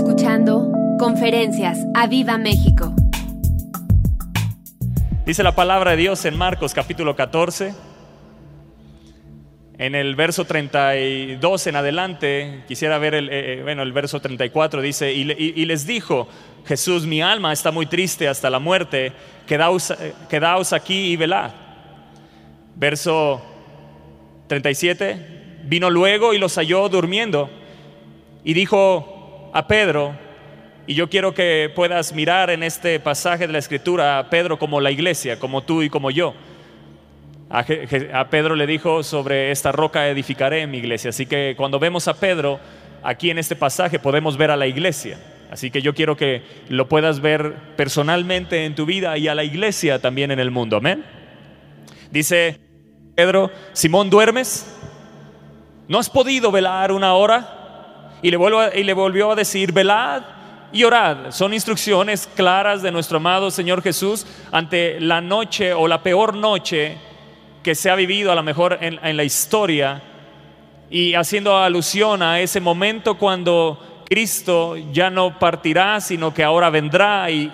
escuchando 0.00 0.72
Conferencias 0.98 1.78
a 1.94 2.06
Viva 2.06 2.38
México. 2.38 2.94
Dice 5.26 5.42
la 5.42 5.54
palabra 5.54 5.90
de 5.90 5.98
Dios 5.98 6.24
en 6.24 6.38
Marcos 6.38 6.72
capítulo 6.72 7.14
14. 7.14 7.74
En 9.76 9.94
el 9.94 10.16
verso 10.16 10.46
32 10.46 11.66
en 11.66 11.76
adelante, 11.76 12.64
quisiera 12.66 12.96
ver 12.96 13.14
el, 13.14 13.28
eh, 13.28 13.58
eh, 13.58 13.62
bueno, 13.62 13.82
el 13.82 13.92
verso 13.92 14.20
34, 14.20 14.80
dice, 14.80 15.12
y, 15.12 15.30
y, 15.38 15.64
les 15.66 15.86
dijo, 15.86 16.28
Jesús, 16.64 17.06
mi 17.06 17.20
alma 17.20 17.52
está 17.52 17.70
muy 17.70 17.84
triste 17.84 18.26
hasta 18.26 18.48
la 18.48 18.58
muerte, 18.58 19.12
quedaos, 19.46 19.90
eh, 19.90 20.14
quedaos 20.30 20.72
aquí 20.72 21.12
y 21.12 21.16
velad. 21.16 21.50
Verso 22.74 23.42
37, 24.46 25.60
vino 25.64 25.90
luego 25.90 26.32
y 26.32 26.38
los 26.38 26.54
halló 26.56 26.88
durmiendo 26.88 27.50
y 28.44 28.54
dijo 28.54 29.09
a 29.52 29.66
Pedro, 29.66 30.14
y 30.86 30.94
yo 30.94 31.08
quiero 31.08 31.34
que 31.34 31.70
puedas 31.74 32.12
mirar 32.12 32.50
en 32.50 32.62
este 32.62 32.98
pasaje 32.98 33.46
de 33.46 33.52
la 33.52 33.58
escritura 33.58 34.18
a 34.18 34.30
Pedro 34.30 34.58
como 34.58 34.80
la 34.80 34.90
iglesia, 34.90 35.38
como 35.38 35.62
tú 35.62 35.82
y 35.82 35.90
como 35.90 36.10
yo. 36.10 36.34
A, 37.48 37.64
Pedro 38.30 38.54
le 38.54 38.66
dijo, 38.66 39.02
sobre 39.02 39.50
esta 39.50 39.72
roca 39.72 40.08
edificaré 40.08 40.66
mi 40.66 40.78
iglesia. 40.78 41.10
Así 41.10 41.26
que 41.26 41.54
cuando 41.56 41.78
vemos 41.78 42.08
a 42.08 42.14
Pedro 42.14 42.60
aquí 43.02 43.30
en 43.30 43.38
este 43.38 43.56
pasaje 43.56 43.98
podemos 43.98 44.36
ver 44.36 44.50
a 44.50 44.56
la 44.56 44.66
iglesia. 44.66 45.18
Así 45.50 45.70
que 45.70 45.82
yo 45.82 45.94
quiero 45.94 46.16
que 46.16 46.42
lo 46.68 46.88
puedas 46.88 47.20
ver 47.20 47.54
personalmente 47.76 48.64
en 48.64 48.74
tu 48.74 48.86
vida 48.86 49.18
y 49.18 49.26
a 49.26 49.34
la 49.34 49.42
iglesia 49.42 50.00
también 50.00 50.30
en 50.30 50.38
el 50.38 50.50
mundo. 50.50 50.76
Amén. 50.76 51.04
Dice 52.10 52.58
Pedro, 53.16 53.50
Simón, 53.72 54.10
¿duermes? 54.10 54.66
¿No 55.88 55.98
has 55.98 56.08
podido 56.08 56.52
velar 56.52 56.92
una 56.92 57.14
hora? 57.14 57.59
Y 58.22 58.30
le, 58.30 58.38
y 58.74 58.84
le 58.84 58.92
volvió 58.92 59.32
a 59.32 59.34
decir, 59.34 59.72
velad 59.72 60.22
y 60.72 60.84
orad. 60.84 61.30
Son 61.30 61.52
instrucciones 61.52 62.28
claras 62.34 62.82
de 62.82 62.92
nuestro 62.92 63.16
amado 63.16 63.50
Señor 63.50 63.82
Jesús 63.82 64.26
ante 64.52 65.00
la 65.00 65.20
noche 65.20 65.72
o 65.72 65.88
la 65.88 66.02
peor 66.02 66.34
noche 66.34 66.96
que 67.62 67.74
se 67.74 67.90
ha 67.90 67.94
vivido 67.94 68.32
a 68.32 68.34
lo 68.34 68.42
mejor 68.42 68.78
en, 68.80 69.16
la 69.16 69.24
historia 69.24 70.02
y 70.88 71.14
haciendo 71.14 71.56
alusión 71.56 72.22
a 72.22 72.40
ese 72.40 72.60
momento 72.60 73.18
cuando 73.18 74.02
Cristo 74.08 74.76
ya 74.92 75.10
no 75.10 75.38
partirá, 75.38 76.00
sino 76.00 76.32
que 76.34 76.42
ahora 76.42 76.70
vendrá 76.70 77.30
y, 77.30 77.50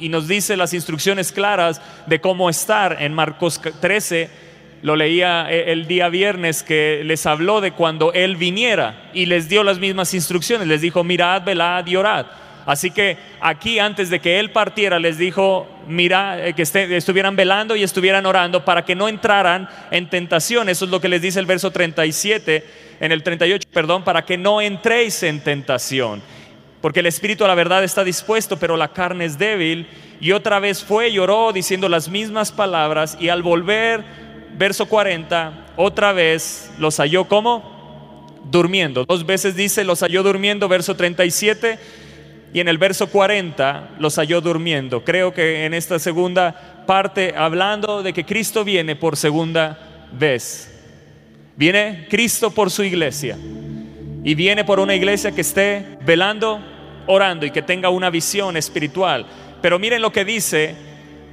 y, 0.00 0.08
nos 0.08 0.26
dice 0.26 0.56
las 0.56 0.74
instrucciones 0.74 1.30
claras 1.30 1.80
de 2.06 2.20
cómo 2.20 2.50
estar. 2.50 2.96
En 3.00 3.14
Marcos 3.14 3.60
13 3.80 4.43
lo 4.84 4.96
leía 4.96 5.46
eh, 5.50 5.72
el 5.72 5.86
día 5.86 6.10
viernes 6.10 6.62
que 6.62 7.00
les 7.04 7.24
habló 7.24 7.62
de 7.62 7.72
cuando 7.72 8.12
Él 8.12 8.36
viniera 8.36 9.08
y 9.14 9.24
les 9.24 9.48
dio 9.48 9.64
las 9.64 9.78
mismas 9.78 10.12
instrucciones. 10.12 10.68
Les 10.68 10.82
dijo, 10.82 11.02
mirad, 11.02 11.42
velad 11.42 11.86
y 11.86 11.96
orad. 11.96 12.26
Así 12.66 12.90
que 12.90 13.16
aquí 13.40 13.78
antes 13.78 14.10
de 14.10 14.20
que 14.20 14.38
Él 14.38 14.50
partiera 14.50 14.98
les 14.98 15.16
dijo, 15.16 15.66
mira, 15.88 16.48
eh, 16.48 16.52
que 16.52 16.62
estuvieran 16.62 17.34
velando 17.34 17.74
y 17.76 17.82
estuvieran 17.82 18.26
orando 18.26 18.62
para 18.62 18.84
que 18.84 18.94
no 18.94 19.08
entraran 19.08 19.70
en 19.90 20.10
tentación. 20.10 20.68
Eso 20.68 20.84
es 20.84 20.90
lo 20.90 21.00
que 21.00 21.08
les 21.08 21.22
dice 21.22 21.40
el 21.40 21.46
verso 21.46 21.70
37, 21.70 22.66
en 23.00 23.10
el 23.10 23.22
38, 23.22 23.66
perdón, 23.72 24.04
para 24.04 24.26
que 24.26 24.36
no 24.36 24.60
entréis 24.60 25.22
en 25.22 25.40
tentación. 25.40 26.20
Porque 26.82 27.00
el 27.00 27.06
espíritu 27.06 27.46
a 27.46 27.48
la 27.48 27.54
verdad 27.54 27.84
está 27.84 28.04
dispuesto, 28.04 28.58
pero 28.58 28.76
la 28.76 28.88
carne 28.88 29.24
es 29.24 29.38
débil. 29.38 29.86
Y 30.20 30.32
otra 30.32 30.58
vez 30.58 30.84
fue 30.84 31.08
y 31.08 31.18
oró 31.18 31.52
diciendo 31.54 31.88
las 31.88 32.10
mismas 32.10 32.52
palabras 32.52 33.16
y 33.18 33.30
al 33.30 33.42
volver 33.42 34.23
verso 34.56 34.86
40, 34.86 35.66
otra 35.76 36.12
vez 36.12 36.70
los 36.78 36.96
halló 36.98 37.26
como 37.26 38.34
durmiendo. 38.50 39.04
Dos 39.04 39.26
veces 39.26 39.56
dice 39.56 39.84
los 39.84 40.00
halló 40.00 40.22
durmiendo, 40.22 40.68
verso 40.68 40.94
37, 40.94 41.78
y 42.52 42.60
en 42.60 42.68
el 42.68 42.78
verso 42.78 43.08
40 43.08 43.96
los 43.98 44.16
halló 44.16 44.40
durmiendo. 44.40 45.04
Creo 45.04 45.34
que 45.34 45.64
en 45.64 45.74
esta 45.74 45.98
segunda 45.98 46.84
parte, 46.86 47.34
hablando 47.36 48.02
de 48.02 48.12
que 48.12 48.24
Cristo 48.24 48.64
viene 48.64 48.96
por 48.96 49.16
segunda 49.16 50.06
vez. 50.12 50.70
Viene 51.56 52.06
Cristo 52.08 52.50
por 52.50 52.70
su 52.70 52.84
iglesia. 52.84 53.36
Y 54.22 54.34
viene 54.34 54.64
por 54.64 54.80
una 54.80 54.94
iglesia 54.94 55.32
que 55.32 55.42
esté 55.42 55.98
velando, 56.04 56.60
orando 57.06 57.44
y 57.44 57.50
que 57.50 57.62
tenga 57.62 57.90
una 57.90 58.08
visión 58.08 58.56
espiritual. 58.56 59.26
Pero 59.60 59.78
miren 59.78 60.00
lo 60.00 60.12
que 60.12 60.24
dice 60.24 60.74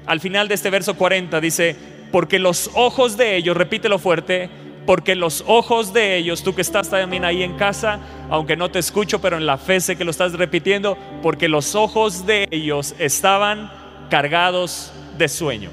al 0.05 0.19
final 0.19 0.47
de 0.47 0.55
este 0.55 0.69
verso 0.69 0.95
40, 0.95 1.39
dice, 1.39 1.75
porque 2.11 2.39
los 2.39 2.69
ojos 2.73 3.17
de 3.17 3.35
ellos, 3.35 3.55
repítelo 3.55 3.97
fuerte, 3.99 4.49
porque 4.85 5.15
los 5.15 5.43
ojos 5.47 5.93
de 5.93 6.17
ellos, 6.17 6.43
tú 6.43 6.55
que 6.55 6.61
estás 6.61 6.89
también 6.89 7.23
ahí 7.23 7.43
en 7.43 7.57
casa, 7.57 7.99
aunque 8.29 8.57
no 8.57 8.71
te 8.71 8.79
escucho, 8.79 9.21
pero 9.21 9.37
en 9.37 9.45
la 9.45 9.57
fe 9.57 9.79
sé 9.79 9.95
que 9.95 10.03
lo 10.03 10.11
estás 10.11 10.33
repitiendo, 10.33 10.97
porque 11.21 11.47
los 11.47 11.75
ojos 11.75 12.25
de 12.25 12.47
ellos 12.51 12.95
estaban 12.99 13.71
cargados 14.09 14.91
de 15.17 15.29
sueño. 15.29 15.69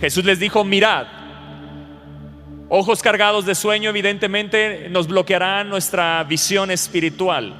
Jesús 0.00 0.24
les 0.24 0.38
dijo, 0.38 0.64
mirad, 0.64 1.06
ojos 2.68 3.02
cargados 3.02 3.44
de 3.44 3.54
sueño 3.54 3.90
evidentemente 3.90 4.88
nos 4.90 5.06
bloquearán 5.06 5.68
nuestra 5.68 6.24
visión 6.24 6.70
espiritual. 6.70 7.54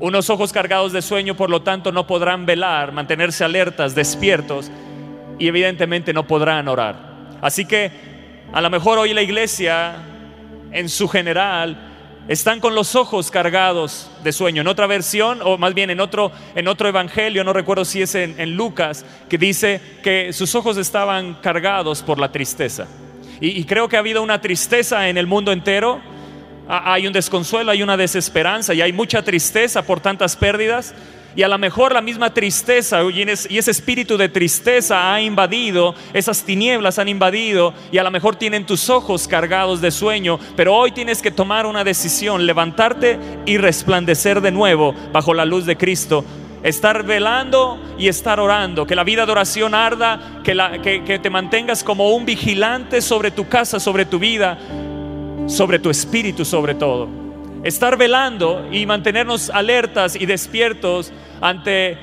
Unos 0.00 0.30
ojos 0.30 0.52
cargados 0.52 0.92
de 0.92 1.02
sueño, 1.02 1.36
por 1.36 1.50
lo 1.50 1.62
tanto, 1.62 1.90
no 1.90 2.06
podrán 2.06 2.46
velar, 2.46 2.92
mantenerse 2.92 3.44
alertas, 3.44 3.96
despiertos 3.96 4.70
y 5.38 5.48
evidentemente 5.48 6.12
no 6.12 6.26
podrán 6.26 6.68
orar. 6.68 6.96
Así 7.40 7.64
que 7.64 7.90
a 8.52 8.60
lo 8.60 8.70
mejor 8.70 8.98
hoy 8.98 9.14
la 9.14 9.22
iglesia 9.22 9.96
en 10.72 10.88
su 10.88 11.08
general 11.08 11.88
están 12.28 12.60
con 12.60 12.74
los 12.74 12.94
ojos 12.94 13.30
cargados 13.30 14.10
de 14.22 14.32
sueño. 14.32 14.60
En 14.60 14.68
otra 14.68 14.86
versión, 14.86 15.40
o 15.42 15.56
más 15.56 15.72
bien 15.72 15.88
en 15.90 16.00
otro, 16.00 16.30
en 16.54 16.68
otro 16.68 16.88
evangelio, 16.88 17.42
no 17.42 17.52
recuerdo 17.52 17.84
si 17.84 18.02
es 18.02 18.14
en, 18.14 18.54
Lucas, 18.54 19.04
que 19.28 19.38
dice 19.38 19.80
que 20.02 20.32
sus 20.32 20.54
ojos 20.54 20.76
estaban 20.76 21.34
cargados 21.34 22.02
por 22.02 22.18
la 22.18 22.30
tristeza. 22.30 22.86
Y 23.40 23.64
creo 23.64 23.88
que 23.88 23.96
ha 23.96 24.00
habido 24.00 24.22
una 24.22 24.40
tristeza 24.40 25.08
en 25.08 25.16
el 25.16 25.26
mundo 25.26 25.52
entero. 25.52 26.00
Hay 26.68 27.06
un 27.06 27.12
desconsuelo, 27.12 27.70
hay 27.70 27.82
una 27.82 27.96
desesperanza 27.96 28.74
y 28.74 28.82
hay 28.82 28.92
mucha 28.92 29.22
tristeza 29.22 29.82
por 29.82 30.00
tantas 30.00 30.36
pérdidas. 30.36 30.94
Y 31.38 31.44
a 31.44 31.48
lo 31.48 31.56
mejor 31.56 31.92
la 31.92 32.00
misma 32.00 32.34
tristeza 32.34 33.00
y 33.04 33.22
ese 33.22 33.70
espíritu 33.70 34.16
de 34.16 34.28
tristeza 34.28 35.14
ha 35.14 35.22
invadido, 35.22 35.94
esas 36.12 36.42
tinieblas 36.42 36.98
han 36.98 37.06
invadido 37.06 37.72
y 37.92 37.98
a 37.98 38.02
lo 38.02 38.10
mejor 38.10 38.34
tienen 38.34 38.66
tus 38.66 38.90
ojos 38.90 39.28
cargados 39.28 39.80
de 39.80 39.92
sueño, 39.92 40.40
pero 40.56 40.74
hoy 40.74 40.90
tienes 40.90 41.22
que 41.22 41.30
tomar 41.30 41.64
una 41.64 41.84
decisión, 41.84 42.44
levantarte 42.44 43.20
y 43.46 43.56
resplandecer 43.56 44.40
de 44.40 44.50
nuevo 44.50 44.96
bajo 45.12 45.32
la 45.32 45.44
luz 45.44 45.64
de 45.64 45.76
Cristo. 45.76 46.24
Estar 46.64 47.04
velando 47.04 47.78
y 47.96 48.08
estar 48.08 48.40
orando, 48.40 48.84
que 48.84 48.96
la 48.96 49.04
vida 49.04 49.24
de 49.24 49.30
oración 49.30 49.76
arda, 49.76 50.40
que, 50.42 51.04
que, 51.06 51.20
te 51.20 51.30
mantengas 51.30 51.84
como 51.84 52.16
un 52.16 52.26
vigilante 52.26 53.00
sobre 53.00 53.30
tu 53.30 53.48
casa, 53.48 53.78
sobre 53.78 54.06
tu 54.06 54.18
vida, 54.18 54.58
sobre 55.46 55.78
tu 55.78 55.88
espíritu 55.88 56.44
sobre 56.44 56.74
todo 56.74 57.27
estar 57.64 57.96
velando 57.96 58.68
y 58.70 58.86
mantenernos 58.86 59.50
alertas 59.50 60.16
y 60.16 60.26
despiertos 60.26 61.12
ante 61.40 61.98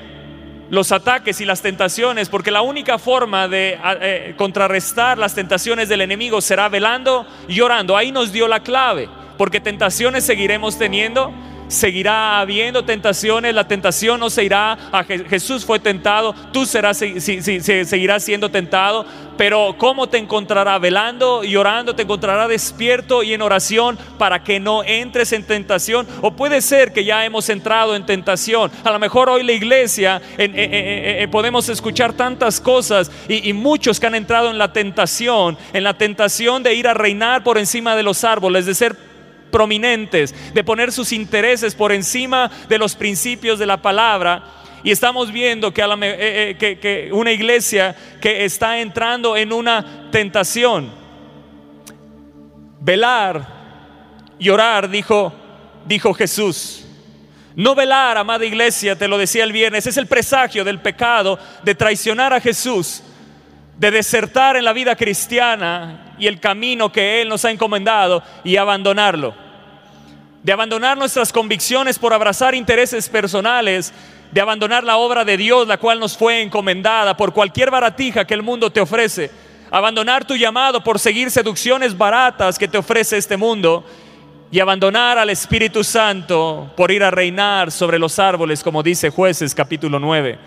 los 0.70 0.90
ataques 0.92 1.40
y 1.40 1.44
las 1.44 1.62
tentaciones, 1.62 2.28
porque 2.28 2.50
la 2.50 2.62
única 2.62 2.98
forma 2.98 3.48
de 3.48 3.78
eh, 4.00 4.34
contrarrestar 4.36 5.16
las 5.16 5.34
tentaciones 5.34 5.88
del 5.88 6.00
enemigo 6.00 6.40
será 6.40 6.68
velando 6.68 7.26
y 7.48 7.60
orando. 7.60 7.96
Ahí 7.96 8.10
nos 8.10 8.32
dio 8.32 8.48
la 8.48 8.60
clave, 8.60 9.08
porque 9.38 9.60
tentaciones 9.60 10.24
seguiremos 10.24 10.76
teniendo, 10.76 11.32
seguirá 11.68 12.40
habiendo 12.40 12.84
tentaciones, 12.84 13.54
la 13.54 13.68
tentación 13.68 14.20
no 14.20 14.30
se 14.30 14.44
irá, 14.44 14.72
a 14.92 15.04
Jesús 15.04 15.64
fue 15.64 15.78
tentado, 15.78 16.34
tú 16.52 16.66
serás, 16.66 16.98
seguirás 16.98 18.24
siendo 18.24 18.50
tentado, 18.50 19.06
pero 19.36 19.74
¿cómo 19.78 20.08
te 20.08 20.18
encontrará? 20.18 20.78
Velando 20.78 21.44
y 21.44 21.56
orando, 21.56 21.94
te 21.94 22.02
encontrará 22.02 22.48
despierto 22.48 23.22
y 23.22 23.34
en 23.34 23.42
oración 23.42 23.98
para 24.18 24.42
que 24.42 24.58
no 24.60 24.82
entres 24.82 25.32
en 25.32 25.44
tentación. 25.44 26.06
O 26.22 26.32
puede 26.32 26.62
ser 26.62 26.92
que 26.92 27.04
ya 27.04 27.24
hemos 27.24 27.48
entrado 27.48 27.94
en 27.94 28.06
tentación. 28.06 28.70
A 28.82 28.90
lo 28.90 28.98
mejor 28.98 29.28
hoy 29.28 29.42
la 29.42 29.52
iglesia 29.52 30.22
podemos 31.30 31.68
escuchar 31.68 32.14
tantas 32.14 32.60
cosas 32.60 33.10
y, 33.28 33.48
y 33.48 33.52
muchos 33.52 34.00
que 34.00 34.06
han 34.06 34.14
entrado 34.14 34.50
en 34.50 34.58
la 34.58 34.72
tentación, 34.72 35.58
en 35.72 35.84
la 35.84 35.94
tentación 35.94 36.62
de 36.62 36.74
ir 36.74 36.88
a 36.88 36.94
reinar 36.94 37.42
por 37.42 37.58
encima 37.58 37.94
de 37.94 38.02
los 38.02 38.24
árboles, 38.24 38.66
de 38.66 38.74
ser 38.74 38.96
prominentes, 39.50 40.34
de 40.52 40.64
poner 40.64 40.92
sus 40.92 41.12
intereses 41.12 41.74
por 41.74 41.92
encima 41.92 42.50
de 42.68 42.78
los 42.78 42.94
principios 42.94 43.58
de 43.58 43.66
la 43.66 43.80
palabra. 43.80 44.44
Y 44.82 44.90
estamos 44.90 45.32
viendo 45.32 45.72
que, 45.72 45.82
eh, 45.82 46.56
eh, 46.60 46.78
que, 46.78 47.10
una 47.12 47.32
iglesia 47.32 47.96
que 48.20 48.44
está 48.44 48.78
entrando 48.78 49.36
en 49.36 49.52
una 49.52 50.10
tentación. 50.10 50.92
Velar 52.80 53.46
y 54.38 54.48
orar, 54.48 54.88
dijo, 54.88 55.32
dijo 55.86 56.14
Jesús. 56.14 56.84
No 57.56 57.74
velar, 57.74 58.18
amada 58.18 58.44
iglesia, 58.44 58.96
te 58.96 59.08
lo 59.08 59.16
decía 59.16 59.42
el 59.42 59.52
viernes, 59.52 59.86
es 59.86 59.96
el 59.96 60.06
presagio 60.06 60.62
del 60.62 60.78
pecado 60.78 61.38
de 61.64 61.74
traicionar 61.74 62.34
a 62.34 62.40
Jesús, 62.40 63.02
de 63.78 63.90
desertar 63.90 64.56
en 64.56 64.64
la 64.64 64.72
vida 64.72 64.96
cristiana 64.96 66.14
y 66.18 66.26
el 66.26 66.40
camino 66.40 66.90
que 66.90 67.20
Él 67.20 67.28
nos 67.28 67.44
ha 67.44 67.50
encomendado 67.50 68.22
y 68.42 68.56
abandonarlo 68.56 69.46
de 70.46 70.52
abandonar 70.52 70.96
nuestras 70.96 71.32
convicciones 71.32 71.98
por 71.98 72.14
abrazar 72.14 72.54
intereses 72.54 73.08
personales, 73.08 73.92
de 74.30 74.40
abandonar 74.40 74.84
la 74.84 74.96
obra 74.96 75.24
de 75.24 75.36
Dios, 75.36 75.66
la 75.66 75.76
cual 75.76 75.98
nos 75.98 76.16
fue 76.16 76.40
encomendada 76.40 77.16
por 77.16 77.32
cualquier 77.32 77.68
baratija 77.68 78.24
que 78.24 78.34
el 78.34 78.44
mundo 78.44 78.70
te 78.70 78.80
ofrece, 78.80 79.28
abandonar 79.72 80.24
tu 80.24 80.36
llamado 80.36 80.84
por 80.84 81.00
seguir 81.00 81.32
seducciones 81.32 81.98
baratas 81.98 82.60
que 82.60 82.68
te 82.68 82.78
ofrece 82.78 83.16
este 83.16 83.36
mundo 83.36 83.84
y 84.52 84.60
abandonar 84.60 85.18
al 85.18 85.30
Espíritu 85.30 85.82
Santo 85.82 86.72
por 86.76 86.92
ir 86.92 87.02
a 87.02 87.10
reinar 87.10 87.72
sobre 87.72 87.98
los 87.98 88.16
árboles, 88.20 88.62
como 88.62 88.84
dice 88.84 89.10
jueces 89.10 89.52
capítulo 89.52 89.98
9. 89.98 90.38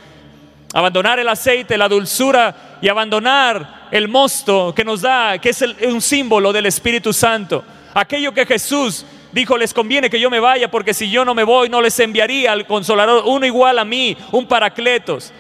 Abandonar 0.74 1.20
el 1.20 1.28
aceite, 1.28 1.78
la 1.78 1.90
dulzura 1.90 2.78
y 2.82 2.88
abandonar 2.90 3.88
el 3.92 4.08
mosto 4.08 4.74
que 4.76 4.84
nos 4.84 5.02
da, 5.02 5.40
que 5.40 5.50
es 5.50 5.62
un 5.62 6.02
símbolo 6.02 6.54
del 6.54 6.68
Espíritu 6.68 7.12
Santo. 7.12 7.64
Aquello 7.94 8.34
que 8.34 8.46
Jesús 8.46 9.06
dijo, 9.32 9.58
les 9.58 9.74
conviene 9.74 10.10
que 10.10 10.20
yo 10.20 10.30
me 10.30 10.40
vaya 10.40 10.70
porque 10.70 10.94
si 10.94 11.10
yo 11.10 11.26
no 11.26 11.34
me 11.34 11.44
voy 11.44 11.70
no 11.70 11.82
les 11.82 12.00
enviaría 12.00 12.52
al 12.52 12.68
consolador, 12.68 13.24
uno 13.26 13.46
igual 13.46 13.80
a 13.80 13.86
mí, 13.86 14.16
un 14.32 14.48
paracletos. 14.48 15.34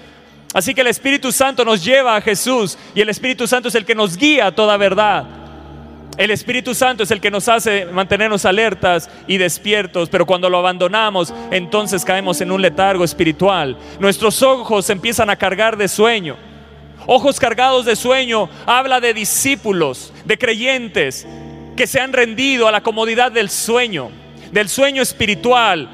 Así 0.53 0.73
que 0.73 0.81
el 0.81 0.87
Espíritu 0.87 1.31
Santo 1.31 1.63
nos 1.63 1.83
lleva 1.83 2.15
a 2.15 2.21
Jesús 2.21 2.77
y 2.95 3.01
el 3.01 3.09
Espíritu 3.09 3.45
Santo 3.45 3.67
es 3.67 3.75
el 3.75 3.85
que 3.85 3.93
nos 3.93 4.17
guía 4.17 4.47
a 4.47 4.51
toda 4.51 4.77
verdad. 4.77 5.38
El 6.19 6.31
Espíritu 6.31 6.75
Santo 6.75 7.03
es 7.03 7.11
el 7.11 7.21
que 7.21 7.31
nos 7.31 7.47
hace 7.47 7.85
mantenernos 7.85 8.43
alertas 8.43 9.09
y 9.25 9.37
despiertos, 9.37 10.09
pero 10.09 10.25
cuando 10.25 10.49
lo 10.49 10.57
abandonamos, 10.57 11.33
entonces 11.49 12.03
caemos 12.03 12.41
en 12.41 12.51
un 12.51 12.61
letargo 12.61 13.05
espiritual. 13.05 13.77
Nuestros 14.01 14.43
ojos 14.43 14.89
empiezan 14.89 15.29
a 15.29 15.37
cargar 15.37 15.77
de 15.77 15.87
sueño. 15.87 16.35
Ojos 17.07 17.39
cargados 17.39 17.85
de 17.85 17.95
sueño 17.95 18.49
habla 18.65 18.99
de 18.99 19.13
discípulos, 19.13 20.11
de 20.25 20.37
creyentes 20.37 21.25
que 21.77 21.87
se 21.87 22.01
han 22.01 22.11
rendido 22.11 22.67
a 22.67 22.73
la 22.73 22.83
comodidad 22.83 23.31
del 23.31 23.49
sueño, 23.49 24.11
del 24.51 24.67
sueño 24.67 25.01
espiritual, 25.01 25.87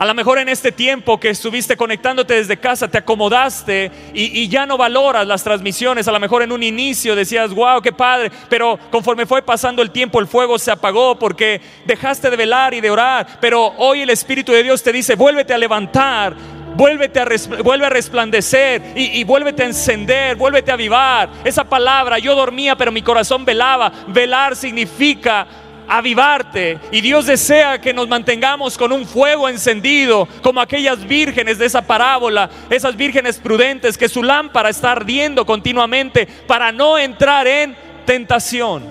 a 0.00 0.06
lo 0.06 0.14
mejor 0.14 0.38
en 0.38 0.48
este 0.48 0.72
tiempo 0.72 1.20
que 1.20 1.28
estuviste 1.28 1.76
conectándote 1.76 2.32
desde 2.32 2.56
casa, 2.56 2.88
te 2.88 2.96
acomodaste 2.96 3.92
y, 4.14 4.48
ya 4.48 4.64
no 4.64 4.78
valoras 4.78 5.26
las 5.26 5.44
transmisiones. 5.44 6.08
A 6.08 6.12
lo 6.12 6.18
mejor 6.18 6.40
en 6.40 6.52
un 6.52 6.62
inicio 6.62 7.14
decías, 7.14 7.52
wow, 7.52 7.82
qué 7.82 7.92
padre, 7.92 8.32
pero 8.48 8.78
conforme 8.90 9.26
fue 9.26 9.42
pasando 9.42 9.82
el 9.82 9.90
tiempo, 9.90 10.18
el 10.18 10.26
fuego 10.26 10.58
se 10.58 10.70
apagó 10.70 11.18
porque 11.18 11.60
dejaste 11.84 12.30
de 12.30 12.36
velar 12.38 12.72
y 12.72 12.80
de 12.80 12.90
orar. 12.90 13.26
Pero 13.42 13.74
hoy 13.76 14.00
el 14.00 14.08
Espíritu 14.08 14.52
de 14.52 14.62
Dios 14.62 14.82
te 14.82 14.90
dice, 14.90 15.16
vuélvete 15.16 15.52
a 15.52 15.58
levantar, 15.58 16.34
vuélvete 16.76 17.20
a, 17.20 17.26
vuelve 17.62 17.84
a 17.84 17.90
resplandecer 17.90 18.94
y, 18.96 19.20
y, 19.20 19.24
vuélvete 19.24 19.64
a 19.64 19.66
encender, 19.66 20.34
vuélvete 20.34 20.70
a 20.70 20.74
avivar. 20.74 21.28
Esa 21.44 21.64
palabra, 21.64 22.18
yo 22.18 22.34
dormía, 22.34 22.74
pero 22.74 22.90
mi 22.90 23.02
corazón 23.02 23.44
velaba. 23.44 23.92
Velar 24.06 24.56
significa 24.56 25.46
avivarte. 25.90 26.78
Y 26.92 27.00
Dios 27.00 27.26
desea 27.26 27.80
que 27.80 27.92
nos 27.92 28.08
mantengamos 28.08 28.78
con 28.78 28.92
un 28.92 29.04
fuego 29.04 29.48
encendido, 29.48 30.28
como 30.40 30.60
aquellas 30.60 31.04
vírgenes 31.04 31.58
de 31.58 31.66
esa 31.66 31.82
parábola, 31.82 32.48
esas 32.70 32.96
vírgenes 32.96 33.38
prudentes 33.38 33.98
que 33.98 34.08
su 34.08 34.22
lámpara 34.22 34.70
está 34.70 34.92
ardiendo 34.92 35.44
continuamente 35.44 36.26
para 36.46 36.70
no 36.70 36.96
entrar 36.96 37.46
en 37.48 37.76
tentación. 38.06 38.84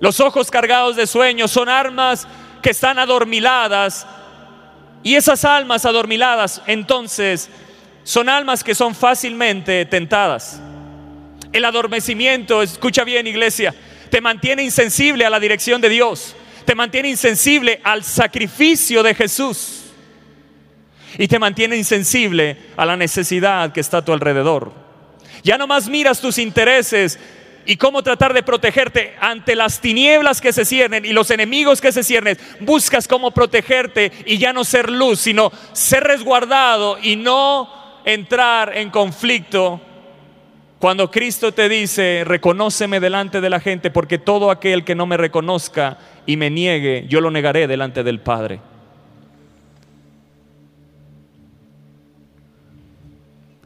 Los 0.00 0.18
ojos 0.18 0.50
cargados 0.50 0.96
de 0.96 1.06
sueños 1.06 1.50
son 1.50 1.68
armas 1.68 2.26
que 2.62 2.70
están 2.70 2.98
adormiladas. 2.98 4.06
Y 5.02 5.16
esas 5.16 5.44
almas 5.44 5.84
adormiladas 5.84 6.62
entonces 6.66 7.50
son 8.02 8.28
almas 8.28 8.64
que 8.64 8.74
son 8.74 8.94
fácilmente 8.94 9.84
tentadas. 9.84 10.60
El 11.52 11.66
adormecimiento, 11.66 12.62
escucha 12.62 13.04
bien 13.04 13.26
iglesia, 13.26 13.74
te 14.12 14.20
mantiene 14.20 14.62
insensible 14.62 15.24
a 15.24 15.30
la 15.30 15.40
dirección 15.40 15.80
de 15.80 15.88
Dios, 15.88 16.36
te 16.66 16.74
mantiene 16.74 17.08
insensible 17.08 17.80
al 17.82 18.04
sacrificio 18.04 19.02
de 19.02 19.14
Jesús 19.14 19.84
y 21.16 21.26
te 21.28 21.38
mantiene 21.38 21.78
insensible 21.78 22.58
a 22.76 22.84
la 22.84 22.94
necesidad 22.94 23.72
que 23.72 23.80
está 23.80 23.96
a 23.96 24.04
tu 24.04 24.12
alrededor. 24.12 24.70
Ya 25.42 25.56
no 25.56 25.66
más 25.66 25.88
miras 25.88 26.20
tus 26.20 26.36
intereses 26.36 27.18
y 27.64 27.76
cómo 27.76 28.02
tratar 28.02 28.34
de 28.34 28.42
protegerte 28.42 29.14
ante 29.18 29.56
las 29.56 29.80
tinieblas 29.80 30.42
que 30.42 30.52
se 30.52 30.66
ciernen 30.66 31.06
y 31.06 31.14
los 31.14 31.30
enemigos 31.30 31.80
que 31.80 31.90
se 31.90 32.04
ciernen. 32.04 32.36
Buscas 32.60 33.08
cómo 33.08 33.30
protegerte 33.30 34.12
y 34.26 34.36
ya 34.36 34.52
no 34.52 34.64
ser 34.64 34.90
luz, 34.90 35.20
sino 35.20 35.50
ser 35.72 36.04
resguardado 36.04 36.98
y 37.02 37.16
no 37.16 38.02
entrar 38.04 38.76
en 38.76 38.90
conflicto 38.90 39.80
cuando 40.82 41.12
Cristo 41.12 41.52
te 41.52 41.68
dice, 41.68 42.24
reconóceme 42.26 42.98
delante 42.98 43.40
de 43.40 43.48
la 43.48 43.60
gente, 43.60 43.92
porque 43.92 44.18
todo 44.18 44.50
aquel 44.50 44.82
que 44.82 44.96
no 44.96 45.06
me 45.06 45.16
reconozca 45.16 45.96
y 46.26 46.36
me 46.36 46.50
niegue, 46.50 47.06
yo 47.08 47.20
lo 47.20 47.30
negaré 47.30 47.68
delante 47.68 48.02
del 48.02 48.18
Padre. 48.18 48.58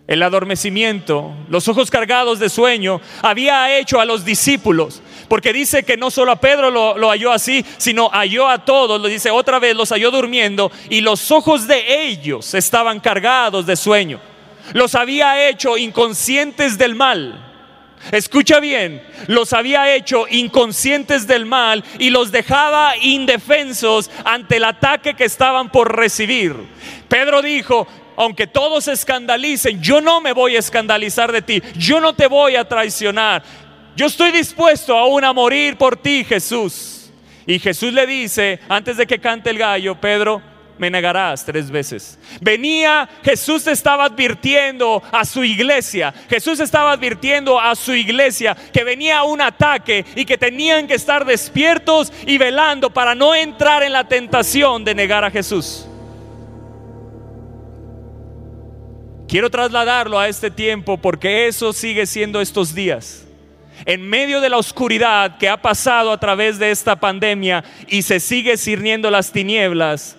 El 0.07 0.23
adormecimiento, 0.23 1.33
los 1.49 1.67
ojos 1.69 1.91
cargados 1.91 2.39
de 2.39 2.51
sueño, 2.51 3.01
había 3.23 3.79
hecho 3.79 3.99
a 3.99 4.05
los 4.05 4.27
discípulos, 4.27 5.01
porque 5.27 5.55
dice 5.55 5.85
que 5.85 5.97
no 5.97 6.11
solo 6.11 6.33
a 6.33 6.37
Pedro 6.37 6.71
lo, 6.71 6.99
lo, 6.99 7.09
halló 7.09 7.33
así, 7.33 7.65
sino 7.79 8.11
halló 8.11 8.47
a 8.47 8.67
todos, 8.67 9.01
lo 9.01 9.09
dice 9.09 9.31
otra 9.31 9.59
vez, 9.59 9.75
los 9.75 9.89
halló 9.89 10.11
durmiendo 10.11 10.71
y 10.91 11.01
los 11.01 11.31
ojos 11.31 11.67
de 11.67 12.09
ellos 12.09 12.53
estaban 12.53 13.01
cargados 13.01 13.65
de 13.65 13.75
sueño 13.75 14.21
los 14.73 14.95
había 14.95 15.49
hecho 15.49 15.77
inconscientes 15.77 16.79
del 16.79 16.95
mal. 16.95 17.43
Escucha 18.13 18.61
bien, 18.61 19.03
los 19.27 19.53
había 19.53 19.95
hecho 19.95 20.27
inconscientes 20.29 21.27
del 21.27 21.47
mal 21.47 21.83
y 21.99 22.11
los 22.11 22.31
dejaba 22.31 22.97
indefensos 23.01 24.11
ante 24.25 24.59
el 24.59 24.65
ataque 24.65 25.15
que 25.15 25.25
estaban 25.25 25.71
por 25.71 25.97
recibir. 25.97 26.55
Pedro 27.09 27.43
dijo, 27.43 27.89
aunque 28.17 28.47
todos 28.47 28.85
se 28.85 28.93
escandalicen, 28.93 29.83
yo 29.83 30.01
no 30.01 30.21
me 30.21 30.33
voy 30.33 30.57
a 30.57 30.61
escandalizar 30.61 31.33
de 31.33 31.43
ti, 31.43 31.63
yo 31.77 32.01
no 32.01 32.15
te 32.15 32.27
voy 32.27 32.57
a 32.57 32.67
traicionar. 32.67 33.43
Yo 33.97 34.07
estoy 34.07 34.31
dispuesto 34.31 34.97
aún 34.97 35.25
a 35.25 35.33
morir 35.33 35.77
por 35.77 35.97
ti, 35.97 36.23
Jesús. 36.23 37.11
Y 37.47 37.59
Jesús 37.59 37.93
le 37.93 38.07
dice, 38.07 38.61
antes 38.69 38.97
de 38.97 39.07
que 39.07 39.21
cante 39.21 39.51
el 39.51 39.59
gallo, 39.59 39.99
Pedro, 40.01 40.43
me 40.79 40.91
negarás 40.91 41.45
tres 41.45 41.71
veces. 41.71 42.19
Venía, 42.41 43.09
Jesús 43.25 43.67
estaba 43.67 44.05
advirtiendo 44.05 45.03
a 45.13 45.25
su 45.25 45.45
iglesia, 45.45 46.13
Jesús 46.29 46.61
estaba 46.61 46.93
advirtiendo 46.93 47.61
a 47.61 47.75
su 47.75 47.95
iglesia 47.95 48.57
que 48.73 48.85
venía 48.85 49.23
un 49.23 49.41
ataque 49.41 50.05
y 50.15 50.25
que 50.25 50.39
tenían 50.39 50.87
que 50.87 50.95
estar 50.95 51.25
despiertos 51.25 52.13
y 52.27 52.39
velando 52.39 52.91
para 52.91 53.15
no 53.15 53.35
entrar 53.35 53.83
en 53.83 53.93
la 53.93 54.09
tentación 54.09 54.85
de 54.85 54.95
negar 54.95 55.25
a 55.25 55.31
Jesús. 55.31 55.87
Quiero 59.29 59.51
trasladarlo 59.51 60.19
a 60.19 60.29
este 60.29 60.51
tiempo 60.51 60.99
porque 60.99 61.49
eso 61.49 61.73
sigue 61.73 62.07
siendo 62.07 62.41
estos 62.41 62.75
días 62.75 63.27
en 63.85 64.09
medio 64.09 64.41
de 64.41 64.49
la 64.49 64.57
oscuridad 64.57 65.37
que 65.39 65.49
ha 65.49 65.61
pasado 65.61 66.11
a 66.11 66.19
través 66.19 66.59
de 66.59 66.71
esta 66.71 66.97
pandemia 66.97 67.63
y 67.89 68.03
se 68.03 68.21
sigue 68.21 68.57
cirniendo 68.57 69.11
las 69.11 69.33
tinieblas, 69.33 70.17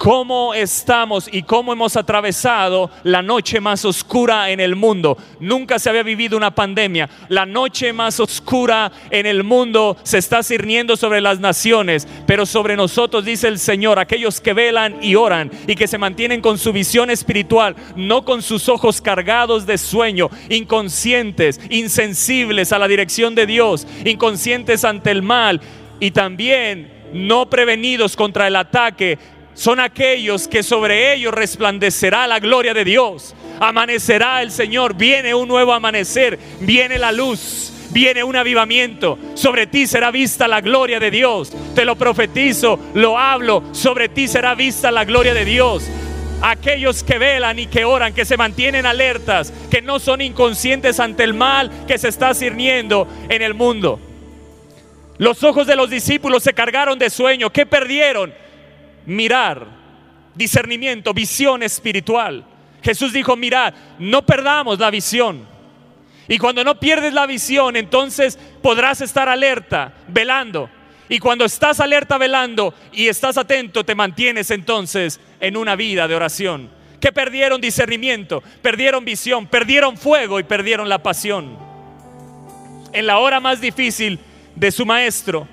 cómo 0.00 0.54
estamos 0.54 1.28
y 1.30 1.42
cómo 1.42 1.74
hemos 1.74 1.94
atravesado 1.94 2.90
la 3.02 3.20
noche 3.20 3.60
más 3.60 3.84
oscura 3.84 4.48
en 4.48 4.58
el 4.58 4.74
mundo. 4.74 5.18
Nunca 5.40 5.78
se 5.78 5.90
había 5.90 6.02
vivido 6.02 6.38
una 6.38 6.54
pandemia. 6.54 7.10
La 7.28 7.44
noche 7.44 7.92
más 7.92 8.18
oscura 8.18 8.90
en 9.10 9.26
el 9.26 9.44
mundo 9.44 9.98
se 10.02 10.16
está 10.16 10.42
cirniendo 10.42 10.96
sobre 10.96 11.20
las 11.20 11.38
naciones, 11.38 12.08
pero 12.26 12.46
sobre 12.46 12.76
nosotros 12.76 13.26
dice 13.26 13.48
el 13.48 13.58
Señor, 13.58 13.98
aquellos 13.98 14.40
que 14.40 14.54
velan 14.54 14.96
y 15.02 15.16
oran 15.16 15.50
y 15.66 15.74
que 15.74 15.86
se 15.86 15.98
mantienen 15.98 16.40
con 16.40 16.56
su 16.56 16.72
visión 16.72 17.10
espiritual, 17.10 17.76
no 17.94 18.24
con 18.24 18.40
sus 18.40 18.70
ojos 18.70 19.02
cargados 19.02 19.66
de 19.66 19.76
sueño, 19.76 20.30
inconscientes, 20.48 21.60
insensibles 21.68 22.72
a 22.72 22.78
la 22.78 22.88
dirección 22.88 23.34
de 23.34 23.44
Dios, 23.44 23.86
inconscientes 24.06 24.82
ante 24.82 25.10
el 25.10 25.20
mal 25.20 25.60
y 26.00 26.12
también 26.12 26.90
no 27.12 27.50
prevenidos 27.50 28.16
contra 28.16 28.46
el 28.46 28.56
ataque 28.56 29.18
son 29.60 29.78
aquellos 29.78 30.48
que 30.48 30.62
sobre 30.62 31.12
ellos 31.12 31.34
resplandecerá 31.34 32.26
la 32.26 32.40
gloria 32.40 32.72
de 32.72 32.82
Dios. 32.82 33.34
Amanecerá 33.60 34.40
el 34.40 34.52
Señor, 34.52 34.94
viene 34.94 35.34
un 35.34 35.48
nuevo 35.48 35.74
amanecer, 35.74 36.38
viene 36.60 36.98
la 36.98 37.12
luz, 37.12 37.70
viene 37.90 38.24
un 38.24 38.36
avivamiento. 38.36 39.18
Sobre 39.34 39.66
ti 39.66 39.86
será 39.86 40.10
vista 40.10 40.48
la 40.48 40.62
gloria 40.62 40.98
de 40.98 41.10
Dios. 41.10 41.52
Te 41.74 41.84
lo 41.84 41.94
profetizo, 41.94 42.80
lo 42.94 43.18
hablo, 43.18 43.62
sobre 43.72 44.08
ti 44.08 44.28
será 44.28 44.54
vista 44.54 44.90
la 44.90 45.04
gloria 45.04 45.34
de 45.34 45.44
Dios. 45.44 45.86
Aquellos 46.40 47.04
que 47.04 47.18
velan 47.18 47.58
y 47.58 47.66
que 47.66 47.84
oran, 47.84 48.14
que 48.14 48.24
se 48.24 48.38
mantienen 48.38 48.86
alertas, 48.86 49.52
que 49.70 49.82
no 49.82 49.98
son 49.98 50.22
inconscientes 50.22 50.98
ante 50.98 51.22
el 51.22 51.34
mal 51.34 51.70
que 51.86 51.98
se 51.98 52.08
está 52.08 52.32
sirviendo 52.32 53.06
en 53.28 53.42
el 53.42 53.52
mundo. 53.52 54.00
Los 55.18 55.44
ojos 55.44 55.66
de 55.66 55.76
los 55.76 55.90
discípulos 55.90 56.42
se 56.44 56.54
cargaron 56.54 56.98
de 56.98 57.10
sueño. 57.10 57.50
¿Qué 57.50 57.66
perdieron? 57.66 58.32
Mirar, 59.10 59.66
discernimiento, 60.34 61.12
visión 61.12 61.62
espiritual. 61.62 62.44
Jesús 62.82 63.12
dijo, 63.12 63.36
mirad, 63.36 63.74
no 63.98 64.24
perdamos 64.24 64.78
la 64.78 64.90
visión. 64.90 65.46
Y 66.28 66.38
cuando 66.38 66.62
no 66.62 66.78
pierdes 66.78 67.12
la 67.12 67.26
visión, 67.26 67.74
entonces 67.74 68.38
podrás 68.62 69.00
estar 69.00 69.28
alerta, 69.28 69.92
velando. 70.06 70.70
Y 71.08 71.18
cuando 71.18 71.44
estás 71.44 71.80
alerta 71.80 72.18
velando 72.18 72.72
y 72.92 73.08
estás 73.08 73.36
atento, 73.36 73.84
te 73.84 73.96
mantienes 73.96 74.52
entonces 74.52 75.18
en 75.40 75.56
una 75.56 75.74
vida 75.74 76.06
de 76.06 76.14
oración. 76.14 76.70
Que 77.00 77.10
perdieron 77.10 77.60
discernimiento, 77.60 78.44
perdieron 78.62 79.04
visión, 79.04 79.48
perdieron 79.48 79.96
fuego 79.96 80.38
y 80.38 80.44
perdieron 80.44 80.88
la 80.88 81.02
pasión. 81.02 81.58
En 82.92 83.06
la 83.06 83.18
hora 83.18 83.40
más 83.40 83.60
difícil 83.60 84.20
de 84.54 84.70
su 84.70 84.86
maestro, 84.86 85.48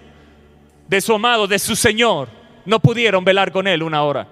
de 0.88 1.02
su 1.02 1.16
amado, 1.16 1.48
de 1.48 1.58
su 1.58 1.76
Señor, 1.76 2.37
no 2.68 2.82
pudieron 2.82 3.24
velar 3.24 3.52
con 3.52 3.66
él 3.66 3.82
una 3.82 4.04
hora. 4.04 4.28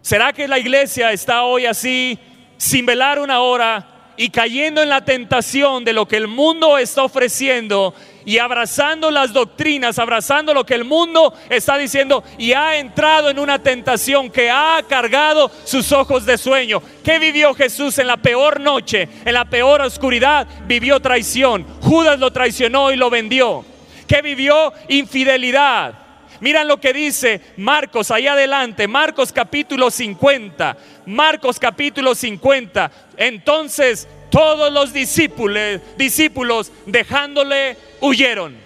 ¿Será 0.00 0.32
que 0.32 0.46
la 0.46 0.60
iglesia 0.60 1.12
está 1.12 1.42
hoy 1.42 1.66
así, 1.66 2.16
sin 2.56 2.86
velar 2.86 3.18
una 3.18 3.40
hora 3.40 4.14
y 4.16 4.30
cayendo 4.30 4.80
en 4.80 4.88
la 4.88 5.04
tentación 5.04 5.84
de 5.84 5.92
lo 5.92 6.06
que 6.06 6.16
el 6.16 6.28
mundo 6.28 6.78
está 6.78 7.02
ofreciendo 7.02 7.94
y 8.24 8.38
abrazando 8.38 9.10
las 9.10 9.32
doctrinas, 9.32 9.98
abrazando 9.98 10.54
lo 10.54 10.64
que 10.64 10.74
el 10.74 10.84
mundo 10.84 11.34
está 11.50 11.76
diciendo 11.76 12.22
y 12.38 12.52
ha 12.52 12.78
entrado 12.78 13.28
en 13.28 13.40
una 13.40 13.60
tentación 13.60 14.30
que 14.30 14.50
ha 14.50 14.80
cargado 14.88 15.50
sus 15.64 15.90
ojos 15.90 16.24
de 16.26 16.38
sueño. 16.38 16.80
¿Qué 17.02 17.18
vivió 17.18 17.54
Jesús 17.54 17.98
en 17.98 18.06
la 18.06 18.18
peor 18.18 18.60
noche, 18.60 19.08
en 19.24 19.34
la 19.34 19.46
peor 19.46 19.80
oscuridad? 19.80 20.46
Vivió 20.66 21.00
traición. 21.00 21.66
Judas 21.80 22.20
lo 22.20 22.32
traicionó 22.32 22.92
y 22.92 22.96
lo 22.96 23.10
vendió. 23.10 23.64
¿Qué 24.06 24.22
vivió? 24.22 24.72
Infidelidad. 24.88 26.07
Miran 26.40 26.68
lo 26.68 26.80
que 26.80 26.92
dice 26.92 27.40
Marcos 27.56 28.10
ahí 28.10 28.26
adelante, 28.26 28.86
Marcos 28.86 29.32
capítulo 29.32 29.90
50, 29.90 30.76
Marcos 31.06 31.58
capítulo 31.58 32.14
50. 32.14 32.90
Entonces 33.16 34.06
todos 34.30 34.72
los 34.72 34.92
discípulos, 34.92 35.80
discípulos 35.96 36.70
dejándole 36.86 37.76
huyeron. 38.00 38.56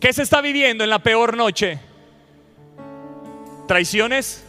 ¿Qué 0.00 0.12
se 0.12 0.22
está 0.22 0.40
viviendo 0.40 0.84
en 0.84 0.90
la 0.90 1.00
peor 1.00 1.36
noche? 1.36 1.78
¿Traiciones? 3.66 4.44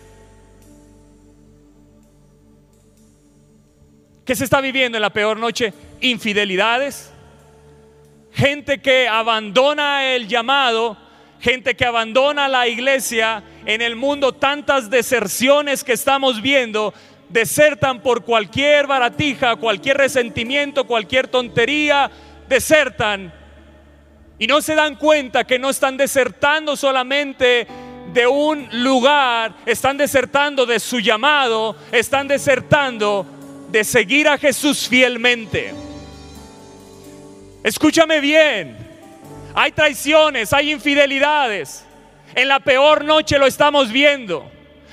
¿Qué 4.26 4.36
se 4.36 4.44
está 4.44 4.62
viviendo 4.62 4.98
en 4.98 5.02
la 5.02 5.10
peor 5.10 5.40
noche? 5.40 5.74
¿Infidelidades? 6.02 7.12
Gente 8.40 8.80
que 8.80 9.06
abandona 9.06 10.16
el 10.16 10.30
llamado, 10.30 10.96
gente 11.42 11.76
que 11.76 11.84
abandona 11.84 12.48
la 12.48 12.70
iglesia 12.70 13.44
en 13.66 13.82
el 13.82 13.98
mundo, 13.98 14.32
tantas 14.32 14.90
deserciones 14.90 15.84
que 15.84 15.92
estamos 15.92 16.42
viendo, 16.42 16.94
desertan 17.28 18.00
por 18.02 18.24
cualquier 18.24 18.88
baratija, 18.88 19.58
cualquier 19.58 19.98
resentimiento, 19.98 20.88
cualquier 20.88 21.28
tontería, 21.28 22.10
desertan. 22.48 23.34
Y 24.38 24.48
no 24.48 24.62
se 24.62 24.74
dan 24.74 24.96
cuenta 24.96 25.44
que 25.44 25.60
no 25.60 25.70
están 25.70 25.98
desertando 25.98 26.78
solamente 26.78 27.68
de 28.14 28.26
un 28.26 28.70
lugar, 28.72 29.54
están 29.66 29.98
desertando 29.98 30.66
de 30.66 30.80
su 30.80 31.02
llamado, 31.02 31.76
están 31.92 32.30
desertando 32.30 33.26
de 33.70 33.84
seguir 33.84 34.30
a 34.30 34.38
Jesús 34.38 34.88
fielmente. 34.88 35.89
Escúchame 37.64 38.22
bien, 38.22 38.78
hay 39.54 39.72
traiciones, 39.72 40.54
hay 40.54 40.72
infidelidades. 40.72 41.86
En 42.36 42.48
la 42.48 42.60
peor 42.60 43.04
noche 43.04 43.38
lo 43.38 43.48
estamos 43.48 43.92
viendo. 43.92 44.50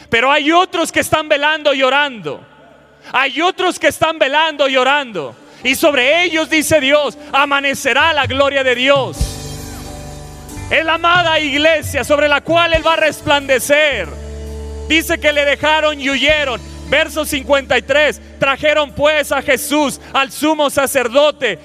Pero 0.09 0.31
hay 0.31 0.53
otros 0.53 0.93
que 0.93 1.01
están 1.01 1.29
velando 1.29 1.75
y 1.75 1.83
orando. 1.83 2.41
Hay 3.13 3.41
otros 3.41 3.79
que 3.79 3.89
están 3.89 4.19
velando 4.19 4.69
y 4.69 4.77
orando. 4.77 5.35
Y 5.63 5.75
sobre 5.75 6.25
ellos, 6.25 6.49
dice 6.49 6.81
Dios, 6.81 7.17
amanecerá 7.33 8.13
la 8.13 8.27
gloria 8.27 8.63
de 8.63 8.75
Dios. 8.75 9.17
Es 10.71 10.85
la 10.85 10.95
amada 10.95 11.39
iglesia 11.39 12.03
sobre 12.03 12.29
la 12.29 12.41
cual 12.41 12.75
Él 12.75 12.87
va 12.87 12.95
a 12.95 12.97
resplandecer. 12.97 14.09
Dice 14.89 15.19
que 15.19 15.33
le 15.33 15.45
dejaron 15.45 16.01
y 16.01 16.11
huyeron. 16.11 16.61
Verso 16.89 17.25
53. 17.25 18.39
Trajeron 18.39 18.93
pues 18.93 19.33
a 19.33 19.43
Jesús, 19.43 20.01
al 20.13 20.31
sumo 20.31 20.71
sacerdote, 20.71 21.59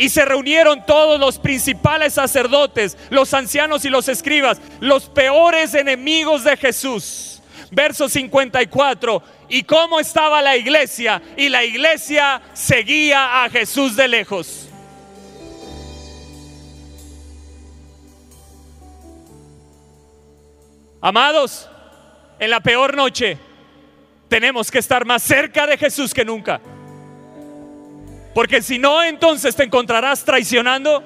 y 0.00 0.08
se 0.08 0.24
reunieron 0.24 0.86
todos 0.86 1.20
los 1.20 1.38
principales 1.38 2.14
sacerdotes, 2.14 2.96
los 3.10 3.34
ancianos 3.34 3.84
y 3.84 3.90
los 3.90 4.08
escribas, 4.08 4.58
los 4.80 5.10
peores 5.10 5.74
enemigos 5.74 6.42
de 6.42 6.56
Jesús 6.56 7.30
verso 7.70 8.08
54, 8.08 9.22
y 9.48 9.62
cómo 9.62 10.00
estaba 10.00 10.42
la 10.42 10.56
iglesia, 10.56 11.22
y 11.36 11.48
la 11.48 11.64
iglesia 11.64 12.42
seguía 12.52 13.44
a 13.44 13.50
Jesús 13.50 13.94
de 13.94 14.08
lejos. 14.08 14.68
Amados, 21.00 21.68
en 22.38 22.50
la 22.50 22.60
peor 22.60 22.96
noche 22.96 23.38
tenemos 24.28 24.70
que 24.70 24.78
estar 24.78 25.04
más 25.04 25.22
cerca 25.22 25.66
de 25.66 25.78
Jesús 25.78 26.12
que 26.12 26.24
nunca. 26.24 26.60
Porque 28.34 28.62
si 28.62 28.78
no, 28.78 29.02
entonces 29.02 29.56
te 29.56 29.64
encontrarás 29.64 30.24
traicionando, 30.24 31.02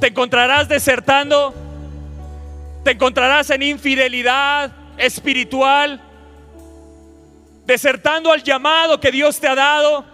te 0.00 0.08
encontrarás 0.08 0.68
desertando, 0.68 1.54
te 2.84 2.92
encontrarás 2.92 3.50
en 3.50 3.62
infidelidad, 3.62 4.72
espiritual, 4.96 6.00
desertando 7.66 8.32
al 8.32 8.42
llamado 8.42 8.98
que 8.98 9.10
Dios 9.10 9.38
te 9.38 9.46
ha 9.46 9.54
dado. 9.54 10.04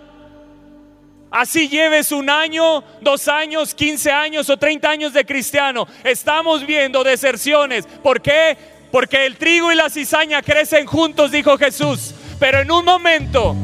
Así 1.30 1.68
lleves 1.68 2.12
un 2.12 2.30
año, 2.30 2.82
dos 3.00 3.28
años, 3.28 3.74
quince 3.74 4.10
años 4.10 4.48
o 4.50 4.56
treinta 4.56 4.90
años 4.90 5.12
de 5.12 5.24
cristiano. 5.24 5.86
Estamos 6.04 6.64
viendo 6.64 7.02
deserciones. 7.02 7.86
¿Por 8.02 8.20
qué? 8.22 8.56
Porque 8.92 9.26
el 9.26 9.36
trigo 9.36 9.72
y 9.72 9.74
la 9.74 9.90
cizaña 9.90 10.42
crecen 10.42 10.86
juntos, 10.86 11.32
dijo 11.32 11.58
Jesús. 11.58 12.14
Pero 12.38 12.60
en 12.60 12.70
un 12.70 12.84
momento 12.84 13.56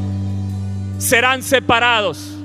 serán 1.00 1.42
separados. 1.42 2.36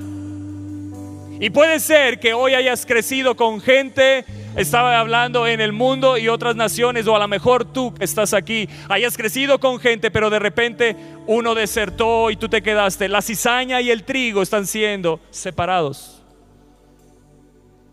Y 1.38 1.50
puede 1.50 1.78
ser 1.78 2.18
que 2.18 2.32
hoy 2.32 2.54
hayas 2.54 2.86
crecido 2.86 3.36
con 3.36 3.60
gente 3.60 4.24
estaba 4.56 4.98
hablando 4.98 5.46
en 5.46 5.60
el 5.60 5.72
mundo 5.72 6.16
y 6.16 6.28
otras 6.28 6.56
naciones, 6.56 7.06
o 7.06 7.14
a 7.14 7.18
lo 7.18 7.28
mejor 7.28 7.70
tú 7.72 7.92
estás 8.00 8.32
aquí, 8.32 8.68
hayas 8.88 9.14
crecido 9.16 9.60
con 9.60 9.78
gente, 9.78 10.10
pero 10.10 10.30
de 10.30 10.38
repente 10.38 10.96
uno 11.26 11.54
desertó 11.54 12.30
y 12.30 12.36
tú 12.36 12.48
te 12.48 12.62
quedaste. 12.62 13.08
La 13.10 13.20
cizaña 13.20 13.82
y 13.82 13.90
el 13.90 14.04
trigo 14.04 14.40
están 14.40 14.66
siendo 14.66 15.20
separados. 15.30 16.22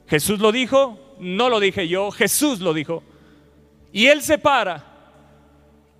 Jesús 0.07 0.39
lo 0.39 0.53
dijo, 0.53 1.17
no 1.19 1.49
lo 1.49 1.59
dije 1.59 1.89
yo, 1.89 2.11
Jesús 2.11 2.61
lo 2.61 2.73
dijo. 2.73 3.03
Y 3.91 4.07
Él 4.07 4.21
separa 4.21 4.85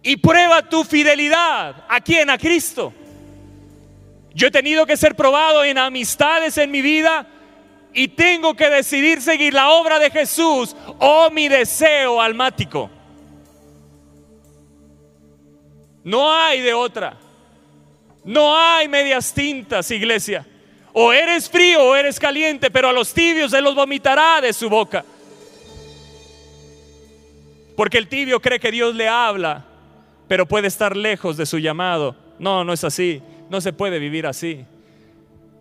y 0.02 0.16
prueba 0.16 0.62
tu 0.62 0.86
fidelidad. 0.86 1.84
¿A 1.90 2.00
quién? 2.00 2.30
A 2.30 2.38
Cristo. 2.38 2.94
Yo 4.34 4.48
he 4.48 4.52
tenido 4.52 4.86
que 4.86 4.98
ser 4.98 5.16
probado 5.16 5.64
en 5.64 5.78
amistades 5.78 6.58
en 6.58 6.72
mi 6.72 6.82
vida 6.82 7.28
y 7.94 8.08
tengo 8.08 8.56
que 8.56 8.70
decidir 8.70 9.22
seguir 9.22 9.54
la 9.54 9.70
obra 9.70 10.00
de 10.00 10.10
Jesús 10.10 10.76
o 11.00 11.30
mi 11.30 11.48
deseo 11.48 12.20
almático. 12.20 12.90
No 16.04 16.34
hay 16.34 16.62
de 16.62 16.74
otra. 16.74 17.18
No 18.24 18.58
hay 18.58 18.88
medias 18.88 19.34
tintas, 19.34 19.92
iglesia. 19.92 20.46
O 20.94 21.12
eres 21.14 21.50
frío 21.50 21.84
o 21.84 21.96
eres 21.96 22.20
caliente, 22.20 22.72
pero 22.72 22.90
a 22.90 22.94
los 22.94 23.14
tibios 23.14 23.54
Él 23.54 23.64
los 23.64 23.76
vomitará 23.76 24.42
de 24.42 24.54
su 24.54 24.70
boca. 24.70 25.06
Porque 27.76 27.98
el 27.98 28.08
tibio 28.08 28.40
cree 28.40 28.60
que 28.60 28.72
Dios 28.72 28.94
le 28.96 29.08
habla, 29.08 29.66
pero 30.28 30.48
puede 30.48 30.68
estar 30.68 30.96
lejos 30.96 31.38
de 31.38 31.46
su 31.46 31.58
llamado. 31.58 32.16
No, 32.38 32.64
no 32.64 32.74
es 32.74 32.84
así. 32.84 33.22
No 33.54 33.62
se 33.62 33.72
puede 33.72 34.00
vivir 34.00 34.26
así. 34.26 34.66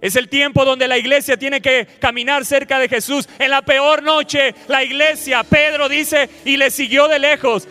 Es 0.01 0.17
el 0.17 0.31
tiempo 0.31 0.65
donde 0.65 0.89
la 0.89 0.97
iglesia 0.97 1.37
tiene 1.37 1.61
que 1.61 1.87
caminar 2.01 2.47
cerca 2.47 2.79
de 2.79 2.89
Jesús. 2.89 3.29
En 3.39 3.51
la 3.51 3.61
peor 3.61 4.03
noche, 4.03 4.55
la 4.67 4.83
iglesia, 4.83 5.45
Pedro 5.45 5.91
dice, 5.91 6.31
y 6.47 6.57
le 6.57 6.71
siguió 6.71 7.07
de 7.07 7.19
lejos. 7.19 7.69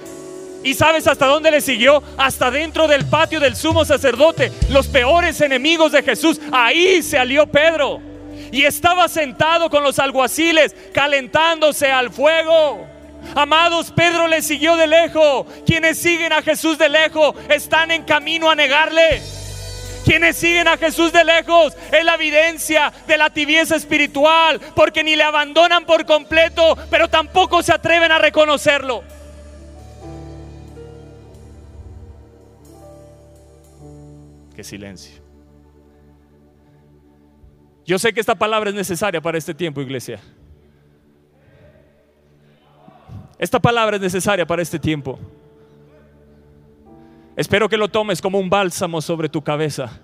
¿Y 0.63 0.75
sabes 0.75 1.07
hasta 1.07 1.25
dónde 1.25 1.49
le 1.49 1.59
siguió? 1.59 2.03
Hasta 2.19 2.51
dentro 2.51 2.87
del 2.87 3.07
patio 3.07 3.39
del 3.39 3.55
sumo 3.55 3.83
sacerdote, 3.83 4.51
los 4.69 4.87
peores 4.87 5.41
enemigos 5.41 5.91
de 5.91 6.03
Jesús. 6.03 6.39
Ahí 6.51 7.01
se 7.01 7.17
alió 7.17 7.47
Pedro. 7.47 7.99
Y 8.51 8.65
estaba 8.65 9.07
sentado 9.07 9.71
con 9.71 9.81
los 9.81 9.97
alguaciles, 9.97 10.75
calentándose 10.93 11.91
al 11.91 12.11
fuego. 12.11 12.87
Amados, 13.33 13.91
Pedro 13.91 14.27
le 14.27 14.43
siguió 14.43 14.75
de 14.75 14.85
lejos. 14.85 15.47
Quienes 15.65 15.97
siguen 15.97 16.31
a 16.31 16.43
Jesús 16.43 16.77
de 16.77 16.89
lejos 16.89 17.33
están 17.49 17.89
en 17.89 18.03
camino 18.03 18.51
a 18.51 18.55
negarle. 18.55 19.40
Quienes 20.03 20.37
siguen 20.37 20.67
a 20.67 20.77
Jesús 20.77 21.11
de 21.11 21.23
lejos 21.23 21.75
es 21.91 22.03
la 22.03 22.15
evidencia 22.15 22.91
de 23.07 23.17
la 23.17 23.29
tibieza 23.29 23.75
espiritual, 23.75 24.59
porque 24.75 25.03
ni 25.03 25.15
le 25.15 25.23
abandonan 25.23 25.85
por 25.85 26.05
completo, 26.05 26.77
pero 26.89 27.07
tampoco 27.07 27.61
se 27.61 27.73
atreven 27.73 28.11
a 28.11 28.17
reconocerlo. 28.17 29.03
Qué 34.55 34.63
silencio. 34.63 35.21
Yo 37.85 37.99
sé 37.99 38.13
que 38.13 38.19
esta 38.19 38.35
palabra 38.35 38.69
es 38.69 38.75
necesaria 38.75 39.21
para 39.21 39.37
este 39.37 39.53
tiempo, 39.53 39.81
iglesia. 39.81 40.19
Esta 43.37 43.59
palabra 43.59 43.95
es 43.95 44.01
necesaria 44.01 44.45
para 44.45 44.61
este 44.61 44.77
tiempo. 44.77 45.19
Espero 47.35 47.69
que 47.69 47.77
lo 47.77 47.87
tomes 47.87 48.21
como 48.21 48.39
un 48.39 48.49
bálsamo 48.49 49.01
sobre 49.01 49.29
tu 49.29 49.41
cabeza, 49.41 50.01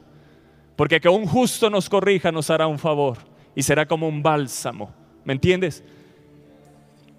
porque 0.76 1.00
que 1.00 1.10
un 1.10 1.26
justo 1.26 1.70
nos 1.70 1.90
corrija 1.90 2.32
nos 2.32 2.50
hará 2.50 2.68
un 2.68 2.80
favor 2.80 3.18
y 3.56 3.64
será 3.64 3.86
como 3.86 4.08
un 4.08 4.24
bálsamo. 4.24 4.94
¿Me 5.26 5.34
entiendes? 5.34 5.84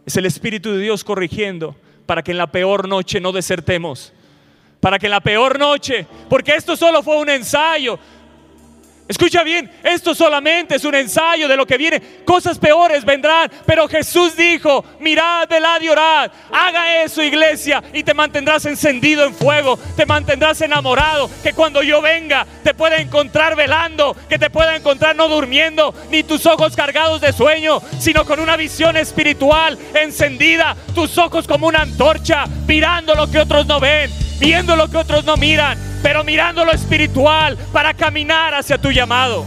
Es 0.07 0.17
el 0.17 0.25
Espíritu 0.25 0.73
de 0.73 0.81
Dios 0.81 1.05
corrigiendo 1.05 1.77
para 2.07 2.23
que 2.23 2.31
en 2.31 2.38
la 2.38 2.50
peor 2.50 2.88
noche 2.88 3.21
no 3.21 3.33
desertemos. 3.33 4.15
Para 4.81 4.99
que 4.99 5.07
en 5.07 5.11
la 5.11 5.21
peor 5.21 5.59
noche, 5.59 6.07
porque 6.31 6.55
esto 6.55 6.77
solo 6.77 7.03
fue 7.03 7.19
un 7.19 7.29
ensayo, 7.29 7.99
Escucha 9.09 9.43
bien, 9.43 9.71
esto 9.83 10.15
solamente 10.15 10.75
es 10.75 10.85
un 10.85 10.95
ensayo 10.95 11.49
de 11.49 11.57
lo 11.57 11.67
que 11.67 11.79
viene. 11.79 12.00
Cosas 12.27 12.59
peores 12.59 13.07
vendrán. 13.07 13.50
Pero 13.65 13.88
Jesús 13.88 14.37
dijo, 14.37 14.85
mirad, 15.00 15.49
velad 15.49 15.81
y 15.81 15.88
orad. 15.88 16.31
Haga 16.53 17.03
eso, 17.03 17.23
iglesia, 17.23 17.83
y 17.95 18.03
te 18.03 18.12
mantendrás 18.12 18.67
encendido 18.67 19.25
en 19.25 19.35
fuego. 19.35 19.79
Te 19.97 20.05
mantendrás 20.05 20.61
enamorado. 20.61 21.31
Que 21.43 21.55
cuando 21.55 21.83
yo 21.83 22.03
venga, 22.03 22.47
te 22.62 22.75
pueda 22.75 22.99
encontrar 22.99 23.57
velando. 23.57 24.15
Que 24.29 24.38
te 24.38 24.50
pueda 24.50 24.77
encontrar 24.77 25.17
no 25.17 25.27
durmiendo, 25.29 25.95
ni 26.11 26.23
tus 26.23 26.45
ojos 26.45 26.77
cargados 26.77 27.23
de 27.23 27.33
sueño, 27.33 27.81
sino 27.99 28.27
con 28.27 28.41
una 28.41 28.59
visión 28.59 28.99
espiritual 28.99 29.79
encendida. 29.95 30.77
Tus 30.95 31.17
ojos 31.17 31.47
como 31.47 31.67
una 31.67 31.81
antorcha, 31.81 32.45
mirando 32.67 33.15
lo 33.15 33.31
que 33.31 33.38
otros 33.38 33.67
no 33.67 33.81
ven, 33.81 34.11
viendo 34.38 34.76
lo 34.76 34.88
que 34.88 34.97
otros 34.97 35.25
no 35.25 35.37
miran 35.37 35.88
pero 36.02 36.25
mirando 36.25 36.64
lo 36.64 36.73
espiritual 36.73 37.57
para 37.73 37.95
caminar 37.95 38.54
hacia 38.54 38.78
tu 38.78 38.90
llamado. 38.90 39.45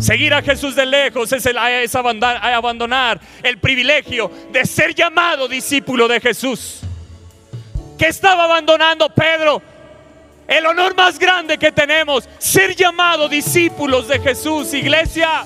Seguir 0.00 0.34
a 0.34 0.42
Jesús 0.42 0.76
de 0.76 0.84
lejos 0.84 1.32
es, 1.32 1.46
es 1.46 1.94
abandonar 1.94 3.20
el 3.42 3.58
privilegio 3.58 4.30
de 4.52 4.66
ser 4.66 4.94
llamado 4.94 5.48
discípulo 5.48 6.06
de 6.06 6.20
Jesús. 6.20 6.80
¿Qué 7.98 8.08
estaba 8.08 8.44
abandonando 8.44 9.08
Pedro? 9.08 9.62
El 10.46 10.66
honor 10.66 10.94
más 10.94 11.18
grande 11.18 11.58
que 11.58 11.72
tenemos, 11.72 12.28
ser 12.38 12.76
llamado 12.76 13.28
discípulos 13.28 14.06
de 14.06 14.20
Jesús, 14.20 14.74
iglesia. 14.74 15.44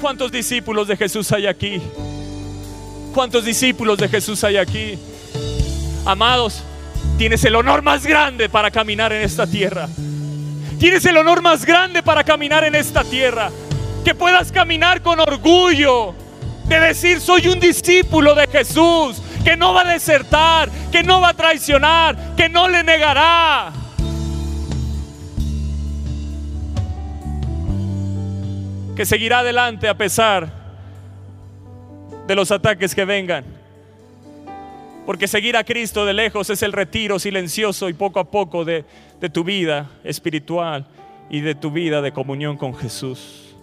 ¿Cuántos 0.00 0.32
discípulos 0.32 0.88
de 0.88 0.96
Jesús 0.96 1.30
hay 1.32 1.46
aquí? 1.46 1.80
¿Cuántos 3.12 3.44
discípulos 3.44 3.98
de 3.98 4.08
Jesús 4.08 4.42
hay 4.42 4.56
aquí? 4.56 4.98
Amados, 6.08 6.64
Tienes 7.18 7.44
el 7.44 7.56
honor 7.56 7.82
más 7.82 8.06
grande 8.06 8.48
para 8.48 8.70
caminar 8.70 9.12
en 9.12 9.22
esta 9.22 9.44
tierra. 9.44 9.88
Tienes 10.78 11.04
el 11.04 11.16
honor 11.16 11.42
más 11.42 11.66
grande 11.66 12.00
para 12.00 12.22
caminar 12.22 12.62
en 12.62 12.76
esta 12.76 13.02
tierra. 13.02 13.50
Que 14.04 14.14
puedas 14.14 14.52
caminar 14.52 15.02
con 15.02 15.18
orgullo. 15.18 16.14
De 16.66 16.78
decir, 16.78 17.20
soy 17.20 17.48
un 17.48 17.58
discípulo 17.58 18.36
de 18.36 18.46
Jesús. 18.46 19.20
Que 19.44 19.56
no 19.56 19.74
va 19.74 19.80
a 19.80 19.92
desertar. 19.92 20.70
Que 20.92 21.02
no 21.02 21.20
va 21.20 21.30
a 21.30 21.34
traicionar. 21.34 22.36
Que 22.36 22.48
no 22.48 22.68
le 22.68 22.84
negará. 22.84 23.72
Que 28.94 29.04
seguirá 29.04 29.40
adelante 29.40 29.88
a 29.88 29.98
pesar 29.98 30.48
de 32.28 32.34
los 32.36 32.52
ataques 32.52 32.94
que 32.94 33.04
vengan 33.04 33.57
porque 35.08 35.26
seguir 35.26 35.56
a 35.56 35.64
Cristo 35.64 36.04
de 36.04 36.12
lejos 36.12 36.50
es 36.50 36.62
el 36.62 36.70
retiro 36.70 37.18
silencioso 37.18 37.88
y 37.88 37.94
poco 37.94 38.20
a 38.20 38.30
poco 38.30 38.62
de, 38.66 38.84
tu 39.32 39.42
vida 39.42 39.90
espiritual 40.04 40.86
y 41.30 41.40
de 41.40 41.54
tu 41.54 41.70
vida 41.70 42.02
de 42.02 42.12
comunión 42.12 42.58
con 42.58 42.74
Jesús. 42.74 43.56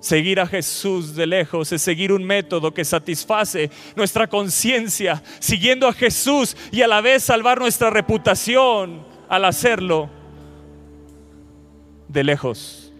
Seguir 0.00 0.40
a 0.40 0.46
Jesús 0.46 1.14
de 1.14 1.26
lejos 1.26 1.70
es 1.72 1.82
seguir 1.82 2.10
un 2.10 2.24
método 2.24 2.72
que 2.72 2.86
satisface 2.86 3.70
nuestra 3.96 4.28
conciencia, 4.28 5.22
siguiendo 5.40 5.86
a 5.86 5.92
Jesús 5.92 6.56
y 6.72 6.80
a 6.80 6.88
la 6.88 7.02
vez 7.02 7.22
salvar 7.22 7.58
nuestra 7.58 7.90
reputación 7.90 9.02
al 9.28 9.44
hacerlo 9.44 10.08
de 12.08 12.24
lejos. 12.24 12.94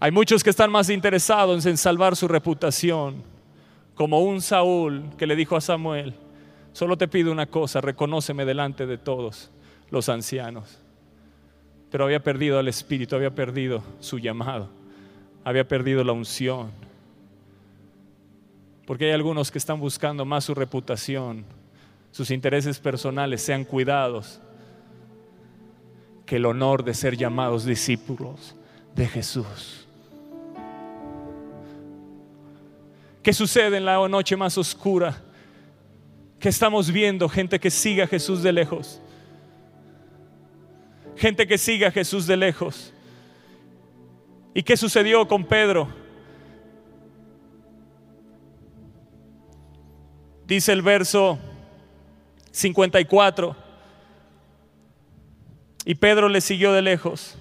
Hay 0.00 0.12
muchos 0.12 0.42
que 0.42 0.48
están 0.48 0.70
más 0.70 0.88
interesados 0.88 1.66
en 1.66 1.76
salvar 1.76 2.16
su 2.16 2.26
reputación 2.26 3.35
como 3.96 4.20
un 4.20 4.42
Saúl 4.42 5.04
que 5.16 5.26
le 5.26 5.34
dijo 5.34 5.56
a 5.56 5.60
Samuel, 5.60 6.14
solo 6.72 6.96
te 6.96 7.08
pido 7.08 7.32
una 7.32 7.46
cosa, 7.46 7.80
reconóceme 7.80 8.44
delante 8.44 8.86
de 8.86 8.98
todos 8.98 9.50
los 9.90 10.08
ancianos. 10.10 10.78
Pero 11.90 12.04
había 12.04 12.22
perdido 12.22 12.58
al 12.58 12.68
Espíritu, 12.68 13.16
había 13.16 13.34
perdido 13.34 13.82
su 14.00 14.18
llamado, 14.18 14.68
había 15.44 15.66
perdido 15.66 16.04
la 16.04 16.12
unción. 16.12 16.70
Porque 18.86 19.06
hay 19.06 19.12
algunos 19.12 19.50
que 19.50 19.58
están 19.58 19.80
buscando 19.80 20.26
más 20.26 20.44
su 20.44 20.54
reputación, 20.54 21.46
sus 22.12 22.30
intereses 22.30 22.78
personales, 22.78 23.40
sean 23.40 23.64
cuidados, 23.64 24.42
que 26.26 26.36
el 26.36 26.44
honor 26.44 26.84
de 26.84 26.92
ser 26.92 27.16
llamados 27.16 27.64
discípulos 27.64 28.56
de 28.94 29.06
Jesús. 29.06 29.85
¿Qué 33.26 33.32
sucede 33.32 33.78
en 33.78 33.84
la 33.84 34.06
noche 34.06 34.36
más 34.36 34.56
oscura? 34.56 35.20
Que 36.38 36.48
estamos 36.48 36.92
viendo 36.92 37.28
gente 37.28 37.58
que 37.58 37.72
sigue 37.72 38.00
a 38.04 38.06
Jesús 38.06 38.40
de 38.40 38.52
lejos. 38.52 39.02
Gente 41.16 41.44
que 41.44 41.58
sigue 41.58 41.86
a 41.86 41.90
Jesús 41.90 42.28
de 42.28 42.36
lejos. 42.36 42.94
¿Y 44.54 44.62
qué 44.62 44.76
sucedió 44.76 45.26
con 45.26 45.42
Pedro? 45.42 45.88
Dice 50.46 50.72
el 50.72 50.82
verso 50.82 51.36
54. 52.52 53.56
Y 55.84 55.96
Pedro 55.96 56.28
le 56.28 56.40
siguió 56.40 56.72
de 56.72 56.82
lejos 56.82 57.36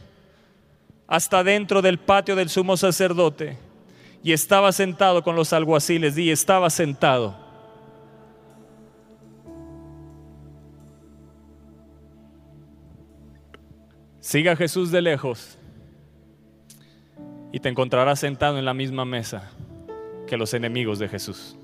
hasta 1.06 1.43
dentro 1.43 1.84
del 1.84 2.00
patio 2.00 2.36
del 2.36 2.50
sumo 2.50 2.76
sacerdote 2.76 3.64
y 4.26 4.34
estaba 4.34 4.72
sentado 4.72 5.22
con 5.22 5.36
los 5.36 5.54
alguaciles, 5.54 6.18
y 6.18 6.32
estaba 6.32 6.72
sentado. 6.72 7.36
Siga 14.20 14.56
Jesús 14.56 14.90
de 14.90 15.04
lejos 15.04 15.60
y 17.52 17.60
te 17.60 17.70
encontrarás 17.70 18.20
sentado 18.20 18.58
en 18.58 18.66
la 18.66 18.74
misma 18.74 19.06
mesa 19.06 19.52
que 20.26 20.38
los 20.38 20.56
enemigos 20.56 20.98
de 20.98 21.08
Jesús. 21.08 21.56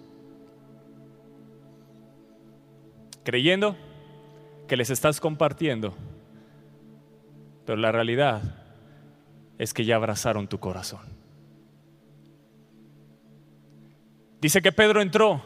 Creyendo 3.24 3.76
que 4.68 4.78
les 4.78 4.92
estás 4.92 5.20
compartiendo, 5.20 5.96
pero 7.66 7.80
la 7.80 7.92
realidad 7.92 8.44
es 9.58 9.74
que 9.74 9.84
ya 9.84 9.96
abrazaron 9.96 10.48
tu 10.48 10.60
corazón. 10.60 11.21
Dice 14.42 14.62
que 14.62 14.72
Pedro 14.72 15.02
entró 15.02 15.42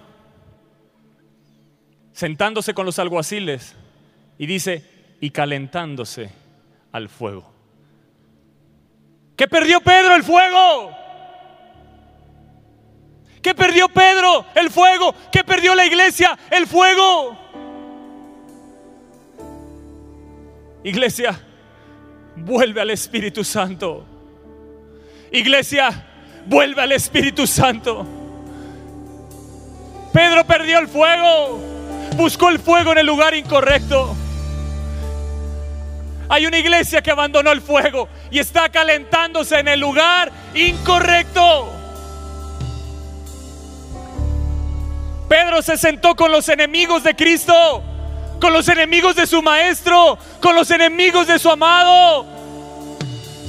sentándose 2.13 2.73
con 2.73 2.85
los 2.85 2.97
alguaciles 2.97 3.75
y 4.37 4.45
dice, 4.45 4.85
y 5.19 5.31
calentándose 5.31 6.29
al 6.93 7.09
fuego. 7.09 7.51
¿Qué 9.35 9.49
perdió 9.49 9.81
Pedro? 9.81 10.15
El 10.15 10.23
fuego. 10.23 10.95
¿Qué 13.41 13.53
perdió 13.53 13.89
Pedro? 13.89 14.45
El 14.55 14.71
fuego. 14.71 15.13
¿Qué 15.29 15.43
perdió 15.43 15.75
la 15.75 15.85
iglesia? 15.85 16.39
El 16.49 16.65
fuego. 16.65 17.37
Iglesia, 20.85 21.37
vuelve 22.37 22.79
al 22.79 22.91
Espíritu 22.91 23.43
Santo. 23.43 24.05
Iglesia, 25.33 25.89
vuelve 26.45 26.81
al 26.81 26.93
Espíritu 26.93 27.45
Santo. 27.45 28.24
Pedro 30.15 30.47
perdió 30.47 30.79
el 30.79 30.87
fuego. 30.87 31.59
Buscó 32.15 32.47
el 32.47 32.59
fuego 32.59 32.93
en 32.93 32.99
el 32.99 33.05
lugar 33.05 33.35
incorrecto. 33.35 34.15
Hay 36.29 36.45
una 36.45 36.57
iglesia 36.57 37.01
que 37.01 37.11
abandonó 37.11 37.51
el 37.51 37.61
fuego 37.61 38.07
y 38.31 38.39
está 38.39 38.69
calentándose 38.69 39.59
en 39.59 39.67
el 39.67 39.81
lugar 39.81 40.31
incorrecto. 40.53 41.69
Pedro 45.27 45.61
se 45.61 45.77
sentó 45.77 46.15
con 46.15 46.31
los 46.31 46.47
enemigos 46.47 47.03
de 47.03 47.13
Cristo, 47.13 47.83
con 48.39 48.53
los 48.53 48.69
enemigos 48.69 49.17
de 49.17 49.27
su 49.27 49.41
maestro, 49.41 50.17
con 50.41 50.55
los 50.55 50.71
enemigos 50.71 51.27
de 51.27 51.37
su 51.37 51.49
amado. 51.49 52.25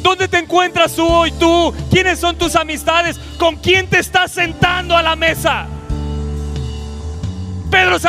¿Dónde 0.03 0.27
te 0.27 0.39
encuentras 0.39 0.99
hoy 0.99 1.31
tú? 1.31 1.73
¿Quiénes 1.93 2.19
son 2.19 2.37
tus 2.37 2.57
amistades? 2.57 3.21
¿Con 3.39 3.55
quién 3.55 3.89
te 3.89 4.01
estás 4.01 4.33
sentando 4.33 4.97
a 4.97 5.03
la 5.03 5.15
mesa? 5.15 5.69
Pedro 7.71 7.99
se 7.99 8.09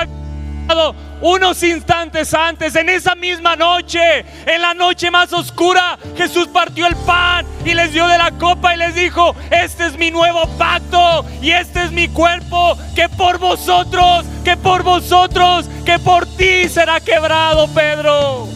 unos 1.21 1.63
instantes 1.63 2.33
antes, 2.33 2.75
en 2.75 2.89
esa 2.89 3.15
misma 3.15 3.55
noche, 3.55 4.25
en 4.45 4.61
la 4.61 4.73
noche 4.73 5.09
más 5.09 5.33
oscura, 5.33 5.97
Jesús 6.15 6.47
partió 6.47 6.85
el 6.85 6.95
pan 6.95 7.45
y 7.65 7.73
les 7.73 7.93
dio 7.93 8.07
de 8.07 8.17
la 8.17 8.31
copa 8.31 8.75
y 8.75 8.77
les 8.77 8.93
dijo, 8.93 9.35
este 9.49 9.87
es 9.87 9.97
mi 9.97 10.11
nuevo 10.11 10.47
pacto 10.57 11.25
y 11.41 11.51
este 11.51 11.83
es 11.83 11.91
mi 11.91 12.07
cuerpo 12.09 12.77
que 12.95 13.09
por 13.09 13.39
vosotros, 13.39 14.25
que 14.43 14.57
por 14.57 14.83
vosotros, 14.83 15.67
que 15.85 15.97
por 15.99 16.25
ti 16.25 16.69
será 16.69 16.99
quebrado, 16.99 17.67
Pedro. 17.69 18.47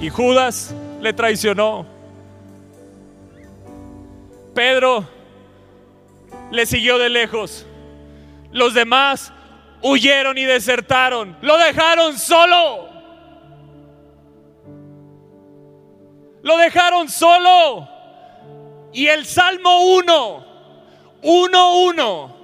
Y 0.00 0.08
Judas 0.08 0.74
le 1.02 1.12
traicionó. 1.12 1.84
Pedro 4.54 5.06
le 6.50 6.64
siguió 6.64 6.98
de 6.98 7.10
lejos. 7.10 7.66
Los 8.52 8.74
demás 8.74 9.32
huyeron 9.82 10.36
y 10.38 10.44
desertaron. 10.44 11.36
Lo 11.40 11.56
dejaron 11.58 12.18
solo. 12.18 12.88
Lo 16.42 16.56
dejaron 16.56 17.08
solo. 17.08 17.88
Y 18.92 19.06
el 19.06 19.24
Salmo 19.24 19.84
1, 19.94 20.46
1, 21.22 21.74
1, 21.74 22.36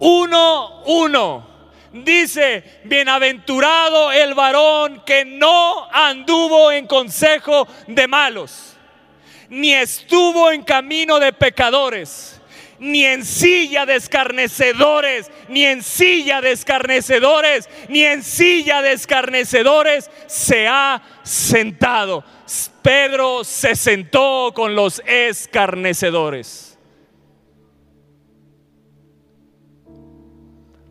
1, 0.00 0.82
1, 0.84 1.48
dice, 1.92 2.80
bienaventurado 2.84 4.12
el 4.12 4.34
varón 4.34 5.02
que 5.06 5.24
no 5.24 5.88
anduvo 5.90 6.70
en 6.70 6.86
consejo 6.86 7.66
de 7.86 8.06
malos, 8.06 8.76
ni 9.48 9.72
estuvo 9.72 10.52
en 10.52 10.62
camino 10.62 11.18
de 11.18 11.32
pecadores 11.32 12.37
ni 12.80 13.04
en 13.04 13.24
silla 13.24 13.86
de 13.86 13.96
escarnecedores, 13.96 15.30
ni 15.48 15.64
en 15.64 15.82
silla 15.82 16.40
de 16.40 16.52
escarnecedores, 16.52 17.68
ni 17.88 18.04
en 18.04 18.22
silla 18.22 18.82
de 18.82 18.92
escarnecedores 18.92 20.10
se 20.26 20.68
ha 20.68 21.02
sentado. 21.22 22.24
Pedro 22.82 23.44
se 23.44 23.76
sentó 23.76 24.52
con 24.54 24.74
los 24.74 25.02
escarnecedores. 25.06 26.78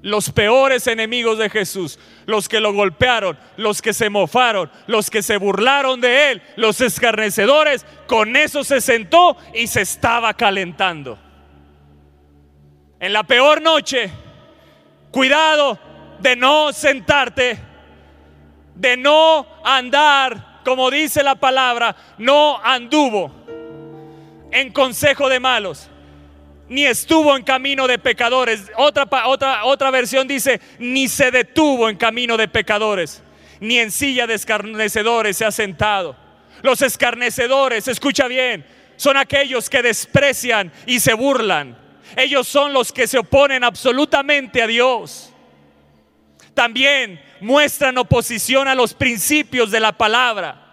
Los 0.04 0.32
peores 0.32 0.88
enemigos 0.88 1.38
de 1.38 1.50
Jesús, 1.50 2.00
los 2.28 2.48
que 2.48 2.62
lo 2.62 2.72
golpearon, 2.72 3.38
los 3.58 3.82
que 3.82 3.94
se 3.94 4.10
mofaron, 4.10 4.72
los 4.86 5.10
que 5.10 5.24
se 5.24 5.38
burlaron 5.38 6.00
de 6.00 6.32
él, 6.32 6.42
los 6.56 6.80
escarnecedores, 6.82 7.86
con 8.06 8.36
eso 8.36 8.64
se 8.64 8.80
sentó 8.80 9.36
y 9.54 9.68
se 9.68 9.82
estaba 9.82 10.36
calentando 10.36 11.20
en 13.00 13.14
la 13.14 13.24
peor 13.24 13.62
noche, 13.62 14.10
cuidado 15.12 15.80
de 16.20 16.36
no 16.36 16.74
sentarte, 16.74 17.58
de 18.76 18.98
no 18.98 19.48
andar, 19.64 20.62
como 20.64 20.90
dice 20.90 21.24
la 21.24 21.36
palabra, 21.36 21.96
no 22.18 22.60
anduvo 22.64 23.32
en 24.52 24.72
consejo 24.72 25.30
de 25.30 25.40
malos, 25.40 25.90
ni 26.70 26.86
estuvo 26.86 27.38
en 27.38 27.44
camino 27.44 27.88
de 27.88 28.00
pecadores. 28.00 28.72
Otra, 28.78 29.08
otra, 29.28 29.64
otra 29.66 29.92
versión 29.92 30.28
dice, 30.28 30.60
ni 30.80 31.08
se 31.08 31.32
detuvo 31.32 31.90
en 31.90 31.98
camino 31.98 32.36
de 32.36 32.48
pecadores, 32.48 33.22
ni 33.60 33.78
en 33.78 33.92
silla 33.92 34.28
de 34.28 34.34
escarnecedores 34.34 35.38
se 35.38 35.46
ha 35.46 35.52
sentado. 35.52 36.16
Los 36.64 36.82
escarnecedores, 36.82 37.88
escucha 37.88 38.28
bien, 38.28 38.66
son 38.96 39.16
aquellos 39.16 39.70
que 39.70 39.84
desprecian 39.84 40.72
y 40.88 41.00
se 41.00 41.14
burlan 41.14 41.87
ellos 42.16 42.48
son 42.48 42.74
los 42.74 42.92
que 42.92 43.08
se 43.08 43.18
oponen 43.18 43.64
absolutamente 43.64 44.62
a 44.62 44.68
Dios. 44.68 45.34
También 46.54 47.22
muestran 47.42 47.98
oposición 47.98 48.68
a 48.68 48.76
los 48.76 48.94
principios 48.94 49.70
de 49.72 49.80
la 49.80 49.92
palabra. 49.92 50.64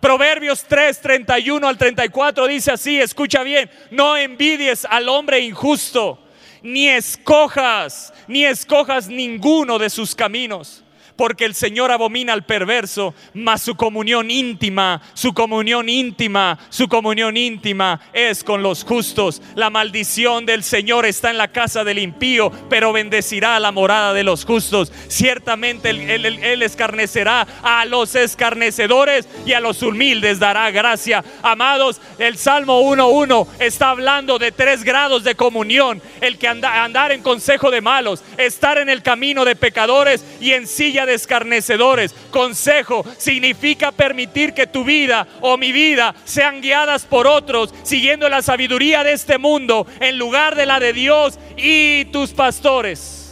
Proverbios 0.00 0.64
3, 0.68 1.00
31 1.00 1.66
al 1.66 1.78
34 1.78 2.46
dice 2.46 2.72
así, 2.72 3.00
escucha 3.00 3.42
bien, 3.42 3.70
no 3.90 4.16
envidies 4.16 4.86
al 4.88 5.08
hombre 5.08 5.40
injusto, 5.40 6.22
ni 6.62 6.88
escojas, 6.88 8.12
ni 8.28 8.44
escojas 8.44 9.08
ninguno 9.08 9.78
de 9.78 9.88
sus 9.90 10.14
caminos 10.14 10.83
porque 11.16 11.44
el 11.44 11.54
Señor 11.54 11.92
abomina 11.92 12.32
al 12.32 12.44
perverso, 12.44 13.14
mas 13.34 13.62
su 13.62 13.76
comunión 13.76 14.30
íntima, 14.30 15.00
su 15.14 15.32
comunión 15.32 15.88
íntima, 15.88 16.58
su 16.70 16.88
comunión 16.88 17.36
íntima 17.36 18.00
es 18.12 18.42
con 18.42 18.62
los 18.62 18.84
justos. 18.84 19.40
La 19.54 19.70
maldición 19.70 20.46
del 20.46 20.64
Señor 20.64 21.06
está 21.06 21.30
en 21.30 21.38
la 21.38 21.48
casa 21.48 21.84
del 21.84 21.98
impío, 21.98 22.50
pero 22.68 22.92
bendecirá 22.92 23.58
la 23.60 23.72
morada 23.72 24.12
de 24.12 24.24
los 24.24 24.44
justos. 24.44 24.92
Ciertamente 25.08 25.90
él, 25.90 26.62
escarnecerá 26.62 27.46
a 27.62 27.84
los 27.84 28.14
escarnecedores 28.14 29.28
y 29.46 29.52
a 29.52 29.60
los 29.60 29.82
humildes 29.82 30.38
dará 30.38 30.70
gracia. 30.70 31.24
Amados, 31.42 32.00
el 32.18 32.36
Salmo 32.36 32.80
1.1 32.82 33.46
está 33.60 33.90
hablando 33.90 34.38
de 34.38 34.50
tres 34.50 34.82
grados 34.82 35.24
de 35.24 35.34
comunión. 35.34 36.02
El 36.20 36.38
que 36.38 36.48
andar 36.48 37.12
en 37.12 37.22
consejo 37.22 37.70
de 37.70 37.80
malos, 37.80 38.22
estar 38.38 38.78
en 38.78 38.88
el 38.88 39.02
camino 39.02 39.44
de 39.44 39.56
pecadores 39.56 40.24
y 40.40 40.52
en 40.52 40.66
silla 40.66 41.03
de 41.06 41.14
escarnecedores. 41.14 42.14
Consejo 42.30 43.04
significa 43.18 43.92
permitir 43.92 44.54
que 44.54 44.66
tu 44.66 44.84
vida 44.84 45.26
o 45.40 45.56
mi 45.56 45.72
vida 45.72 46.14
sean 46.24 46.60
guiadas 46.60 47.04
por 47.04 47.26
otros, 47.26 47.74
siguiendo 47.82 48.28
la 48.28 48.42
sabiduría 48.42 49.04
de 49.04 49.12
este 49.12 49.38
mundo 49.38 49.86
en 50.00 50.18
lugar 50.18 50.54
de 50.54 50.66
la 50.66 50.80
de 50.80 50.92
Dios 50.92 51.38
y 51.56 52.06
tus 52.06 52.30
pastores. 52.32 53.24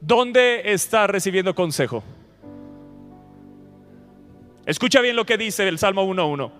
¿Dónde 0.00 0.62
está 0.72 1.06
recibiendo 1.06 1.54
consejo? 1.54 2.02
Escucha 4.66 5.00
bien 5.00 5.16
lo 5.16 5.24
que 5.24 5.38
dice 5.38 5.66
el 5.68 5.78
Salmo 5.78 6.04
1.1. 6.04 6.50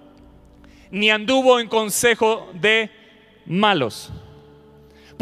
Ni 0.92 1.10
anduvo 1.10 1.58
en 1.58 1.68
consejo 1.68 2.48
de 2.54 2.90
malos 3.46 4.12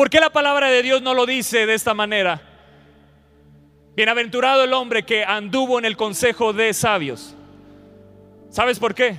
¿Por 0.01 0.09
qué 0.09 0.19
la 0.19 0.31
palabra 0.31 0.71
de 0.71 0.83
Dios 0.83 1.03
no 1.03 1.13
lo 1.13 1.27
dice 1.27 1.67
de 1.67 1.75
esta 1.75 1.93
manera? 1.93 2.41
Bienaventurado 3.95 4.65
el 4.65 4.73
hombre 4.73 5.03
que 5.03 5.27
anduvo 5.27 5.79
en 5.79 5.85
el 5.85 5.95
consejo 5.95 6.55
de 6.55 6.73
sabios. 6.73 7.37
¿Sabes 8.49 8.79
por 8.79 8.95
qué? 8.95 9.19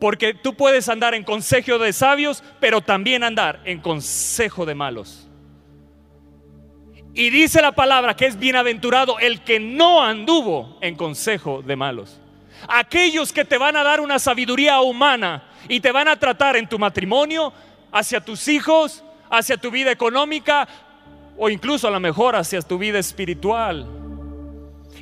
Porque 0.00 0.34
tú 0.34 0.56
puedes 0.56 0.88
andar 0.88 1.14
en 1.14 1.22
consejo 1.22 1.78
de 1.78 1.92
sabios, 1.92 2.42
pero 2.58 2.80
también 2.80 3.22
andar 3.22 3.60
en 3.64 3.80
consejo 3.80 4.66
de 4.66 4.74
malos. 4.74 5.28
Y 7.14 7.30
dice 7.30 7.62
la 7.62 7.70
palabra 7.70 8.16
que 8.16 8.26
es 8.26 8.36
bienaventurado 8.36 9.20
el 9.20 9.44
que 9.44 9.60
no 9.60 10.02
anduvo 10.02 10.76
en 10.80 10.96
consejo 10.96 11.62
de 11.62 11.76
malos. 11.76 12.20
Aquellos 12.66 13.32
que 13.32 13.44
te 13.44 13.58
van 13.58 13.76
a 13.76 13.84
dar 13.84 14.00
una 14.00 14.18
sabiduría 14.18 14.80
humana 14.80 15.44
y 15.68 15.78
te 15.78 15.92
van 15.92 16.08
a 16.08 16.18
tratar 16.18 16.56
en 16.56 16.68
tu 16.68 16.80
matrimonio, 16.80 17.52
hacia 17.94 18.20
tus 18.20 18.48
hijos, 18.48 19.04
hacia 19.30 19.56
tu 19.56 19.70
vida 19.70 19.90
económica 19.92 20.68
o 21.38 21.48
incluso 21.48 21.88
a 21.88 21.90
lo 21.90 22.00
mejor 22.00 22.36
hacia 22.36 22.60
tu 22.60 22.76
vida 22.76 22.98
espiritual. 22.98 23.86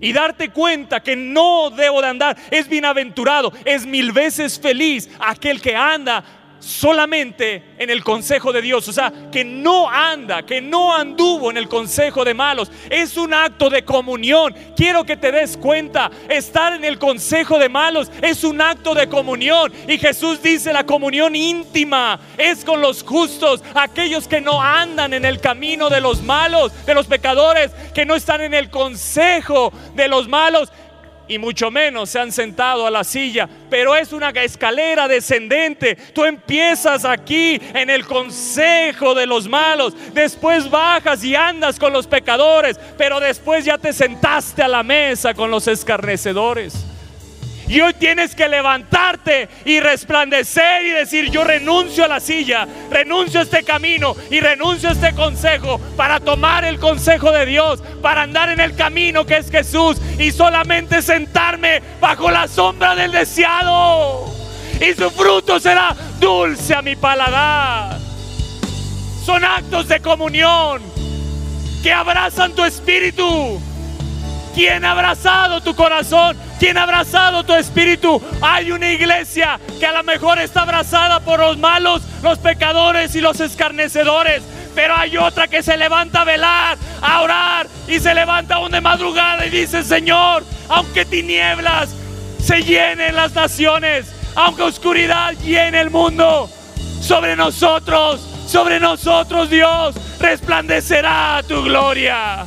Y 0.01 0.13
darte 0.13 0.51
cuenta 0.51 1.03
que 1.03 1.17
no 1.17 1.71
debo 1.71 2.03
de 2.03 2.09
andar, 2.09 2.37
es 2.51 2.69
bienaventurado, 2.69 3.53
es 3.65 3.87
mil 3.87 4.13
veces 4.13 4.59
feliz 4.61 5.09
aquel 5.19 5.61
que 5.61 5.75
anda 5.75 6.23
solamente 6.63 7.75
en 7.77 7.91
el 7.91 8.05
consejo 8.05 8.53
de 8.53 8.63
Dios, 8.63 8.87
o 8.87 8.93
sea, 8.93 9.13
que 9.33 9.45
no 9.45 9.91
anda, 9.91 10.45
que 10.45 10.61
no 10.61 10.95
anduvo 10.95 11.51
en 11.51 11.57
el 11.57 11.69
consejo 11.69 12.25
de 12.25 12.35
malos. 12.35 12.71
Es 12.89 13.17
un 13.17 13.35
acto 13.35 13.69
de 13.69 13.85
comunión. 13.85 14.55
Quiero 14.77 15.05
que 15.05 15.17
te 15.17 15.33
des 15.33 15.57
cuenta, 15.57 16.11
estar 16.29 16.73
en 16.73 16.85
el 16.85 16.99
consejo 16.99 17.59
de 17.59 17.69
malos 17.69 18.11
es 18.23 18.45
un 18.45 18.61
acto 18.61 18.95
de 18.95 19.09
comunión. 19.09 19.73
Y 19.89 19.99
Jesús 19.99 20.41
dice, 20.43 20.73
la 20.73 20.87
comunión 20.87 21.35
íntima 21.35 22.21
es 22.39 22.65
con 22.65 22.81
los 22.81 23.03
justos, 23.03 23.63
aquellos 23.75 24.29
que 24.29 24.41
no 24.41 24.63
andan 24.63 25.15
en 25.15 25.25
el 25.25 25.41
camino 25.41 25.91
de 25.91 26.01
los 26.01 26.23
malos, 26.23 26.73
de 26.87 26.95
los 26.95 27.07
pecadores, 27.07 27.73
que 27.95 28.07
no 28.07 28.15
están 28.15 28.41
en 28.41 28.55
el 28.55 28.71
consejo 28.71 29.73
de 29.95 30.09
los 30.09 30.29
malos 30.29 30.71
y 31.29 31.39
mucho 31.39 31.71
menos 31.71 32.11
se 32.11 32.19
han 32.19 32.33
sentado 32.33 32.87
a 32.87 32.91
la 32.91 33.05
silla, 33.05 33.49
pero 33.71 33.95
es 33.97 34.13
una 34.13 34.31
escalera 34.31 35.09
descendente. 35.09 35.97
Tú 36.15 36.25
empiezas 36.25 37.05
aquí 37.05 37.61
en 37.75 37.91
el 37.91 38.07
consejo 38.07 39.15
de 39.15 39.27
los 39.27 39.49
malos, 39.49 39.95
después 40.13 40.69
bajas 40.71 41.23
y 41.25 41.35
andas 41.35 41.79
con 41.79 41.93
los 41.93 42.07
pecadores, 42.07 42.79
pero 42.99 43.21
después 43.21 43.65
ya 43.65 43.79
te 43.79 43.93
sentaste 43.93 44.63
a 44.63 44.69
la 44.69 44.83
mesa 44.83 45.35
con 45.35 45.51
los 45.51 45.69
escarnecedores. 45.69 46.92
Y 47.73 47.81
hoy 47.81 47.95
tienes 47.95 48.35
que 48.35 48.49
levantarte 48.49 49.49
y 49.65 49.81
resplandecer 49.81 50.85
y 50.85 50.91
decir, 50.91 51.31
yo 51.31 51.43
renuncio 51.43 52.05
a 52.05 52.09
la 52.09 52.21
silla, 52.21 52.69
renuncio 52.91 53.41
a 53.41 53.45
este 53.45 53.63
camino 53.63 54.15
y 54.31 54.41
renuncio 54.41 54.91
a 54.91 54.93
este 54.93 55.15
consejo 55.15 55.81
para 55.97 56.21
tomar 56.21 56.67
el 56.67 56.79
consejo 56.79 57.33
de 57.33 57.47
Dios, 57.47 57.83
para 58.03 58.25
andar 58.25 58.51
en 58.51 58.61
el 58.61 58.77
camino 58.77 59.25
que 59.25 59.39
es 59.39 59.51
Jesús 59.51 59.97
y 60.19 60.33
solamente 60.33 61.01
sentarme 61.01 61.81
bajo 61.99 62.31
la 62.31 62.47
sombra 62.47 62.95
del 62.95 63.11
deseado. 63.11 64.31
Y 64.79 64.93
su 64.93 65.11
fruto 65.11 65.59
será 65.59 65.97
dulce 66.21 66.75
a 66.75 66.83
mi 66.83 66.95
paladar. 66.95 67.97
Son 69.25 69.43
actos 69.43 69.89
de 69.89 69.99
comunión 70.01 70.83
que 71.83 71.91
abrazan 71.91 72.53
tu 72.53 72.67
espíritu. 72.67 73.59
¿Quién 74.55 74.85
ha 74.85 74.91
abrazado 74.91 75.63
tu 75.63 75.75
corazón? 75.75 76.52
¿Quién 76.63 76.79
ha 76.79 76.85
abrazado 76.85 77.43
tu 77.43 77.55
espíritu? 77.55 78.23
Hay 78.41 78.71
una 78.71 78.89
iglesia 78.93 79.59
que 79.81 79.85
a 79.85 79.91
lo 79.91 80.05
mejor 80.05 80.39
está 80.39 80.63
abrazada 80.63 81.19
por 81.19 81.41
los 81.41 81.59
malos, 81.59 82.03
los 82.23 82.39
pecadores 82.39 83.17
y 83.17 83.21
los 83.21 83.41
escarnecedores. 83.41 84.45
Pero 84.73 84.95
hay 84.95 85.17
otra 85.17 85.49
que 85.49 85.65
se 85.65 85.77
levanta 85.77 86.21
a 86.21 86.25
velar, 86.25 86.79
a 87.01 87.21
orar 87.21 87.67
y 87.89 87.99
se 87.99 88.15
levanta 88.15 88.55
aún 88.55 88.71
de 88.71 88.81
madrugada 88.81 89.45
y 89.45 89.51
dice, 89.51 89.83
Señor, 89.83 90.45
aunque 90.69 91.05
tinieblas 91.05 91.97
se 92.41 92.63
llenen 92.63 93.17
las 93.17 93.35
naciones, 93.35 94.15
aunque 94.37 94.63
oscuridad 94.63 95.33
llene 95.43 95.81
el 95.81 95.91
mundo, 95.91 96.49
sobre 97.01 97.35
nosotros, 97.35 98.21
sobre 98.47 98.79
nosotros 98.79 99.51
Dios, 99.51 99.97
resplandecerá 100.21 101.43
tu 101.43 101.61
gloria. 101.65 102.47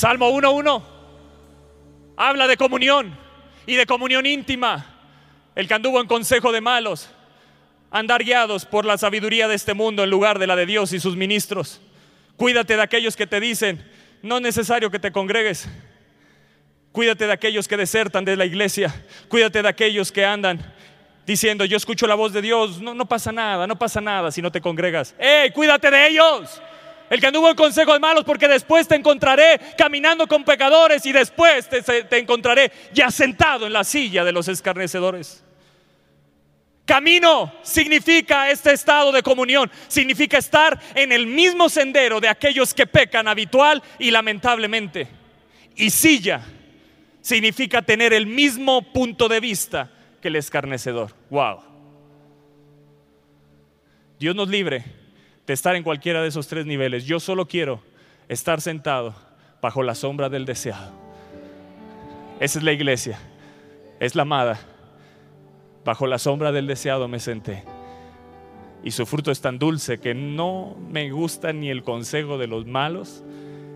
Salmo 0.00 0.30
1.1 0.30 0.82
habla 2.16 2.46
de 2.48 2.56
comunión 2.56 3.14
y 3.66 3.74
de 3.74 3.84
comunión 3.84 4.24
íntima. 4.24 4.86
El 5.54 5.68
que 5.68 5.74
anduvo 5.74 6.00
en 6.00 6.06
consejo 6.06 6.52
de 6.52 6.62
malos, 6.62 7.10
andar 7.90 8.24
guiados 8.24 8.64
por 8.64 8.86
la 8.86 8.96
sabiduría 8.96 9.46
de 9.46 9.56
este 9.56 9.74
mundo 9.74 10.02
en 10.02 10.08
lugar 10.08 10.38
de 10.38 10.46
la 10.46 10.56
de 10.56 10.64
Dios 10.64 10.94
y 10.94 11.00
sus 11.00 11.16
ministros. 11.16 11.82
Cuídate 12.38 12.76
de 12.76 12.82
aquellos 12.82 13.14
que 13.14 13.26
te 13.26 13.40
dicen, 13.40 13.86
no 14.22 14.36
es 14.36 14.42
necesario 14.42 14.90
que 14.90 14.98
te 14.98 15.12
congregues. 15.12 15.68
Cuídate 16.92 17.26
de 17.26 17.34
aquellos 17.34 17.68
que 17.68 17.76
desertan 17.76 18.24
de 18.24 18.38
la 18.38 18.46
iglesia. 18.46 19.04
Cuídate 19.28 19.60
de 19.60 19.68
aquellos 19.68 20.10
que 20.10 20.24
andan 20.24 20.64
diciendo, 21.26 21.66
yo 21.66 21.76
escucho 21.76 22.06
la 22.06 22.14
voz 22.14 22.32
de 22.32 22.40
Dios. 22.40 22.80
No, 22.80 22.94
no 22.94 23.04
pasa 23.04 23.32
nada, 23.32 23.66
no 23.66 23.78
pasa 23.78 24.00
nada 24.00 24.32
si 24.32 24.40
no 24.40 24.50
te 24.50 24.62
congregas. 24.62 25.14
¡Ey, 25.18 25.50
cuídate 25.50 25.90
de 25.90 26.08
ellos! 26.08 26.62
El 27.10 27.20
que 27.20 27.26
anduvo 27.26 27.50
en 27.50 27.56
consejos 27.56 27.98
malos, 27.98 28.22
porque 28.22 28.46
después 28.46 28.86
te 28.86 28.94
encontraré 28.94 29.60
caminando 29.76 30.28
con 30.28 30.44
pecadores 30.44 31.04
y 31.06 31.12
después 31.12 31.68
te, 31.68 31.82
te 31.82 32.18
encontraré 32.18 32.70
ya 32.92 33.10
sentado 33.10 33.66
en 33.66 33.72
la 33.72 33.82
silla 33.82 34.24
de 34.24 34.30
los 34.30 34.46
escarnecedores. 34.46 35.42
Camino 36.84 37.52
significa 37.62 38.48
este 38.48 38.72
estado 38.72 39.10
de 39.10 39.24
comunión, 39.24 39.68
significa 39.88 40.38
estar 40.38 40.80
en 40.94 41.10
el 41.10 41.26
mismo 41.26 41.68
sendero 41.68 42.20
de 42.20 42.28
aquellos 42.28 42.72
que 42.72 42.86
pecan 42.86 43.26
habitual 43.26 43.82
y 43.98 44.12
lamentablemente. 44.12 45.08
Y 45.74 45.90
silla 45.90 46.42
significa 47.20 47.82
tener 47.82 48.12
el 48.12 48.26
mismo 48.26 48.92
punto 48.92 49.28
de 49.28 49.40
vista 49.40 49.90
que 50.22 50.28
el 50.28 50.36
escarnecedor. 50.36 51.12
Wow. 51.28 51.60
Dios 54.20 54.36
nos 54.36 54.48
libre 54.48 54.99
estar 55.52 55.76
en 55.76 55.82
cualquiera 55.82 56.22
de 56.22 56.28
esos 56.28 56.48
tres 56.48 56.66
niveles. 56.66 57.06
Yo 57.06 57.20
solo 57.20 57.46
quiero 57.46 57.82
estar 58.28 58.60
sentado 58.60 59.14
bajo 59.60 59.82
la 59.82 59.94
sombra 59.94 60.28
del 60.28 60.44
deseado. 60.44 60.92
Esa 62.40 62.58
es 62.58 62.64
la 62.64 62.72
iglesia, 62.72 63.18
es 63.98 64.14
la 64.14 64.22
amada. 64.22 64.58
Bajo 65.84 66.06
la 66.06 66.18
sombra 66.18 66.52
del 66.52 66.66
deseado 66.66 67.08
me 67.08 67.20
senté. 67.20 67.64
Y 68.82 68.92
su 68.92 69.04
fruto 69.04 69.30
es 69.30 69.40
tan 69.40 69.58
dulce 69.58 69.98
que 69.98 70.14
no 70.14 70.76
me 70.88 71.10
gusta 71.10 71.52
ni 71.52 71.70
el 71.70 71.82
consejo 71.82 72.38
de 72.38 72.46
los 72.46 72.66
malos, 72.66 73.22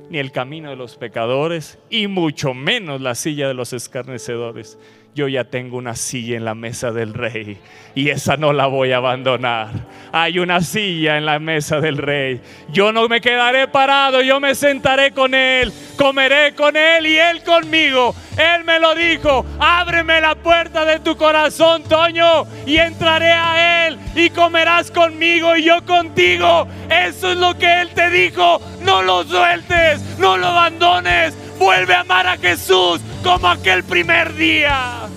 ni 0.08 0.18
el 0.18 0.32
camino 0.32 0.70
de 0.70 0.76
los 0.76 0.96
pecadores, 0.96 1.78
y 1.90 2.06
mucho 2.06 2.54
menos 2.54 3.00
la 3.00 3.14
silla 3.14 3.48
de 3.48 3.54
los 3.54 3.72
escarnecedores 3.72 4.78
yo 5.14 5.28
ya 5.28 5.44
tengo 5.44 5.76
una 5.76 5.94
silla 5.94 6.36
en 6.36 6.44
la 6.44 6.56
mesa 6.56 6.90
del 6.90 7.14
rey 7.14 7.56
y 7.94 8.08
esa 8.08 8.36
no 8.36 8.52
la 8.52 8.66
voy 8.66 8.90
a 8.90 8.96
abandonar. 8.96 9.68
Hay 10.10 10.40
una 10.40 10.60
silla 10.60 11.16
en 11.16 11.24
la 11.24 11.38
mesa 11.38 11.80
del 11.80 11.98
rey. 11.98 12.40
Yo 12.70 12.90
no 12.90 13.08
me 13.08 13.20
quedaré 13.20 13.68
parado, 13.68 14.22
yo 14.22 14.40
me 14.40 14.56
sentaré 14.56 15.12
con 15.12 15.34
él, 15.34 15.72
comeré 15.96 16.54
con 16.54 16.76
él 16.76 17.06
y 17.06 17.16
él 17.16 17.44
conmigo. 17.44 18.12
Él 18.36 18.64
me 18.64 18.80
lo 18.80 18.96
dijo, 18.96 19.46
ábreme 19.60 20.20
la 20.20 20.34
puerta 20.34 20.84
de 20.84 20.98
tu 20.98 21.16
corazón, 21.16 21.84
Toño, 21.84 22.46
y 22.66 22.78
entraré 22.78 23.30
a 23.30 23.86
él 23.86 23.98
y 24.16 24.30
comerás 24.30 24.90
conmigo 24.90 25.56
y 25.56 25.64
yo 25.64 25.84
contigo. 25.84 26.66
Eso 26.90 27.30
es 27.30 27.38
lo 27.38 27.56
que 27.56 27.82
él 27.82 27.90
te 27.90 28.10
dijo. 28.10 28.60
No 28.82 29.02
lo 29.02 29.22
sueltes, 29.22 30.00
no 30.18 30.36
lo 30.36 30.48
abandones. 30.48 31.34
Vuelve 31.58 31.94
a 31.94 32.00
amar 32.00 32.26
a 32.26 32.36
Jesús 32.36 33.00
como 33.22 33.48
aquel 33.48 33.84
primer 33.84 34.34
día. 34.34 35.08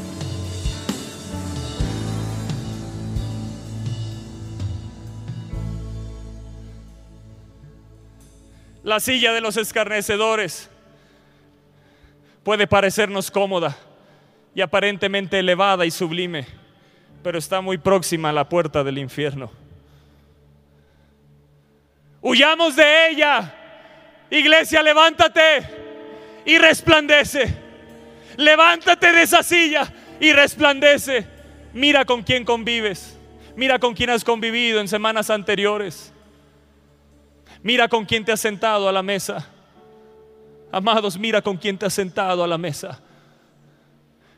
La 8.83 8.99
silla 8.99 9.33
de 9.33 9.41
los 9.41 9.57
escarnecedores 9.57 10.69
puede 12.43 12.67
parecernos 12.67 13.29
cómoda 13.29 13.75
y 14.55 14.61
aparentemente 14.61 15.39
elevada 15.39 15.85
y 15.85 15.91
sublime, 15.91 16.47
pero 17.21 17.37
está 17.37 17.59
muy 17.59 17.77
próxima 17.77 18.29
a 18.29 18.33
la 18.33 18.47
puerta 18.47 18.83
del 18.83 18.99
infierno. 18.99 19.51
Huyamos 22.21 22.75
de 22.75 23.09
ella. 23.09 23.53
Iglesia, 24.29 24.81
levántate 24.81 25.86
y 26.47 26.57
resplandece. 26.57 27.53
Levántate 28.37 29.11
de 29.11 29.21
esa 29.21 29.43
silla 29.43 29.93
y 30.19 30.31
resplandece. 30.31 31.27
Mira 31.73 32.05
con 32.05 32.23
quién 32.23 32.45
convives. 32.45 33.19
Mira 33.55 33.77
con 33.77 33.93
quién 33.93 34.09
has 34.09 34.23
convivido 34.23 34.79
en 34.79 34.87
semanas 34.87 35.29
anteriores. 35.29 36.13
Mira 37.61 37.89
con 37.89 38.05
quién 38.05 38.23
te 38.23 38.31
has 38.31 38.39
sentado 38.39 38.87
a 38.87 38.93
la 38.93 39.03
mesa. 39.03 39.45
Amados, 40.71 41.17
mira 41.17 41.41
con 41.41 41.57
quién 41.57 41.77
te 41.77 41.85
has 41.85 41.93
sentado 41.93 42.43
a 42.43 42.47
la 42.47 42.57
mesa. 42.57 43.01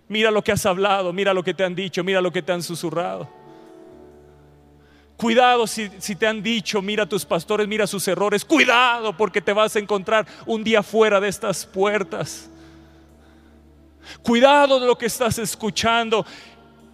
Mira 0.07 0.31
lo 0.31 0.43
que 0.43 0.51
has 0.51 0.65
hablado, 0.65 1.13
mira 1.13 1.33
lo 1.33 1.43
que 1.43 1.53
te 1.53 1.63
han 1.63 1.75
dicho, 1.75 2.03
mira 2.03 2.21
lo 2.21 2.31
que 2.31 2.41
te 2.41 2.51
han 2.51 2.63
susurrado. 2.63 3.29
Cuidado 5.19 5.67
si, 5.67 5.89
te 5.89 6.25
han 6.25 6.41
dicho, 6.41 6.82
mira 6.82 7.05
tus 7.05 7.25
pastores, 7.25 7.67
mira 7.67 7.86
sus 7.86 8.08
errores. 8.08 8.45
Cuidado 8.45 9.12
porque 9.12 9.41
te 9.41 9.51
vas 9.51 9.75
a 9.75 9.79
encontrar 9.79 10.25
un 10.45 10.63
día 10.63 10.82
fuera 10.82 11.19
de 11.19 11.27
estas 11.27 11.65
puertas. 11.65 12.49
Cuidado 14.23 14.79
de 14.79 14.88
lo 14.88 14.97
que 14.97 15.08
estás 15.08 15.38
escuchando. 15.38 16.25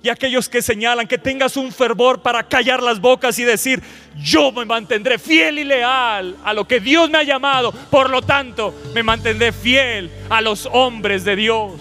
Y 0.01 0.09
aquellos 0.09 0.49
que 0.49 0.63
señalan 0.63 1.07
que 1.07 1.19
tengas 1.19 1.55
un 1.55 1.71
fervor 1.71 2.23
para 2.23 2.41
callar 2.41 2.81
las 2.81 2.99
bocas 2.99 3.37
y 3.37 3.43
decir, 3.43 3.83
yo 4.17 4.51
me 4.51 4.65
mantendré 4.65 5.19
fiel 5.19 5.59
y 5.59 5.63
leal 5.63 6.35
a 6.43 6.51
lo 6.51 6.67
que 6.67 6.79
Dios 6.79 7.07
me 7.11 7.19
ha 7.19 7.23
llamado. 7.23 7.71
Por 7.71 8.09
lo 8.09 8.23
tanto, 8.23 8.73
me 8.95 9.03
mantendré 9.03 9.51
fiel 9.51 10.09
a 10.31 10.41
los 10.41 10.67
hombres 10.71 11.25
de 11.25 11.35
Dios. 11.35 11.73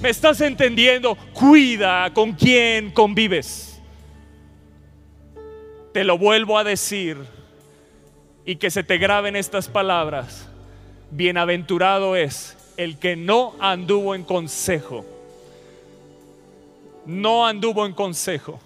¿Me 0.00 0.10
estás 0.10 0.40
entendiendo? 0.42 1.16
Cuida 1.32 2.14
con 2.14 2.34
quién 2.34 2.92
convives. 2.92 3.65
Te 5.96 6.04
lo 6.04 6.18
vuelvo 6.18 6.58
a 6.58 6.62
decir 6.62 7.16
y 8.44 8.56
que 8.56 8.70
se 8.70 8.84
te 8.84 8.98
graben 8.98 9.34
estas 9.34 9.66
palabras. 9.66 10.46
Bienaventurado 11.10 12.16
es 12.16 12.54
el 12.76 12.98
que 12.98 13.16
no 13.16 13.54
anduvo 13.60 14.14
en 14.14 14.22
consejo. 14.22 15.06
No 17.06 17.46
anduvo 17.46 17.86
en 17.86 17.94
consejo. 17.94 18.60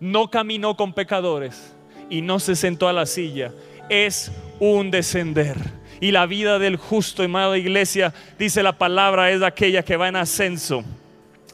No 0.00 0.30
caminó 0.30 0.74
con 0.74 0.94
pecadores 0.94 1.74
y 2.08 2.22
no 2.22 2.40
se 2.40 2.56
sentó 2.56 2.88
a 2.88 2.94
la 2.94 3.04
silla. 3.04 3.52
Es 3.90 4.32
un 4.58 4.90
descender. 4.90 5.58
Y 6.00 6.12
la 6.12 6.24
vida 6.24 6.58
del 6.58 6.76
justo, 6.78 7.22
amada 7.22 7.58
iglesia, 7.58 8.14
dice 8.38 8.62
la 8.62 8.78
palabra, 8.78 9.30
es 9.30 9.42
aquella 9.42 9.82
que 9.82 9.98
va 9.98 10.08
en 10.08 10.16
ascenso 10.16 10.82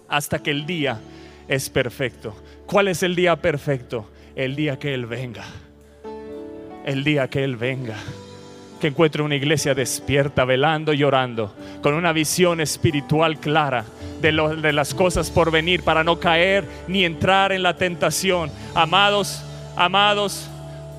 hasta 0.07 0.41
que 0.41 0.53
el 0.53 0.67
día 0.67 1.01
es 1.49 1.69
perfecto. 1.69 2.33
¿Cuál 2.65 2.87
es 2.87 3.03
el 3.03 3.17
día 3.17 3.35
perfecto? 3.35 4.07
El 4.37 4.57
día 4.57 4.79
que 4.79 4.95
Él 4.95 5.07
venga. 5.07 5.45
El 6.85 7.05
día 7.05 7.29
que 7.29 7.45
Él 7.45 7.57
venga. 7.57 7.97
Que 8.81 8.89
encuentre 8.89 9.23
una 9.23 9.35
iglesia 9.35 9.75
despierta, 9.75 10.45
velando 10.45 10.93
y 10.93 11.05
orando, 11.05 11.55
con 11.83 11.95
una 11.95 12.13
visión 12.13 12.61
espiritual 12.61 13.39
clara 13.39 13.85
de, 14.23 14.33
de 14.63 14.73
las 14.73 14.95
cosas 14.95 15.31
por 15.31 15.51
venir, 15.51 15.83
para 15.83 16.03
no 16.03 16.19
caer 16.19 16.65
ni 16.89 17.05
entrar 17.05 17.53
en 17.53 17.63
la 17.63 17.77
tentación. 17.77 18.51
Amados, 18.75 19.45
amados, 19.77 20.49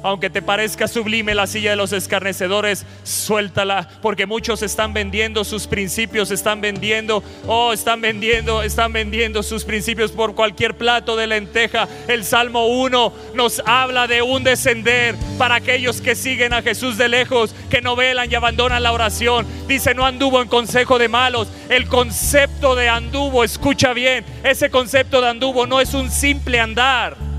Aunque 0.04 0.30
te 0.30 0.42
parezca 0.42 0.88
sublime 0.88 1.36
la 1.36 1.48
silla 1.48 1.72
de 1.72 1.76
los 1.76 1.94
escarnecedores, 1.94 2.86
suéltala, 3.04 3.88
porque 4.02 4.26
muchos 4.26 4.64
están 4.64 4.94
vendiendo 4.94 5.44
sus 5.44 5.68
principios, 5.68 6.32
están 6.32 6.60
vendiendo, 6.60 7.24
oh, 7.48 7.72
están 7.72 8.02
vendiendo, 8.02 8.64
están 8.64 8.94
vendiendo 8.94 9.44
sus 9.44 9.64
principios 9.64 10.12
por 10.12 10.34
cualquier 10.34 10.76
plato 10.76 11.16
de 11.16 11.28
lenteja. 11.28 11.88
El 12.08 12.24
Salmo 12.24 12.68
1 12.68 13.14
nos 13.36 13.62
habla 13.66 14.08
de 14.08 14.22
un 14.22 14.44
descender 14.44 15.16
para 15.38 15.56
aquellos 15.56 16.02
que 16.02 16.16
siguen 16.16 16.54
a 16.54 16.64
Jesús 16.64 16.98
de 16.98 17.08
lejos, 17.08 17.54
que 17.70 17.82
no 17.82 17.96
velan 17.96 18.32
y 18.32 18.36
abandonan 18.36 18.82
la 18.84 18.94
oración. 18.94 19.46
Dice, 19.68 19.94
no 19.94 20.06
anduvo 20.06 20.42
en 20.42 20.48
consejo 20.48 20.98
de 20.98 21.10
malos. 21.10 21.48
El 21.70 21.88
concepto 21.88 22.76
de 22.76 22.90
anduvo, 22.90 23.44
escucha 23.44 23.94
bien, 23.94 24.26
ese 24.44 24.70
concepto 24.72 25.22
de 25.22 25.30
anduvo 25.30 25.68
no 25.68 25.80
es 25.80 25.94
un 25.94 26.10
simple 26.10 26.60
andar 26.60 27.31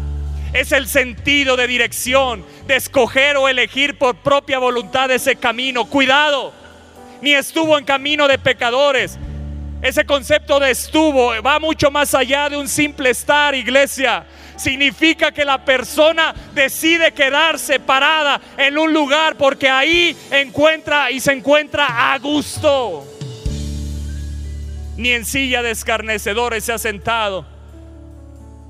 es 0.52 0.72
el 0.72 0.86
sentido 0.86 1.56
de 1.56 1.66
dirección, 1.66 2.44
de 2.66 2.76
escoger 2.76 3.36
o 3.36 3.48
elegir 3.48 3.96
por 3.96 4.16
propia 4.16 4.58
voluntad 4.58 5.10
ese 5.10 5.36
camino. 5.36 5.86
Cuidado, 5.86 6.52
ni 7.22 7.32
estuvo 7.32 7.78
en 7.78 7.84
camino 7.84 8.28
de 8.28 8.38
pecadores. 8.38 9.18
Ese 9.80 10.04
concepto 10.04 10.60
de 10.60 10.70
estuvo 10.70 11.32
va 11.42 11.58
mucho 11.58 11.90
más 11.90 12.14
allá 12.14 12.48
de 12.48 12.56
un 12.56 12.68
simple 12.68 13.10
estar, 13.10 13.54
iglesia. 13.54 14.24
Significa 14.56 15.32
que 15.32 15.44
la 15.44 15.64
persona 15.64 16.34
decide 16.54 17.12
quedarse 17.12 17.80
parada 17.80 18.40
en 18.56 18.78
un 18.78 18.92
lugar 18.92 19.36
porque 19.36 19.68
ahí 19.68 20.16
encuentra 20.30 21.10
y 21.10 21.18
se 21.18 21.32
encuentra 21.32 22.12
a 22.12 22.18
gusto. 22.18 23.06
Ni 24.96 25.10
en 25.10 25.24
silla 25.24 25.62
de 25.62 25.70
escarnecedores 25.70 26.64
se 26.64 26.72
ha 26.72 26.78
sentado 26.78 27.51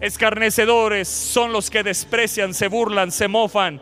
Escarnecedores 0.03 1.07
son 1.07 1.53
los 1.53 1.71
que 1.71 1.85
desprecian, 1.85 2.55
se 2.55 2.67
burlan, 2.67 3.13
se 3.13 3.29
mofan. 3.29 3.81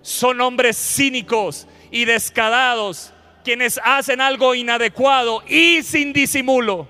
Son 0.00 0.40
hombres 0.40 0.78
cínicos 0.78 1.68
y 1.90 2.06
descadados 2.06 3.12
quienes 3.44 3.78
hacen 3.84 4.22
algo 4.22 4.54
inadecuado 4.54 5.42
y 5.46 5.82
sin 5.82 6.14
disimulo. 6.14 6.88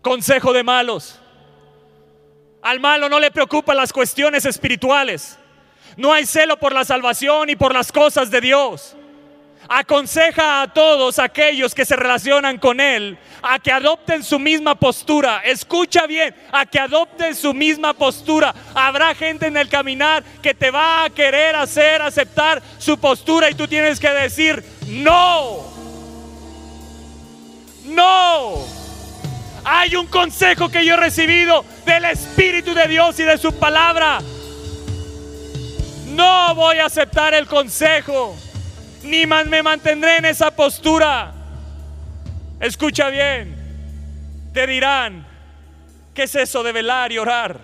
Consejo 0.00 0.54
de 0.54 0.62
malos. 0.62 1.20
Al 2.62 2.80
malo 2.80 3.10
no 3.10 3.20
le 3.20 3.30
preocupan 3.30 3.76
las 3.76 3.92
cuestiones 3.92 4.46
espirituales. 4.46 5.38
No 5.98 6.14
hay 6.14 6.24
celo 6.24 6.58
por 6.58 6.72
la 6.72 6.86
salvación 6.86 7.50
y 7.50 7.56
por 7.56 7.74
las 7.74 7.92
cosas 7.92 8.30
de 8.30 8.40
Dios 8.40 8.96
aconseja 9.68 10.62
a 10.62 10.72
todos 10.72 11.18
aquellos 11.18 11.74
que 11.74 11.84
se 11.84 11.96
relacionan 11.96 12.58
con 12.58 12.80
Él 12.80 13.18
a 13.46 13.58
que 13.58 13.70
adopten 13.70 14.24
su 14.24 14.38
misma 14.38 14.74
postura. 14.74 15.42
Escucha 15.44 16.06
bien, 16.06 16.34
a 16.50 16.64
que 16.64 16.78
adopten 16.78 17.36
su 17.36 17.52
misma 17.52 17.92
postura. 17.92 18.54
Habrá 18.74 19.14
gente 19.14 19.46
en 19.46 19.56
el 19.58 19.68
caminar 19.68 20.24
que 20.42 20.54
te 20.54 20.70
va 20.70 21.04
a 21.04 21.10
querer 21.10 21.54
hacer 21.54 22.00
aceptar 22.00 22.62
su 22.78 22.98
postura 22.98 23.50
y 23.50 23.54
tú 23.54 23.68
tienes 23.68 24.00
que 24.00 24.08
decir, 24.08 24.64
no, 24.88 25.62
no. 27.84 28.64
Hay 29.62 29.94
un 29.96 30.06
consejo 30.06 30.70
que 30.70 30.84
yo 30.84 30.94
he 30.94 30.98
recibido 30.98 31.64
del 31.84 32.06
Espíritu 32.06 32.74
de 32.74 32.88
Dios 32.88 33.18
y 33.20 33.24
de 33.24 33.36
su 33.36 33.52
palabra. 33.52 34.20
No 36.08 36.54
voy 36.54 36.78
a 36.78 36.86
aceptar 36.86 37.34
el 37.34 37.46
consejo 37.46 38.36
ni 39.04 39.26
me 39.26 39.62
mantendré 39.62 40.18
en 40.18 40.24
esa 40.24 40.50
postura. 40.54 41.32
Escucha 42.60 43.08
bien, 43.10 43.54
te 44.52 44.66
dirán, 44.66 45.26
¿qué 46.14 46.24
es 46.24 46.34
eso 46.34 46.62
de 46.62 46.72
velar 46.72 47.12
y 47.12 47.18
orar? 47.18 47.60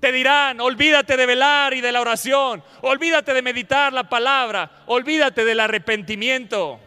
Te 0.00 0.12
dirán, 0.12 0.60
olvídate 0.60 1.16
de 1.16 1.26
velar 1.26 1.74
y 1.74 1.80
de 1.80 1.92
la 1.92 2.00
oración, 2.00 2.62
olvídate 2.80 3.34
de 3.34 3.42
meditar 3.42 3.92
la 3.92 4.08
palabra, 4.08 4.82
olvídate 4.86 5.44
del 5.44 5.60
arrepentimiento. 5.60 6.80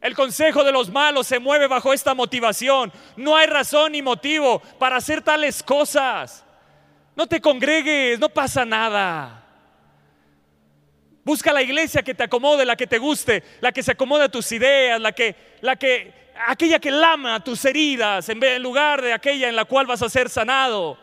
El 0.00 0.14
consejo 0.14 0.62
de 0.62 0.72
los 0.72 0.90
malos 0.90 1.26
se 1.26 1.38
mueve 1.38 1.66
bajo 1.66 1.92
esta 1.92 2.14
motivación. 2.14 2.92
No 3.16 3.36
hay 3.36 3.46
razón 3.46 3.92
ni 3.92 4.02
motivo 4.02 4.60
para 4.78 4.96
hacer 4.96 5.22
tales 5.22 5.62
cosas. 5.62 6.44
No 7.16 7.26
te 7.26 7.40
congregues, 7.40 8.18
no 8.20 8.28
pasa 8.28 8.64
nada. 8.64 9.45
Busca 11.26 11.52
la 11.52 11.60
iglesia 11.60 12.04
que 12.04 12.14
te 12.14 12.22
acomode, 12.22 12.64
la 12.64 12.76
que 12.76 12.86
te 12.86 12.98
guste, 12.98 13.42
la 13.60 13.72
que 13.72 13.82
se 13.82 13.90
acomode 13.90 14.22
a 14.22 14.28
tus 14.28 14.52
ideas, 14.52 15.00
la 15.00 15.10
que, 15.10 15.34
la 15.60 15.74
que, 15.74 16.30
aquella 16.46 16.78
que 16.78 16.92
lama 16.92 17.42
tus 17.42 17.64
heridas 17.64 18.28
en, 18.28 18.62
lugar 18.62 19.02
de 19.02 19.12
aquella 19.12 19.48
en 19.48 19.56
la 19.56 19.64
cual 19.64 19.86
vas 19.86 20.00
a 20.02 20.08
ser 20.08 20.30
sanado. 20.30 20.96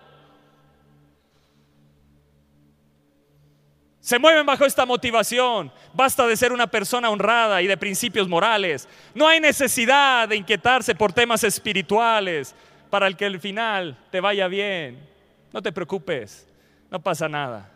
Se 4.00 4.18
mueven 4.18 4.46
bajo 4.46 4.64
esta 4.64 4.86
motivación. 4.86 5.74
Basta 5.94 6.26
de 6.26 6.38
ser 6.38 6.54
una 6.54 6.68
persona 6.68 7.10
honrada 7.10 7.62
y 7.62 7.68
de 7.68 7.76
principios 7.76 8.30
morales. 8.30 8.88
No 9.14 9.28
hay 9.28 9.42
necesidad 9.42 10.30
de 10.30 10.38
inquietarse 10.38 10.96
por 10.96 11.12
temas 11.12 11.44
espirituales 11.44 12.56
para 12.90 13.08
el 13.08 13.18
que 13.18 13.26
el 13.26 13.42
final 13.42 13.98
te 14.10 14.22
vaya 14.22 14.48
bien. 14.48 15.06
No 15.52 15.62
te 15.62 15.74
preocupes, 15.74 16.48
no 16.90 17.02
pasa 17.02 17.28
nada. 17.28 17.73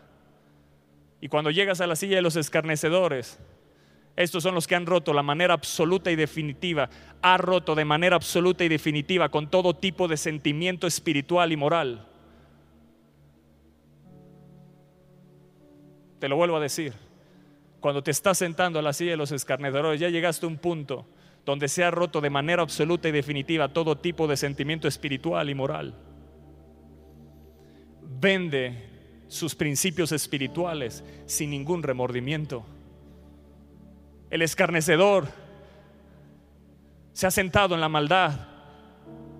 Y 1.20 1.28
cuando 1.28 1.50
llegas 1.50 1.80
a 1.80 1.86
la 1.86 1.96
silla 1.96 2.16
de 2.16 2.22
los 2.22 2.36
escarnecedores, 2.36 3.38
estos 4.16 4.42
son 4.42 4.54
los 4.54 4.66
que 4.66 4.74
han 4.74 4.86
roto 4.86 5.12
la 5.12 5.22
manera 5.22 5.54
absoluta 5.54 6.10
y 6.10 6.16
definitiva, 6.16 6.90
ha 7.22 7.36
roto 7.38 7.74
de 7.74 7.84
manera 7.84 8.16
absoluta 8.16 8.64
y 8.64 8.68
definitiva 8.68 9.28
con 9.28 9.48
todo 9.48 9.74
tipo 9.74 10.08
de 10.08 10.16
sentimiento 10.16 10.86
espiritual 10.86 11.52
y 11.52 11.56
moral. 11.56 12.06
Te 16.18 16.28
lo 16.28 16.36
vuelvo 16.36 16.56
a 16.56 16.60
decir, 16.60 16.94
cuando 17.78 18.02
te 18.02 18.10
estás 18.10 18.38
sentando 18.38 18.78
a 18.80 18.82
la 18.82 18.92
silla 18.92 19.12
de 19.12 19.16
los 19.16 19.30
escarnecedores, 19.30 20.00
ya 20.00 20.08
llegaste 20.08 20.46
a 20.46 20.48
un 20.48 20.58
punto 20.58 21.06
donde 21.44 21.68
se 21.68 21.84
ha 21.84 21.90
roto 21.90 22.20
de 22.20 22.28
manera 22.28 22.62
absoluta 22.62 23.08
y 23.08 23.12
definitiva 23.12 23.72
todo 23.72 23.98
tipo 23.98 24.26
de 24.26 24.36
sentimiento 24.36 24.88
espiritual 24.88 25.48
y 25.48 25.54
moral. 25.54 25.94
Vende 28.02 28.87
sus 29.28 29.54
principios 29.54 30.12
espirituales 30.12 31.04
sin 31.26 31.50
ningún 31.50 31.82
remordimiento. 31.82 32.64
El 34.30 34.42
escarnecedor 34.42 35.28
se 37.12 37.26
ha 37.26 37.30
sentado 37.30 37.74
en 37.74 37.80
la 37.80 37.88
maldad, 37.88 38.32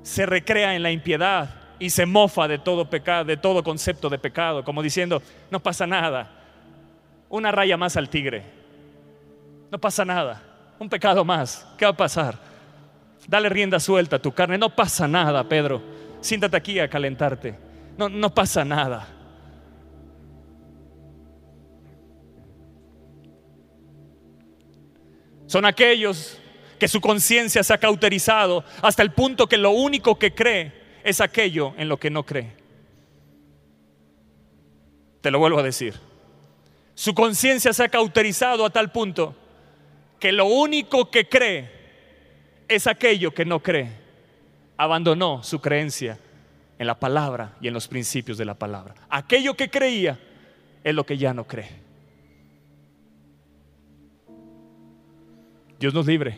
se 0.02 0.26
recrea 0.26 0.74
en 0.74 0.82
la 0.82 0.90
impiedad 0.90 1.50
y 1.78 1.90
se 1.90 2.06
mofa 2.06 2.48
de 2.48 2.58
todo 2.58 2.88
pecado, 2.88 3.24
de 3.24 3.36
todo 3.36 3.62
concepto 3.62 4.08
de 4.08 4.18
pecado, 4.18 4.64
como 4.64 4.82
diciendo, 4.82 5.22
no 5.50 5.60
pasa 5.60 5.86
nada. 5.86 6.30
Una 7.28 7.52
raya 7.52 7.76
más 7.76 7.96
al 7.96 8.08
tigre. 8.08 8.44
No 9.70 9.78
pasa 9.78 10.04
nada. 10.04 10.42
Un 10.78 10.88
pecado 10.88 11.24
más. 11.24 11.66
¿Qué 11.76 11.84
va 11.84 11.90
a 11.90 11.96
pasar? 11.96 12.38
Dale 13.26 13.48
rienda 13.48 13.78
suelta 13.78 14.16
a 14.16 14.22
tu 14.22 14.32
carne. 14.32 14.56
No 14.56 14.74
pasa 14.74 15.06
nada, 15.06 15.44
Pedro. 15.44 15.82
Siéntate 16.20 16.56
aquí 16.56 16.80
a 16.80 16.88
calentarte. 16.88 17.58
No, 17.98 18.08
no 18.08 18.34
pasa 18.34 18.64
nada. 18.64 19.17
Son 25.48 25.64
aquellos 25.64 26.38
que 26.78 26.88
su 26.88 27.00
conciencia 27.00 27.64
se 27.64 27.72
ha 27.72 27.78
cauterizado 27.78 28.64
hasta 28.82 29.02
el 29.02 29.12
punto 29.12 29.48
que 29.48 29.56
lo 29.56 29.70
único 29.70 30.18
que 30.18 30.34
cree 30.34 30.72
es 31.02 31.22
aquello 31.22 31.72
en 31.78 31.88
lo 31.88 31.98
que 31.98 32.10
no 32.10 32.24
cree. 32.24 32.52
Te 35.22 35.30
lo 35.30 35.38
vuelvo 35.38 35.58
a 35.58 35.62
decir. 35.62 35.94
Su 36.94 37.14
conciencia 37.14 37.72
se 37.72 37.82
ha 37.82 37.88
cauterizado 37.88 38.64
a 38.66 38.70
tal 38.70 38.92
punto 38.92 39.34
que 40.20 40.32
lo 40.32 40.44
único 40.44 41.10
que 41.10 41.30
cree 41.30 41.70
es 42.68 42.86
aquello 42.86 43.32
que 43.32 43.46
no 43.46 43.62
cree. 43.62 43.90
Abandonó 44.76 45.42
su 45.42 45.62
creencia 45.62 46.18
en 46.78 46.86
la 46.86 47.00
palabra 47.00 47.56
y 47.62 47.68
en 47.68 47.74
los 47.74 47.88
principios 47.88 48.36
de 48.36 48.44
la 48.44 48.54
palabra. 48.54 48.94
Aquello 49.08 49.54
que 49.54 49.70
creía 49.70 50.18
es 50.84 50.94
lo 50.94 51.06
que 51.06 51.16
ya 51.16 51.32
no 51.32 51.46
cree. 51.46 51.87
Dios 55.78 55.94
nos 55.94 56.06
libre. 56.06 56.36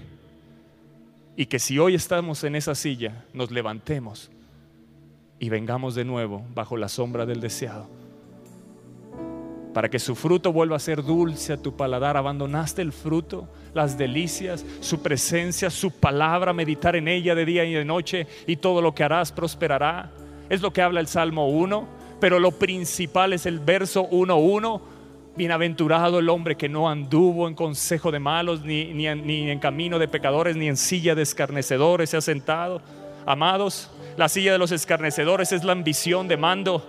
Y 1.37 1.47
que 1.47 1.59
si 1.59 1.79
hoy 1.79 1.95
estamos 1.95 2.45
en 2.45 2.55
esa 2.55 2.75
silla, 2.75 3.25
nos 3.33 3.51
levantemos 3.51 4.31
y 5.39 5.49
vengamos 5.49 5.95
de 5.95 6.05
nuevo 6.05 6.45
bajo 6.55 6.77
la 6.77 6.89
sombra 6.89 7.25
del 7.25 7.41
deseado. 7.41 7.89
Para 9.73 9.89
que 9.89 9.99
su 9.99 10.15
fruto 10.15 10.53
vuelva 10.53 10.77
a 10.77 10.81
ser 10.81 11.03
dulce 11.03 11.53
a 11.53 11.57
tu 11.57 11.77
paladar. 11.77 12.17
Abandonaste 12.17 12.83
el 12.83 12.93
fruto, 12.93 13.49
las 13.73 13.97
delicias, 13.97 14.67
su 14.81 15.01
presencia, 15.01 15.71
su 15.71 15.93
palabra, 15.93 16.53
meditar 16.53 16.97
en 16.97 17.09
ella 17.09 17.35
de 17.35 17.47
día 17.47 17.65
y 17.65 17.73
de 17.73 17.85
noche 17.85 18.27
y 18.47 18.57
todo 18.57 18.83
lo 18.83 18.95
que 18.95 19.05
harás 19.05 19.33
prosperará. 19.33 20.11
Es 20.51 20.61
lo 20.61 20.73
que 20.73 20.83
habla 20.83 21.01
el 21.01 21.07
Salmo 21.07 21.49
1, 21.49 21.89
pero 22.21 22.41
lo 22.41 22.51
principal 22.51 23.33
es 23.33 23.47
el 23.47 23.61
verso 23.61 24.11
1.1 24.11 24.81
Bienaventurado 25.41 26.19
el 26.19 26.29
hombre 26.29 26.55
que 26.55 26.69
no 26.69 26.91
anduvo 26.91 27.49
en 27.49 27.55
consejo 27.55 28.13
de 28.13 28.19
malos, 28.19 28.61
ni, 28.61 28.93
ni, 28.93 29.07
en 29.07 29.59
camino 29.59 29.99
de 29.99 30.07
pecadores, 30.07 30.55
ni 30.55 30.69
en 30.69 30.77
silla 30.77 31.15
de 31.15 31.23
escarnecedores 31.23 32.11
se 32.11 32.19
ha 32.19 32.21
sentado. 32.21 32.83
Amados, 33.25 33.91
la 34.19 34.29
silla 34.29 34.53
de 34.53 34.59
los 34.59 34.71
escarnecedores 34.71 35.53
es 35.53 35.65
la 35.65 35.73
ambición 35.73 36.29
de 36.29 36.37
mando. 36.37 36.87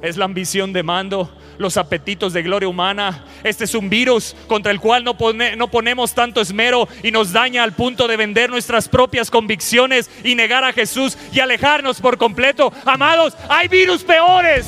Es 0.00 0.16
la 0.16 0.24
ambición 0.24 0.72
de 0.72 0.82
mando, 0.82 1.30
los 1.58 1.76
apetitos 1.76 2.32
de 2.32 2.42
gloria 2.42 2.70
humana. 2.70 3.26
Este 3.44 3.64
es 3.64 3.74
un 3.74 3.90
virus 3.90 4.34
contra 4.46 4.72
el 4.72 4.80
cual 4.80 5.04
no, 5.04 5.14
no, 5.58 5.68
ponemos 5.68 6.14
tanto 6.14 6.40
esmero 6.40 6.88
y 7.02 7.10
nos 7.10 7.32
daña 7.32 7.64
al 7.64 7.74
punto 7.74 8.08
de 8.08 8.16
vender 8.16 8.48
nuestras 8.48 8.88
propias 8.88 9.30
convicciones 9.30 10.10
y 10.24 10.34
negar 10.34 10.64
a 10.64 10.72
Jesús 10.72 11.18
y 11.34 11.40
alejarnos 11.40 12.00
por 12.00 12.16
completo. 12.16 12.72
Amados, 12.86 13.36
hay 13.50 13.68
virus 13.68 14.04
peores 14.04 14.66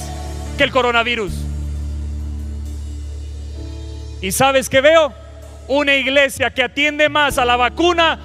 que 0.59 0.64
el 0.64 0.70
coronavirus. 0.70 1.49
¿Y 4.21 4.33
sabes 4.33 4.68
qué 4.68 4.81
veo? 4.81 5.12
Una 5.68 5.95
iglesia 5.95 6.51
que 6.51 6.62
atiende 6.62 7.09
más 7.09 7.39
a 7.39 7.45
la 7.45 7.57
vacuna 7.57 8.18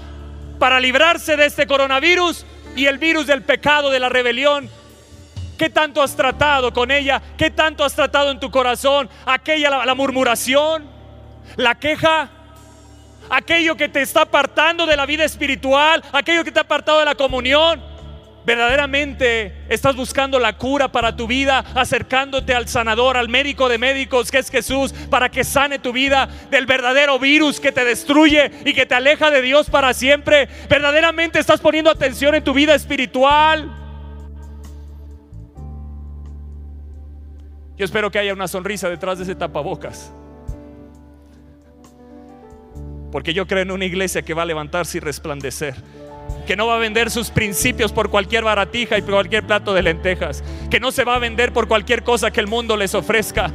para 0.60 0.80
librarse 0.80 1.38
de 1.38 1.46
este 1.46 1.68
coronavirus 1.68 2.46
y 2.76 2.86
el 2.88 2.98
virus 2.98 3.28
del 3.28 3.44
pecado, 3.44 3.90
de 3.90 4.00
la 4.00 4.10
rebelión. 4.10 4.70
¿Qué 5.58 5.70
tanto 5.70 6.02
has 6.02 6.16
tratado 6.16 6.74
con 6.74 6.92
ella? 6.92 7.22
¿Qué 7.38 7.50
tanto 7.50 7.86
has 7.86 7.96
tratado 7.96 8.32
en 8.32 8.40
tu 8.40 8.52
corazón? 8.52 9.10
Aquella, 9.26 9.70
la, 9.70 9.86
la 9.86 9.96
murmuración, 9.96 10.86
la 11.56 11.76
queja, 11.76 12.30
aquello 13.30 13.78
que 13.78 13.88
te 13.88 14.02
está 14.02 14.24
apartando 14.24 14.86
de 14.86 14.98
la 14.98 15.06
vida 15.06 15.24
espiritual, 15.24 16.04
aquello 16.12 16.44
que 16.44 16.52
te 16.52 16.60
ha 16.60 16.64
apartado 16.64 17.00
de 17.00 17.06
la 17.06 17.16
comunión 17.16 17.95
verdaderamente 18.46 19.66
estás 19.70 19.96
buscando 19.96 20.40
la 20.40 20.58
cura 20.58 20.92
para 20.92 21.16
tu 21.16 21.28
vida, 21.28 21.60
acercándote 21.74 22.54
al 22.54 22.68
sanador, 22.68 23.18
al 23.18 23.30
médico 23.30 23.68
de 23.68 23.78
médicos 23.78 24.32
que 24.32 24.38
es 24.38 24.50
Jesús, 24.50 24.94
para 25.10 25.30
que 25.30 25.44
sane 25.44 25.80
tu 25.80 25.92
vida 25.92 26.30
del 26.52 26.66
verdadero 26.66 27.20
virus 27.20 27.60
que 27.60 27.72
te 27.72 27.84
destruye 27.84 28.52
y 28.66 28.74
que 28.74 28.86
te 28.86 28.96
aleja 28.96 29.32
de 29.32 29.42
Dios 29.42 29.70
para 29.70 29.94
siempre. 29.94 30.48
Verdaderamente 30.70 31.40
estás 31.40 31.60
poniendo 31.60 31.90
atención 31.90 32.36
en 32.36 32.44
tu 32.44 32.54
vida 32.54 32.76
espiritual. 32.76 33.82
Yo 37.78 37.84
espero 37.84 38.10
que 38.10 38.20
haya 38.20 38.34
una 38.34 38.48
sonrisa 38.48 38.90
detrás 38.90 39.18
de 39.18 39.26
ese 39.26 39.36
tapabocas. 39.36 40.14
Porque 43.12 43.34
yo 43.34 43.48
creo 43.48 43.64
en 43.64 43.72
una 43.72 43.86
iglesia 43.86 44.22
que 44.22 44.34
va 44.34 44.44
a 44.44 44.46
levantarse 44.46 44.98
y 44.98 45.02
resplandecer 45.02 45.76
que 46.46 46.56
no 46.56 46.68
va 46.68 46.76
a 46.76 46.80
vender 46.80 47.10
sus 47.10 47.30
principios 47.30 47.92
por 47.92 48.10
cualquier 48.10 48.44
baratija 48.44 48.98
y 48.98 49.02
por 49.02 49.16
cualquier 49.16 49.44
plato 49.44 49.74
de 49.74 49.82
lentejas, 49.82 50.44
que 50.70 50.80
no 50.80 50.92
se 50.92 51.04
va 51.04 51.16
a 51.16 51.20
vender 51.20 51.52
por 51.54 51.68
cualquier 51.68 52.04
cosa 52.04 52.32
que 52.32 52.40
el 52.40 52.48
mundo 52.48 52.78
les 52.78 52.94
ofrezca, 52.94 53.52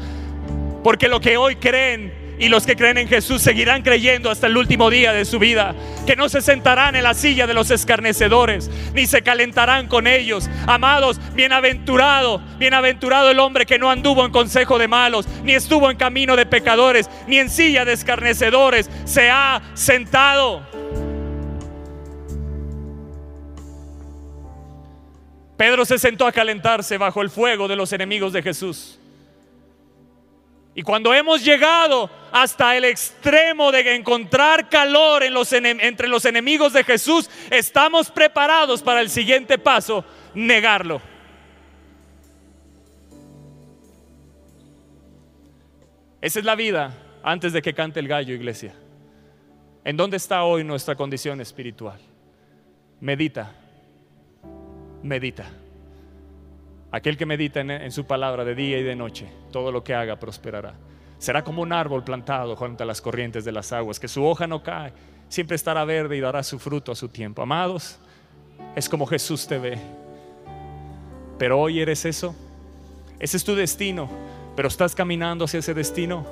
porque 0.82 1.08
lo 1.08 1.20
que 1.20 1.36
hoy 1.36 1.56
creen 1.56 2.20
y 2.40 2.48
los 2.48 2.64
que 2.64 2.74
creen 2.74 2.96
en 2.96 3.06
Jesús 3.06 3.42
seguirán 3.42 3.82
creyendo 3.82 4.30
hasta 4.30 4.46
el 4.46 4.56
último 4.56 4.88
día 4.88 5.12
de 5.12 5.26
su 5.26 5.38
vida, 5.38 5.74
que 6.06 6.16
no 6.16 6.28
se 6.30 6.40
sentarán 6.40 6.96
en 6.96 7.02
la 7.04 7.12
silla 7.12 7.46
de 7.46 7.52
los 7.52 7.70
escarnecedores, 7.70 8.70
ni 8.94 9.06
se 9.06 9.22
calentarán 9.22 9.88
con 9.88 10.06
ellos. 10.06 10.48
Amados, 10.66 11.20
bienaventurado, 11.34 12.42
bienaventurado 12.58 13.30
el 13.30 13.38
hombre 13.38 13.66
que 13.66 13.78
no 13.78 13.90
anduvo 13.90 14.24
en 14.24 14.32
consejo 14.32 14.78
de 14.78 14.88
malos, 14.88 15.28
ni 15.44 15.52
estuvo 15.52 15.90
en 15.90 15.98
camino 15.98 16.34
de 16.34 16.46
pecadores, 16.46 17.10
ni 17.26 17.38
en 17.38 17.50
silla 17.50 17.84
de 17.84 17.92
escarnecedores, 17.92 18.90
se 19.04 19.30
ha 19.30 19.60
sentado. 19.74 20.79
Pedro 25.60 25.84
se 25.84 25.98
sentó 25.98 26.26
a 26.26 26.32
calentarse 26.32 26.96
bajo 26.96 27.20
el 27.20 27.28
fuego 27.28 27.68
de 27.68 27.76
los 27.76 27.92
enemigos 27.92 28.32
de 28.32 28.40
Jesús. 28.40 28.98
Y 30.74 30.80
cuando 30.80 31.12
hemos 31.12 31.44
llegado 31.44 32.08
hasta 32.32 32.74
el 32.78 32.86
extremo 32.86 33.70
de 33.70 33.94
encontrar 33.94 34.70
calor 34.70 35.22
entre 35.22 36.08
los 36.08 36.24
enemigos 36.24 36.72
de 36.72 36.82
Jesús, 36.82 37.28
estamos 37.50 38.10
preparados 38.10 38.80
para 38.80 39.02
el 39.02 39.10
siguiente 39.10 39.58
paso, 39.58 40.02
negarlo. 40.32 41.02
Esa 46.22 46.38
es 46.38 46.44
la 46.46 46.54
vida 46.54 46.96
antes 47.22 47.52
de 47.52 47.60
que 47.60 47.74
cante 47.74 48.00
el 48.00 48.08
gallo, 48.08 48.32
iglesia. 48.32 48.74
¿En 49.84 49.98
dónde 49.98 50.16
está 50.16 50.42
hoy 50.42 50.64
nuestra 50.64 50.96
condición 50.96 51.38
espiritual? 51.42 52.00
Medita 52.98 53.59
medita. 55.02 55.46
Aquel 56.92 57.16
que 57.16 57.26
medita 57.26 57.60
en, 57.60 57.92
su 57.92 58.04
palabra 58.04 58.44
de 58.44 58.54
día 58.54 58.78
y 58.78 58.82
de 58.82 58.96
noche, 58.96 59.26
todo 59.52 59.70
lo 59.70 59.84
que 59.84 59.94
haga 59.94 60.18
prosperará. 60.18 60.74
Será 61.18 61.44
como 61.44 61.62
un 61.62 61.72
árbol 61.72 62.02
plantado 62.02 62.56
junto 62.56 62.82
a 62.82 62.86
las 62.86 63.00
corrientes 63.00 63.44
de 63.44 63.52
las 63.52 63.72
aguas, 63.72 64.00
que 64.00 64.08
su 64.08 64.24
hoja 64.24 64.46
no 64.46 64.62
cae, 64.62 64.92
siempre 65.28 65.54
estará 65.54 65.84
verde 65.84 66.16
y 66.16 66.20
dará 66.20 66.42
su 66.42 66.58
fruto 66.58 66.90
a 66.90 66.96
su 66.96 67.08
tiempo. 67.08 67.42
Amados, 67.42 67.98
es 68.74 68.88
como 68.88 69.06
Jesús 69.06 69.46
te 69.46 69.58
ve. 69.58 69.78
Pero 71.38 71.60
hoy 71.60 71.80
eres 71.80 72.04
eso. 72.04 72.34
Ese 73.20 73.36
es 73.36 73.44
tu 73.44 73.54
destino, 73.54 74.10
pero 74.56 74.66
estás 74.66 74.94
caminando 74.94 75.44
hacia 75.44 75.60
ese 75.60 75.74
destino. 75.74 76.26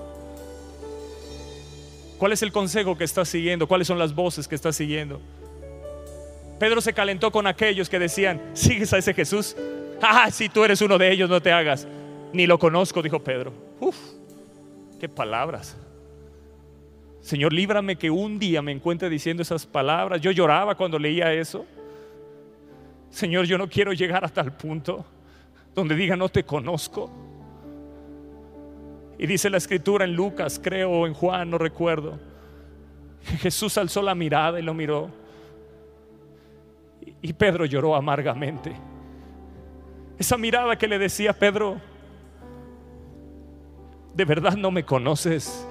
¿Cuál 2.19 2.33
es 2.33 2.43
el 2.43 2.51
consejo 2.51 2.99
que 2.99 3.05
estás 3.05 3.29
siguiendo? 3.29 3.69
¿Cuáles 3.69 3.87
son 3.87 3.99
las 3.99 4.15
voces 4.15 4.49
que 4.49 4.57
estás 4.57 4.75
siguiendo? 4.75 5.21
Pedro 6.59 6.81
se 6.81 6.93
calentó 6.93 7.31
con 7.31 7.47
aquellos 7.47 7.89
que 7.89 7.99
decían, 7.99 8.41
¿sigues 8.53 8.93
a 8.93 8.99
ese 8.99 9.15
Jesús? 9.15 9.57
Ah, 10.03 10.31
si 10.31 10.49
tú 10.49 10.65
eres 10.65 10.81
uno 10.81 10.99
de 10.99 11.11
ellos, 11.11 11.31
no 11.31 11.41
te 11.41 11.53
hagas. 11.53 11.87
Ni 12.33 12.47
lo 12.47 12.59
conozco, 12.59 13.03
dijo 13.03 13.21
Pedro. 13.21 13.53
Uf, 13.81 13.97
qué 14.99 15.09
palabras. 15.09 15.77
Señor, 17.21 17.53
líbrame 17.53 17.97
que 17.97 18.11
un 18.11 18.39
día 18.39 18.63
me 18.63 18.73
encuentre 18.73 19.09
diciendo 19.09 19.43
esas 19.43 19.67
palabras. 19.67 20.21
Yo 20.21 20.31
lloraba 20.31 20.75
cuando 20.75 20.99
leía 20.99 21.33
eso. 21.33 21.67
Señor, 23.11 23.47
yo 23.47 23.59
no 23.59 23.69
quiero 23.69 23.93
llegar 23.93 24.25
hasta 24.25 24.41
el 24.41 24.53
punto 24.53 25.05
donde 25.75 25.95
diga 25.95 26.17
no 26.17 26.29
te 26.29 26.45
conozco. 26.45 27.11
Y 29.19 29.27
dice 29.27 29.51
la 29.51 29.59
escritura 29.59 30.05
en 30.05 30.15
Lucas, 30.15 30.61
creo, 30.63 30.91
o 30.91 31.07
en 31.07 31.15
Juan, 31.15 31.51
no 31.51 31.59
recuerdo. 31.59 32.19
Jesús 33.41 33.77
alzó 33.79 34.03
la 34.03 34.15
mirada 34.15 34.59
y 34.61 34.63
lo 34.63 34.75
miró 34.75 35.11
y 37.23 37.33
Pedro 37.33 37.65
lloró 37.65 37.95
amargamente. 37.95 38.75
Esa 40.19 40.37
mirada 40.37 40.77
que 40.77 40.89
le 40.89 40.99
decía 40.99 41.33
Pedro, 41.33 41.81
de 44.15 44.25
verdad 44.25 44.57
no 44.57 44.71
me 44.71 44.85
conoces, 44.85 45.67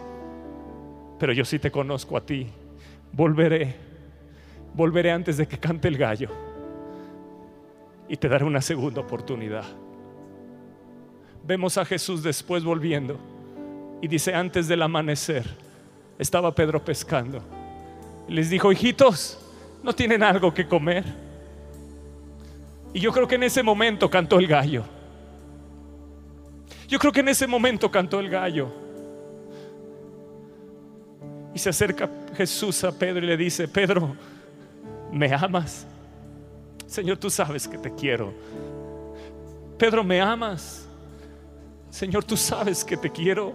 pero 1.20 1.34
yo 1.34 1.44
sí 1.44 1.60
te 1.60 1.72
conozco 1.72 2.16
a 2.16 2.22
ti. 2.22 2.48
Volveré, 3.12 3.76
volveré 4.74 5.12
antes 5.12 5.38
de 5.38 5.48
que 5.48 5.58
cante 5.58 5.88
el 5.88 5.98
gallo 5.98 6.30
y 8.08 8.16
te 8.16 8.30
daré 8.30 8.46
una 8.46 8.62
segunda 8.62 9.02
oportunidad. 9.02 9.66
Vemos 11.46 11.78
a 11.78 11.86
Jesús 11.86 12.24
después 12.24 12.64
volviendo 12.64 13.18
y 14.02 14.08
dice, 14.08 14.34
antes 14.34 14.68
del 14.68 14.82
amanecer, 14.82 15.46
estaba 16.20 16.54
Pedro 16.54 16.84
pescando. 16.84 17.42
Les 18.28 18.50
dijo, 18.50 18.72
hijitos, 18.72 19.40
¿no 19.84 19.94
tienen 19.94 20.24
algo 20.24 20.54
que 20.54 20.68
comer? 20.68 21.27
Y 22.94 23.00
yo 23.00 23.12
creo 23.12 23.28
que 23.28 23.36
en 23.36 23.44
ese 23.44 23.64
momento 23.64 24.10
cantó 24.10 24.40
el 24.40 24.48
gallo. 24.48 24.84
Yo 26.88 27.00
creo 27.00 27.12
que 27.12 27.20
en 27.20 27.30
ese 27.30 27.48
momento 27.48 27.92
cantó 27.92 28.20
el 28.20 28.30
gallo. 28.30 28.70
Y 31.54 31.60
se 31.60 31.70
acerca 31.70 32.10
Jesús 32.36 32.84
a 32.84 32.92
Pedro 32.92 33.26
y 33.26 33.28
le 33.28 33.38
dice, 33.38 33.68
Pedro, 33.68 34.16
¿me 35.12 35.34
amas? 35.34 35.86
Señor, 36.86 37.18
tú 37.18 37.30
sabes 37.30 37.68
que 37.68 37.78
te 37.78 37.94
quiero. 37.94 38.34
Pedro, 39.78 40.04
¿me 40.04 40.22
amas? 40.22 40.88
Señor, 41.90 42.24
tú 42.24 42.38
sabes 42.38 42.84
que 42.84 42.96
te 42.96 43.12
quiero. 43.12 43.54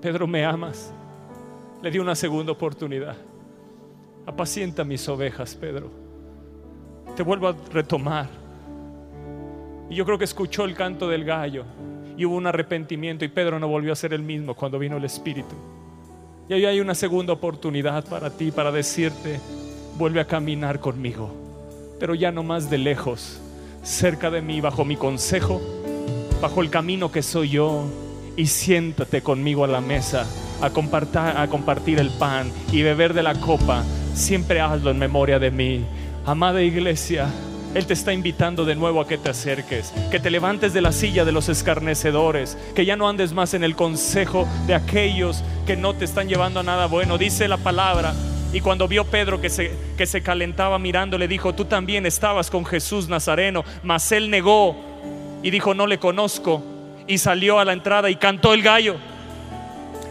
Pedro, 0.00 0.26
¿me 0.26 0.44
amas? 0.44 0.92
Le 1.80 1.90
dio 1.90 2.02
una 2.02 2.14
segunda 2.14 2.52
oportunidad. 2.52 3.16
Apacienta 4.26 4.84
mis 4.84 5.08
ovejas, 5.08 5.54
Pedro 5.54 6.01
te 7.16 7.22
vuelvo 7.22 7.48
a 7.48 7.56
retomar. 7.72 8.28
Y 9.90 9.94
yo 9.94 10.04
creo 10.04 10.18
que 10.18 10.24
escuchó 10.24 10.64
el 10.64 10.74
canto 10.74 11.08
del 11.08 11.24
gallo 11.24 11.64
y 12.16 12.24
hubo 12.24 12.36
un 12.36 12.46
arrepentimiento 12.46 13.24
y 13.24 13.28
Pedro 13.28 13.58
no 13.58 13.68
volvió 13.68 13.92
a 13.92 13.96
ser 13.96 14.12
el 14.12 14.22
mismo 14.22 14.54
cuando 14.54 14.78
vino 14.78 14.96
el 14.96 15.04
Espíritu. 15.04 15.54
Y 16.48 16.54
ahí 16.54 16.64
hay 16.64 16.80
una 16.80 16.94
segunda 16.94 17.32
oportunidad 17.32 18.04
para 18.04 18.30
ti, 18.30 18.50
para 18.50 18.72
decirte, 18.72 19.40
vuelve 19.96 20.20
a 20.20 20.26
caminar 20.26 20.80
conmigo, 20.80 21.30
pero 22.00 22.14
ya 22.14 22.32
no 22.32 22.42
más 22.42 22.68
de 22.68 22.78
lejos, 22.78 23.40
cerca 23.82 24.30
de 24.30 24.42
mí, 24.42 24.60
bajo 24.60 24.84
mi 24.84 24.96
consejo, 24.96 25.60
bajo 26.40 26.62
el 26.62 26.70
camino 26.70 27.12
que 27.12 27.22
soy 27.22 27.50
yo, 27.50 27.84
y 28.36 28.46
siéntate 28.46 29.22
conmigo 29.22 29.64
a 29.64 29.68
la 29.68 29.80
mesa 29.80 30.26
a 30.60 30.70
compartir, 30.70 31.20
a 31.20 31.46
compartir 31.48 31.98
el 31.98 32.10
pan 32.10 32.50
y 32.70 32.82
beber 32.82 33.14
de 33.14 33.22
la 33.22 33.34
copa. 33.34 33.84
Siempre 34.14 34.60
hazlo 34.60 34.90
en 34.90 34.98
memoria 34.98 35.38
de 35.38 35.50
mí. 35.50 35.84
Amada 36.24 36.62
iglesia, 36.62 37.26
Él 37.74 37.84
te 37.84 37.94
está 37.94 38.12
invitando 38.12 38.64
de 38.64 38.76
nuevo 38.76 39.00
a 39.00 39.08
que 39.08 39.18
te 39.18 39.30
acerques, 39.30 39.92
que 40.08 40.20
te 40.20 40.30
levantes 40.30 40.72
de 40.72 40.80
la 40.80 40.92
silla 40.92 41.24
de 41.24 41.32
los 41.32 41.48
escarnecedores, 41.48 42.56
que 42.76 42.84
ya 42.84 42.94
no 42.94 43.08
andes 43.08 43.32
más 43.32 43.54
en 43.54 43.64
el 43.64 43.74
consejo 43.74 44.46
de 44.68 44.76
aquellos 44.76 45.42
que 45.66 45.76
no 45.76 45.94
te 45.94 46.04
están 46.04 46.28
llevando 46.28 46.60
a 46.60 46.62
nada 46.62 46.86
bueno. 46.86 47.18
Dice 47.18 47.48
la 47.48 47.56
palabra 47.56 48.14
Y 48.52 48.60
cuando 48.60 48.86
vio 48.86 49.04
Pedro 49.04 49.40
que 49.40 49.48
se, 49.48 49.72
que 49.96 50.06
se 50.06 50.22
calentaba 50.22 50.78
mirando, 50.78 51.18
le 51.18 51.26
dijo, 51.26 51.54
tú 51.54 51.64
también 51.64 52.06
estabas 52.06 52.50
con 52.50 52.64
Jesús 52.66 53.08
Nazareno. 53.08 53.64
Mas 53.82 54.12
él 54.12 54.30
negó 54.30 54.76
y 55.42 55.50
dijo, 55.50 55.74
no 55.74 55.86
le 55.86 55.98
conozco. 55.98 56.62
Y 57.08 57.18
salió 57.18 57.58
a 57.58 57.64
la 57.64 57.72
entrada 57.72 58.10
y 58.10 58.16
cantó 58.16 58.54
el 58.54 58.62
gallo. 58.62 58.96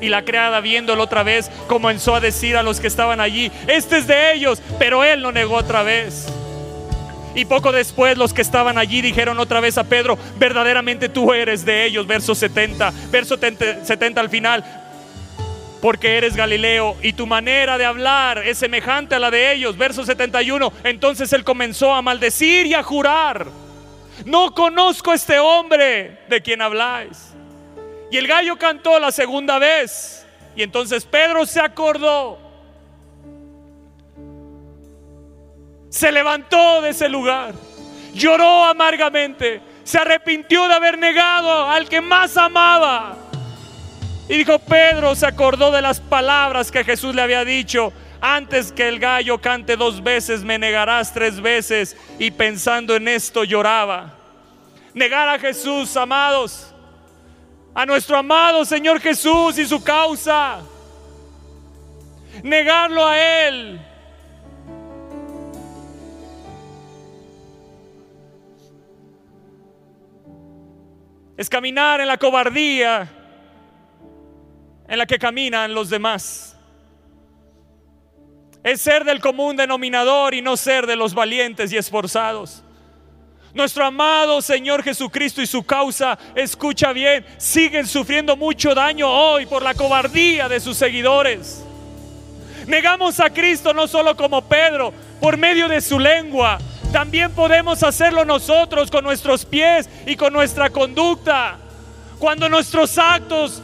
Y 0.02 0.10
la 0.10 0.26
criada 0.26 0.60
viéndolo 0.60 1.04
otra 1.04 1.24
vez 1.24 1.50
comenzó 1.68 2.16
a 2.16 2.20
decir 2.20 2.58
a 2.58 2.64
los 2.64 2.80
que 2.80 2.88
estaban 2.88 3.22
allí, 3.22 3.52
este 3.68 4.00
es 4.00 4.08
de 4.08 4.34
ellos, 4.34 4.62
pero 4.80 5.04
él 5.04 5.22
lo 5.22 5.32
negó 5.32 5.56
otra 5.56 5.84
vez. 5.84 6.28
Y 7.34 7.46
poco 7.46 7.72
después 7.72 8.18
los 8.18 8.34
que 8.34 8.42
estaban 8.42 8.78
allí 8.78 9.02
dijeron 9.02 9.40
otra 9.40 9.62
vez 9.62 9.78
a 9.78 9.86
Pedro, 9.86 10.18
verdaderamente 10.38 11.08
tú 11.08 11.34
eres 11.34 11.64
de 11.64 11.86
ellos, 11.86 12.06
verso 12.06 12.36
70, 12.36 12.92
verso 13.10 13.38
70 13.38 14.20
al 14.20 14.30
final, 14.30 14.66
porque 15.82 16.18
eres 16.18 16.36
Galileo 16.36 16.98
y 17.02 17.14
tu 17.14 17.26
manera 17.26 17.78
de 17.78 17.86
hablar 17.86 18.40
es 18.40 18.58
semejante 18.58 19.16
a 19.16 19.20
la 19.20 19.32
de 19.32 19.54
ellos, 19.54 19.78
verso 19.78 20.04
71, 20.04 20.74
entonces 20.84 21.32
él 21.32 21.46
comenzó 21.46 21.94
a 21.94 22.02
maldecir 22.02 22.66
y 22.68 22.74
a 22.74 22.84
jurar, 22.84 23.48
no 24.26 24.54
conozco 24.54 25.12
a 25.12 25.16
este 25.16 25.40
hombre 25.40 26.20
de 26.28 26.42
quien 26.42 26.62
habláis. 26.62 27.31
Y 28.12 28.18
el 28.18 28.28
gallo 28.28 28.58
cantó 28.58 29.00
la 29.00 29.10
segunda 29.10 29.58
vez. 29.58 30.28
Y 30.54 30.64
entonces 30.64 31.06
Pedro 31.06 31.46
se 31.46 31.62
acordó. 31.62 32.38
Se 35.90 36.12
levantó 36.12 36.82
de 36.82 36.90
ese 36.90 37.08
lugar. 37.08 37.54
Lloró 38.14 38.66
amargamente. 38.66 39.62
Se 39.86 39.98
arrepintió 39.98 40.68
de 40.68 40.74
haber 40.74 40.98
negado 40.98 41.70
al 41.70 41.88
que 41.88 42.02
más 42.02 42.36
amaba. 42.36 43.16
Y 44.28 44.40
dijo, 44.40 44.60
Pedro 44.60 45.16
se 45.16 45.26
acordó 45.26 45.72
de 45.72 45.82
las 45.82 46.02
palabras 46.02 46.70
que 46.70 46.84
Jesús 46.84 47.16
le 47.16 47.22
había 47.22 47.46
dicho. 47.46 47.94
Antes 48.20 48.74
que 48.74 48.90
el 48.90 49.00
gallo 49.00 49.40
cante 49.40 49.78
dos 49.78 50.04
veces, 50.04 50.44
me 50.44 50.60
negarás 50.60 51.14
tres 51.14 51.40
veces. 51.40 51.96
Y 52.20 52.32
pensando 52.32 52.94
en 52.94 53.08
esto 53.08 53.46
lloraba. 53.46 54.16
Negar 54.94 55.30
a 55.30 55.40
Jesús, 55.40 55.96
amados 55.96 56.71
a 57.74 57.86
nuestro 57.86 58.18
amado 58.18 58.66
Señor 58.66 59.00
Jesús 59.00 59.58
y 59.58 59.66
su 59.66 59.84
causa. 59.84 60.62
Negarlo 62.44 63.06
a 63.06 63.20
Él. 63.48 63.82
Es 71.38 71.50
caminar 71.50 72.02
en 72.02 72.08
la 72.08 72.18
cobardía 72.18 73.10
en 74.88 74.98
la 74.98 75.06
que 75.06 75.18
caminan 75.18 75.74
los 75.74 75.90
demás. 75.90 76.58
Es 78.64 78.82
ser 78.82 79.06
del 79.06 79.20
común 79.22 79.56
denominador 79.56 80.34
y 80.34 80.42
no 80.42 80.56
ser 80.56 80.86
de 80.86 80.96
los 80.96 81.16
valientes 81.16 81.72
y 81.72 81.78
esforzados. 81.78 82.64
Nuestro 83.54 83.86
amado 83.86 84.42
Señor 84.42 84.82
Jesucristo 84.84 85.42
y 85.42 85.48
su 85.48 85.64
causa, 85.64 86.18
escucha 86.36 86.94
bien, 86.94 87.26
siguen 87.38 87.86
sufriendo 87.86 88.38
mucho 88.38 88.74
daño 88.74 89.10
hoy 89.10 89.46
por 89.46 89.62
la 89.62 89.74
cobardía 89.74 90.48
de 90.48 90.60
sus 90.60 90.78
seguidores. 90.78 91.64
Negamos 92.66 93.20
a 93.20 93.30
Cristo 93.30 93.74
no 93.74 93.88
solo 93.88 94.16
como 94.16 94.42
Pedro, 94.42 94.94
por 95.20 95.36
medio 95.36 95.68
de 95.68 95.82
su 95.82 96.00
lengua, 96.00 96.60
también 96.92 97.32
podemos 97.32 97.84
hacerlo 97.84 98.26
nosotros 98.26 98.92
con 98.92 99.06
nuestros 99.06 99.46
pies 99.46 99.90
y 100.06 100.18
con 100.18 100.34
nuestra 100.34 100.70
conducta. 100.70 101.58
Cuando 102.20 102.50
nuestros 102.50 102.98
actos 102.98 103.62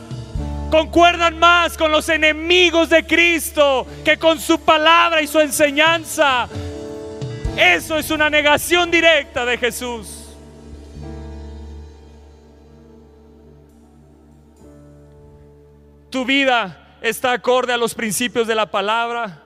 concuerdan 0.72 1.38
más 1.38 1.78
con 1.78 1.92
los 1.92 2.08
enemigos 2.08 2.90
de 2.90 3.06
Cristo 3.06 3.86
que 4.06 4.18
con 4.18 4.40
su 4.40 4.60
palabra 4.60 5.22
y 5.22 5.28
su 5.28 5.42
enseñanza, 5.42 6.48
eso 7.58 7.98
es 7.98 8.12
una 8.12 8.30
negación 8.30 8.92
directa 8.92 9.44
de 9.44 9.58
Jesús. 9.58 10.28
Tu 16.10 16.24
vida 16.24 16.98
está 17.02 17.34
acorde 17.34 17.74
a 17.74 17.78
los 17.78 17.94
principios 17.94 18.48
de 18.48 18.56
la 18.56 18.70
palabra. 18.70 19.44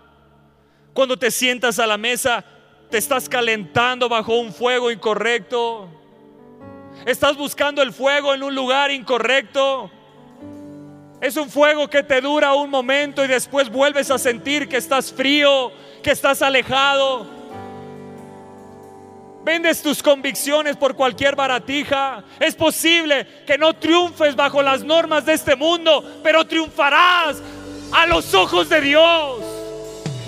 Cuando 0.93 1.17
te 1.17 1.31
sientas 1.31 1.79
a 1.79 1.87
la 1.87 1.97
mesa, 1.97 2.43
te 2.89 2.97
estás 2.97 3.29
calentando 3.29 4.09
bajo 4.09 4.35
un 4.35 4.53
fuego 4.53 4.91
incorrecto. 4.91 5.89
Estás 7.05 7.37
buscando 7.37 7.81
el 7.81 7.93
fuego 7.93 8.33
en 8.33 8.43
un 8.43 8.53
lugar 8.53 8.91
incorrecto. 8.91 9.89
Es 11.21 11.37
un 11.37 11.49
fuego 11.49 11.89
que 11.89 12.03
te 12.03 12.19
dura 12.19 12.53
un 12.53 12.69
momento 12.69 13.23
y 13.23 13.27
después 13.27 13.69
vuelves 13.69 14.11
a 14.11 14.17
sentir 14.17 14.67
que 14.67 14.77
estás 14.77 15.13
frío, 15.13 15.71
que 16.03 16.11
estás 16.11 16.41
alejado. 16.41 17.40
Vendes 19.43 19.81
tus 19.81 20.03
convicciones 20.03 20.77
por 20.77 20.95
cualquier 20.95 21.35
baratija. 21.35 22.23
Es 22.39 22.55
posible 22.55 23.25
que 23.47 23.57
no 23.57 23.73
triunfes 23.73 24.35
bajo 24.35 24.61
las 24.61 24.83
normas 24.83 25.25
de 25.25 25.33
este 25.33 25.55
mundo, 25.55 26.03
pero 26.23 26.45
triunfarás 26.45 27.37
a 27.91 28.05
los 28.05 28.33
ojos 28.35 28.69
de 28.69 28.81
Dios. 28.81 29.39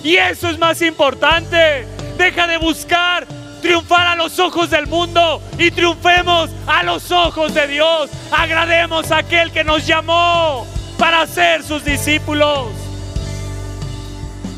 Y 0.03 0.16
eso 0.16 0.49
es 0.49 0.57
más 0.57 0.82
importante. 0.82 1.86
Deja 2.18 2.47
de 2.47 2.57
buscar 2.57 3.28
triunfar 3.61 4.07
a 4.07 4.16
los 4.16 4.39
ojos 4.39 4.70
del 4.72 4.88
mundo 4.88 5.41
y 5.57 5.70
triunfemos 5.70 6.49
a 6.66 6.84
los 6.84 7.11
ojos 7.11 7.53
de 7.53 7.68
Dios. 7.68 8.09
Agrademos 8.32 9.11
a 9.11 9.20
aquel 9.20 9.51
que 9.51 9.64
nos 9.64 9.86
llamó 9.86 10.66
para 10.97 11.26
ser 11.28 11.64
sus 11.64 11.86
discípulos. 11.86 12.68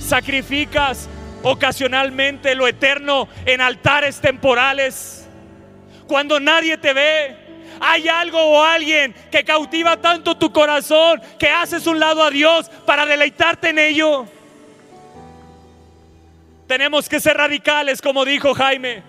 Sacrificas 0.02 1.10
ocasionalmente 1.46 2.56
lo 2.56 2.68
eterno 2.68 3.30
en 3.46 3.62
altares 3.62 4.20
temporales. 4.20 5.28
Cuando 6.08 6.40
nadie 6.40 6.76
te 6.78 6.92
ve, 6.92 7.36
hay 7.80 8.08
algo 8.08 8.40
o 8.40 8.64
alguien 8.64 9.14
que 9.32 9.44
cautiva 9.44 9.98
tanto 9.98 10.36
tu 10.36 10.52
corazón 10.52 11.22
que 11.38 11.48
haces 11.48 11.86
un 11.86 12.00
lado 12.00 12.24
a 12.24 12.32
Dios 12.32 12.70
para 12.88 13.06
deleitarte 13.06 13.70
en 13.70 13.78
ello. 13.78 14.26
Tenemos 16.68 17.08
que 17.08 17.20
ser 17.20 17.38
radicales, 17.38 18.02
como 18.02 18.26
dijo 18.26 18.56
Jaime. 18.56 19.04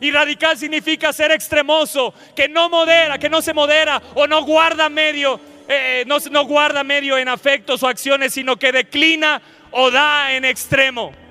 Y 0.00 0.10
radical 0.10 0.56
significa 0.56 1.12
ser 1.12 1.30
extremoso, 1.30 2.14
que 2.34 2.48
no 2.48 2.70
modera, 2.70 3.18
que 3.18 3.28
no 3.28 3.42
se 3.42 3.52
modera 3.52 4.02
o 4.14 4.26
no 4.26 4.44
guarda 4.44 4.88
medio, 4.88 5.38
eh, 5.68 6.04
no, 6.06 6.16
no 6.30 6.46
guarda 6.46 6.82
medio 6.82 7.18
en 7.18 7.28
afectos 7.28 7.82
o 7.82 7.88
acciones, 7.88 8.32
sino 8.32 8.56
que 8.56 8.72
declina 8.72 9.42
o 9.70 9.90
da 9.90 10.32
en 10.32 10.46
extremo. 10.46 11.21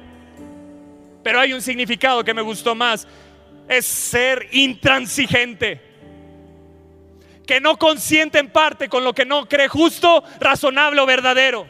Pero 1.24 1.40
hay 1.40 1.54
un 1.54 1.62
significado 1.62 2.24
que 2.24 2.34
me 2.34 2.42
gustó 2.42 2.76
más. 2.76 3.08
Es 3.68 3.86
ser 3.86 4.48
intransigente. 4.52 5.82
Que 7.46 7.60
no 7.60 7.78
consiente 7.78 8.40
en 8.40 8.50
parte 8.50 8.88
con 8.90 9.04
lo 9.04 9.14
que 9.14 9.26
no 9.26 9.48
cree 9.48 9.68
justo, 9.68 10.24
razonable 10.40 11.02
o 11.02 11.06
verdadero. 11.06 11.68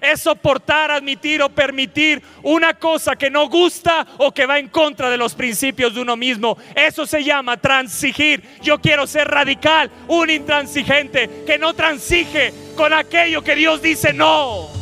Es 0.00 0.20
soportar, 0.22 0.90
admitir 0.90 1.42
o 1.42 1.50
permitir 1.50 2.22
una 2.42 2.74
cosa 2.74 3.14
que 3.16 3.30
no 3.30 3.48
gusta 3.48 4.06
o 4.18 4.32
que 4.32 4.46
va 4.46 4.58
en 4.58 4.68
contra 4.68 5.10
de 5.10 5.18
los 5.18 5.34
principios 5.34 5.94
de 5.94 6.00
uno 6.00 6.16
mismo. 6.16 6.56
Eso 6.74 7.06
se 7.06 7.22
llama 7.22 7.58
transigir. 7.58 8.42
Yo 8.62 8.80
quiero 8.80 9.06
ser 9.06 9.28
radical, 9.28 9.90
un 10.08 10.30
intransigente 10.30 11.44
que 11.46 11.58
no 11.58 11.74
transige 11.74 12.54
con 12.74 12.92
aquello 12.92 13.42
que 13.42 13.54
Dios 13.54 13.82
dice 13.82 14.12
no. 14.12 14.81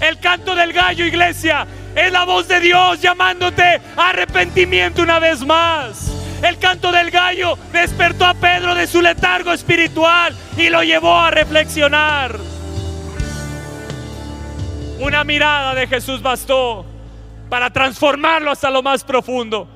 El 0.00 0.18
canto 0.18 0.54
del 0.54 0.72
gallo, 0.72 1.04
iglesia, 1.04 1.66
es 1.94 2.12
la 2.12 2.24
voz 2.24 2.46
de 2.48 2.60
Dios 2.60 3.00
llamándote 3.00 3.80
a 3.96 4.10
arrepentimiento 4.10 5.02
una 5.02 5.18
vez 5.18 5.44
más. 5.44 6.12
El 6.42 6.58
canto 6.58 6.92
del 6.92 7.10
gallo 7.10 7.56
despertó 7.72 8.26
a 8.26 8.34
Pedro 8.34 8.74
de 8.74 8.86
su 8.86 9.00
letargo 9.00 9.52
espiritual 9.52 10.36
y 10.56 10.68
lo 10.68 10.82
llevó 10.82 11.18
a 11.18 11.30
reflexionar. 11.30 12.38
Una 15.00 15.24
mirada 15.24 15.74
de 15.74 15.86
Jesús 15.86 16.22
bastó 16.22 16.84
para 17.48 17.70
transformarlo 17.70 18.50
hasta 18.50 18.70
lo 18.70 18.82
más 18.82 19.02
profundo. 19.04 19.68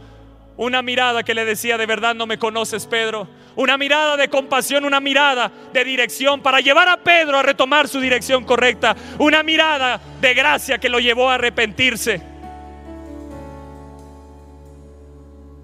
Una 0.57 0.83
mirada 0.83 1.23
que 1.23 1.35
le 1.35 1.47
decía, 1.47 1.79
de 1.79 1.87
verdad 1.87 2.15
no 2.15 2.27
me 2.27 2.39
conoces, 2.39 2.87
Pedro. 2.87 3.27
Una 3.61 3.77
mirada 3.77 4.17
de 4.17 4.31
compasión, 4.31 4.87
una 4.87 5.01
mirada 5.01 5.53
de 5.71 5.85
dirección 5.85 6.41
para 6.41 6.61
llevar 6.61 6.89
a 6.89 6.97
Pedro 6.97 7.37
a 7.37 7.43
retomar 7.43 7.89
su 7.89 8.01
dirección 8.01 8.43
correcta. 8.47 8.97
Una 9.19 9.43
mirada 9.43 10.01
de 10.19 10.33
gracia 10.33 10.79
que 10.79 10.89
lo 10.89 10.99
llevó 10.99 11.29
a 11.29 11.35
arrepentirse. 11.35 12.23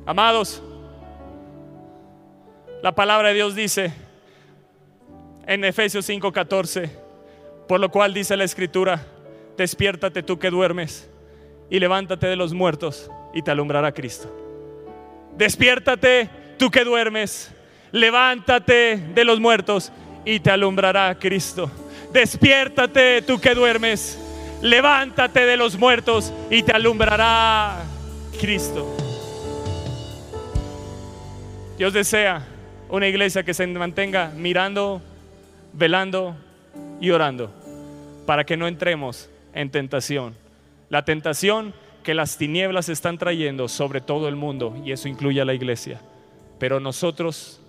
Amados, 0.05 0.63
la 2.83 2.95
palabra 2.95 3.29
de 3.29 3.35
Dios 3.35 3.55
dice 3.55 3.95
en 5.47 5.65
Efesios 5.65 6.07
5:14, 6.07 6.91
por 7.67 7.81
lo 7.81 7.91
cual 7.91 8.13
dice 8.13 8.37
la 8.37 8.45
escritura, 8.45 9.07
despiértate 9.57 10.23
tú 10.23 10.39
que 10.39 10.51
duermes 10.51 11.09
y 11.71 11.81
levántate 11.81 12.27
de 12.27 12.37
los 12.37 12.53
muertos 12.53 13.11
y 13.33 13.41
te 13.41 13.53
alumbrará 13.53 13.93
Cristo. 13.93 14.31
Despiértate 15.35 16.29
tú 16.59 16.71
que 16.71 16.85
duermes, 16.85 17.56
levántate 17.93 18.97
de 18.97 19.25
los 19.25 19.41
muertos 19.41 19.93
y 20.25 20.41
te 20.41 20.51
alumbrará 20.51 21.17
Cristo. 21.19 21.71
despiértate 22.13 23.23
tú 23.23 23.39
que 23.39 23.55
duermes, 23.55 24.19
levántate 24.63 25.45
de 25.45 25.57
los 25.57 25.79
muertos 25.79 26.33
y 26.51 26.63
te 26.63 26.73
alumbrará 26.73 27.83
Cristo. 28.41 28.87
Dios 31.79 31.93
desea 31.93 32.47
una 32.89 33.07
iglesia 33.07 33.43
que 33.43 33.53
se 33.53 33.67
mantenga 33.67 34.33
mirando, 34.35 35.03
velando 35.73 36.37
y 37.01 37.11
orando 37.11 37.51
para 38.27 38.45
que 38.45 38.57
no 38.57 38.67
entremos 38.67 39.31
en 39.55 39.71
tentación. 39.71 40.35
La 40.89 41.05
tentación 41.05 41.75
que 42.03 42.15
las 42.15 42.37
tinieblas 42.39 42.89
están 42.89 43.19
trayendo 43.19 43.69
sobre 43.69 44.01
todo 44.01 44.29
el 44.29 44.37
mundo 44.37 44.77
y 44.85 44.93
eso 44.93 45.09
incluye 45.09 45.41
a 45.41 45.45
la 45.45 45.55
iglesia. 45.55 46.01
Pero 46.59 46.81
nosotros, 46.81 47.61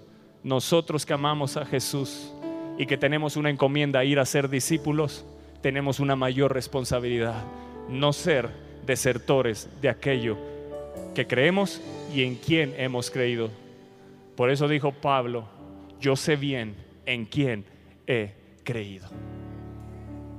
nosotros 0.43 1.05
que 1.05 1.13
amamos 1.13 1.57
a 1.57 1.65
Jesús 1.65 2.31
y 2.77 2.85
que 2.85 2.97
tenemos 2.97 3.37
una 3.37 3.49
encomienda 3.49 3.99
a 3.99 4.05
ir 4.05 4.19
a 4.19 4.25
ser 4.25 4.49
discípulos, 4.49 5.25
tenemos 5.61 5.99
una 5.99 6.15
mayor 6.15 6.53
responsabilidad, 6.53 7.43
no 7.89 8.13
ser 8.13 8.49
desertores 8.85 9.69
de 9.81 9.89
aquello 9.89 10.37
que 11.15 11.27
creemos 11.27 11.81
y 12.13 12.23
en 12.23 12.35
quien 12.35 12.73
hemos 12.77 13.09
creído. 13.11 13.49
Por 14.35 14.51
eso 14.51 14.67
dijo 14.67 14.91
Pablo, 14.91 15.47
yo 15.99 16.15
sé 16.15 16.35
bien 16.35 16.75
en 17.05 17.25
quién 17.25 17.65
he 18.05 18.31
creído. 18.63 19.07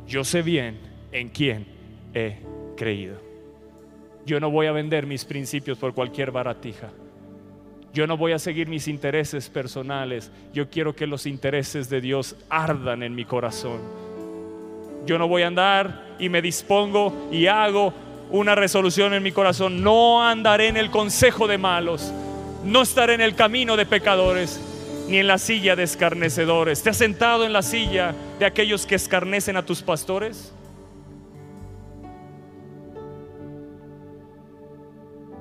Yo 0.07 0.25
sé 0.25 0.43
bien 0.43 0.79
en 1.13 1.29
quién 1.29 1.67
he 2.15 2.39
creído. 2.77 3.21
Yo 4.25 4.41
no 4.41 4.51
voy 4.51 4.67
a 4.67 4.73
vender 4.73 5.07
mis 5.07 5.25
principios 5.25 5.79
por 5.79 5.95
cualquier 5.95 6.31
baratija. 6.31 6.91
Yo 7.95 8.07
no 8.07 8.17
voy 8.17 8.33
a 8.33 8.39
seguir 8.39 8.69
mis 8.69 8.87
intereses 8.87 9.49
personales. 9.49 10.31
Yo 10.53 10.69
quiero 10.69 10.95
que 10.95 11.07
los 11.07 11.27
intereses 11.27 11.89
de 11.89 12.01
Dios 12.01 12.37
ardan 12.49 13.03
en 13.03 13.15
mi 13.15 13.25
corazón. 13.25 13.81
Yo 15.07 15.19
no 15.19 15.27
voy 15.27 15.43
a 15.43 15.47
andar 15.47 16.17
y 16.19 16.29
me 16.29 16.43
dispongo 16.43 17.29
y 17.33 17.47
hago 17.47 17.95
una 18.31 18.55
resolución 18.55 19.15
en 19.15 19.23
mi 19.23 19.33
corazón. 19.33 19.83
No 19.83 20.23
andaré 20.23 20.69
en 20.69 20.77
el 20.77 20.91
consejo 20.91 21.47
de 21.47 21.57
malos. 21.57 22.13
No 22.65 22.83
estaré 22.83 23.15
en 23.15 23.23
el 23.23 23.35
camino 23.35 23.77
de 23.77 23.87
pecadores 23.87 24.61
ni 25.09 25.17
en 25.19 25.27
la 25.27 25.39
silla 25.39 25.75
de 25.75 25.85
escarnecedores. 25.85 26.83
¿Te 26.83 26.91
has 26.91 26.99
sentado 26.99 27.47
en 27.47 27.55
la 27.55 27.63
silla 27.63 28.15
de 28.39 28.45
aquellos 28.45 28.85
que 28.85 28.97
escarnecen 28.97 29.57
a 29.57 29.65
tus 29.65 29.81
pastores? 29.81 30.53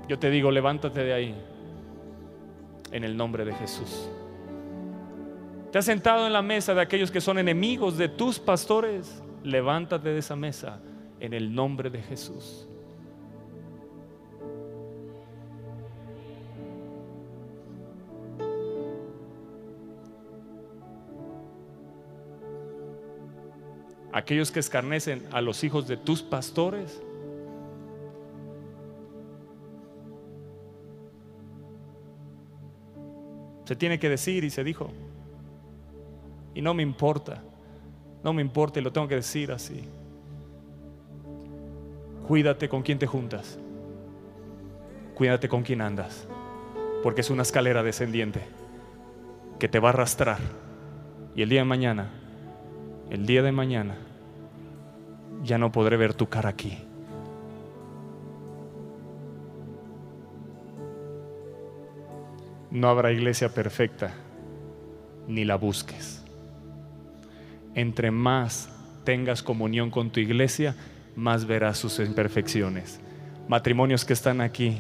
Yo 0.08 0.18
te 0.18 0.30
digo, 0.30 0.50
levántate 0.52 1.04
de 1.04 1.14
ahí 1.14 1.36
en 2.92 3.04
el 3.04 3.16
nombre 3.16 3.46
de 3.46 3.54
Jesús. 3.54 4.10
¿Te 5.72 5.80
has 5.80 5.86
sentado 5.86 6.26
en 6.26 6.34
la 6.34 6.42
mesa 6.42 6.74
de 6.74 6.82
aquellos 6.82 7.12
que 7.12 7.22
son 7.22 7.38
enemigos 7.38 7.98
de 7.98 8.08
tus 8.08 8.40
pastores? 8.40 9.22
Levántate 9.44 10.10
de 10.10 10.20
esa 10.20 10.36
mesa 10.36 10.80
en 11.20 11.34
el 11.34 11.54
nombre 11.54 11.90
de 11.90 12.02
Jesús. 12.02 12.68
Aquellos 24.14 24.52
que 24.52 24.60
escarnecen 24.60 25.28
a 25.32 25.42
los 25.42 25.64
hijos 25.64 25.88
de 25.88 25.96
tus 25.96 26.24
pastores, 26.24 27.04
Se 33.68 33.76
tiene 33.76 34.00
que 34.00 34.08
decir 34.08 34.46
y 34.46 34.50
se 34.50 34.64
dijo. 34.64 34.90
Y 36.56 36.62
no 36.62 36.74
me 36.74 36.84
importa. 36.84 37.44
No 38.24 38.32
me 38.32 38.42
importa 38.42 38.80
y 38.80 38.82
lo 38.82 38.94
tengo 38.94 39.10
que 39.10 39.16
decir 39.16 39.52
así. 39.52 39.84
Cuídate 42.26 42.70
con 42.70 42.82
quien 42.82 42.98
te 42.98 43.08
juntas. 43.08 43.60
Cuídate 45.16 45.50
con 45.50 45.64
quien 45.64 45.82
andas. 45.82 46.30
Porque 47.04 47.20
es 47.20 47.30
una 47.30 47.42
escalera 47.42 47.84
descendiente 47.84 48.40
que 49.60 49.68
te 49.68 49.80
va 49.80 49.90
a 49.90 49.92
arrastrar. 49.92 50.40
Y 51.36 51.42
el 51.42 51.50
día 51.50 51.60
de 51.60 51.66
mañana, 51.66 52.10
el 53.10 53.26
día 53.26 53.44
de 53.44 53.52
mañana, 53.52 53.98
ya 55.44 55.58
no 55.58 55.74
podré 55.74 55.98
ver 55.98 56.14
tu 56.14 56.30
cara 56.30 56.48
aquí. 56.48 56.87
No 62.78 62.90
habrá 62.90 63.12
iglesia 63.12 63.50
perfecta, 63.50 64.14
ni 65.28 65.46
la 65.46 65.56
busques. 65.56 66.24
Entre 67.74 68.12
más 68.12 68.70
tengas 69.04 69.42
comunión 69.42 69.90
con 69.90 70.12
tu 70.12 70.20
iglesia, 70.20 70.76
más 71.16 71.46
verás 71.46 71.80
sus 71.80 71.98
imperfecciones. 71.98 73.00
Matrimonios 73.48 74.06
que 74.06 74.14
están 74.14 74.42
aquí 74.42 74.78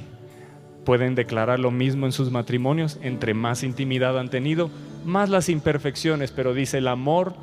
pueden 0.85 1.15
declarar 1.15 1.57
lo 1.57 1.71
mismo 1.71 2.05
en 2.05 2.11
sus 2.11 2.29
matrimonios. 2.29 2.99
Entre 3.01 3.33
más 3.33 3.63
intimidad 3.63 4.19
han 4.19 4.29
tenido, 4.29 4.69
más 5.03 5.29
las 5.29 5.49
imperfecciones. 5.49 6.31
Pero 6.31 6.53
dice 6.53 6.77
el 6.77 6.89
amor, 6.89 7.33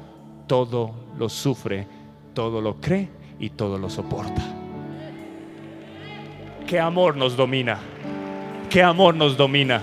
todo 0.46 0.94
lo 1.18 1.30
sufre, 1.30 1.88
todo 2.32 2.61
lo 2.61 2.80
cree 2.80 3.09
y 3.40 3.50
todo 3.50 3.76
lo 3.76 3.90
soporta. 3.90 4.42
¿Qué 6.68 6.78
amor 6.78 7.16
nos 7.16 7.36
domina? 7.36 7.80
¿Qué 8.70 8.84
amor 8.84 9.16
nos 9.16 9.36
domina? 9.36 9.82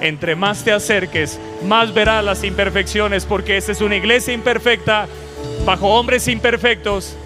Entre 0.00 0.36
más 0.36 0.64
te 0.64 0.72
acerques, 0.72 1.38
más 1.64 1.92
verás 1.94 2.24
las 2.24 2.44
imperfecciones, 2.44 3.24
porque 3.24 3.56
esta 3.56 3.72
es 3.72 3.80
una 3.80 3.96
iglesia 3.96 4.34
imperfecta, 4.34 5.06
bajo 5.64 5.88
hombres 5.88 6.28
imperfectos, 6.28 7.16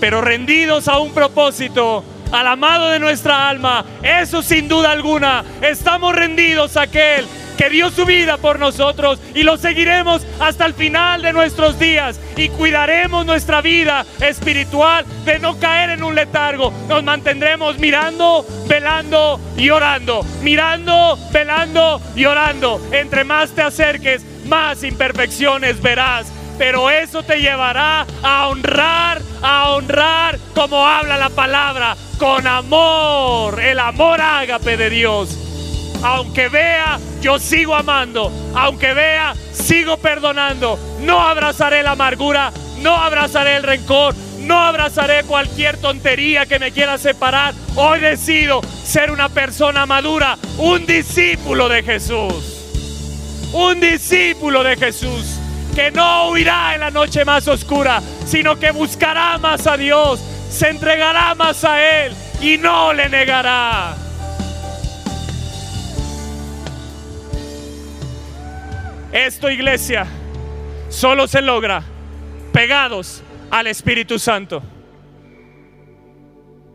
pero 0.00 0.20
rendidos 0.20 0.88
a 0.88 0.98
un 0.98 1.12
propósito, 1.12 2.04
al 2.32 2.46
amado 2.46 2.90
de 2.90 2.98
nuestra 2.98 3.48
alma. 3.48 3.84
Eso 4.02 4.42
sin 4.42 4.68
duda 4.68 4.90
alguna, 4.90 5.44
estamos 5.62 6.14
rendidos 6.14 6.76
a 6.76 6.82
aquel 6.82 7.26
que 7.56 7.70
dio 7.70 7.90
su 7.90 8.04
vida 8.04 8.36
por 8.38 8.58
nosotros 8.58 9.20
y 9.34 9.42
lo 9.42 9.56
seguiremos 9.56 10.26
hasta 10.40 10.66
el 10.66 10.74
final 10.74 11.22
de 11.22 11.32
nuestros 11.32 11.78
días 11.78 12.20
y 12.36 12.48
cuidaremos 12.48 13.24
nuestra 13.26 13.60
vida 13.60 14.04
espiritual 14.20 15.04
de 15.24 15.38
no 15.38 15.58
caer 15.58 15.90
en 15.90 16.02
un 16.02 16.14
letargo. 16.14 16.72
Nos 16.88 17.02
mantendremos 17.02 17.78
mirando, 17.78 18.44
velando 18.66 19.40
y 19.56 19.70
orando, 19.70 20.24
mirando, 20.42 21.18
velando 21.32 22.00
y 22.14 22.24
orando. 22.24 22.80
Entre 22.92 23.24
más 23.24 23.50
te 23.50 23.62
acerques, 23.62 24.24
más 24.46 24.82
imperfecciones 24.82 25.80
verás. 25.80 26.26
Pero 26.56 26.88
eso 26.88 27.24
te 27.24 27.40
llevará 27.40 28.06
a 28.22 28.46
honrar, 28.46 29.20
a 29.42 29.70
honrar 29.70 30.38
como 30.54 30.86
habla 30.86 31.16
la 31.16 31.30
palabra, 31.30 31.96
con 32.16 32.46
amor, 32.46 33.58
el 33.60 33.80
amor 33.80 34.20
ágape 34.20 34.76
de 34.76 34.88
Dios 34.88 35.43
aunque 36.04 36.48
vea, 36.50 37.00
yo 37.22 37.38
sigo 37.38 37.74
amando. 37.74 38.30
Aunque 38.54 38.92
vea, 38.92 39.34
sigo 39.52 39.96
perdonando. 39.96 40.78
No 41.00 41.20
abrazaré 41.20 41.82
la 41.82 41.92
amargura, 41.92 42.52
no 42.80 42.94
abrazaré 42.94 43.56
el 43.56 43.62
rencor, 43.62 44.14
no 44.40 44.60
abrazaré 44.60 45.24
cualquier 45.24 45.78
tontería 45.78 46.44
que 46.44 46.58
me 46.58 46.72
quiera 46.72 46.98
separar. 46.98 47.54
Hoy 47.74 48.00
decido 48.00 48.60
ser 48.84 49.10
una 49.10 49.30
persona 49.30 49.86
madura, 49.86 50.36
un 50.58 50.84
discípulo 50.84 51.70
de 51.70 51.82
Jesús. 51.82 52.50
Un 53.54 53.80
discípulo 53.80 54.62
de 54.62 54.76
Jesús 54.76 55.38
que 55.74 55.90
no 55.90 56.28
huirá 56.28 56.74
en 56.74 56.80
la 56.80 56.90
noche 56.90 57.24
más 57.24 57.48
oscura, 57.48 58.02
sino 58.26 58.58
que 58.58 58.70
buscará 58.72 59.38
más 59.38 59.66
a 59.66 59.76
Dios, 59.76 60.20
se 60.50 60.68
entregará 60.68 61.34
más 61.34 61.64
a 61.64 62.04
Él 62.04 62.14
y 62.40 62.58
no 62.58 62.92
le 62.92 63.08
negará. 63.08 64.03
Esto, 69.14 69.48
iglesia, 69.48 70.08
solo 70.88 71.28
se 71.28 71.40
logra 71.40 71.84
pegados 72.52 73.22
al 73.48 73.68
Espíritu 73.68 74.18
Santo. 74.18 74.60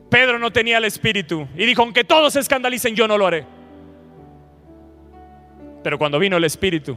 Pedro 0.09 0.39
no 0.39 0.49
tenía 0.49 0.77
el 0.77 0.85
Espíritu 0.85 1.45
y 1.53 1.65
dijo, 1.65 1.81
aunque 1.81 2.05
todos 2.05 2.31
se 2.31 2.39
escandalicen, 2.39 2.95
yo 2.95 3.09
no 3.09 3.17
lo 3.17 3.27
haré. 3.27 3.45
Pero 5.83 5.97
cuando 5.97 6.17
vino 6.17 6.37
el 6.37 6.45
Espíritu, 6.45 6.95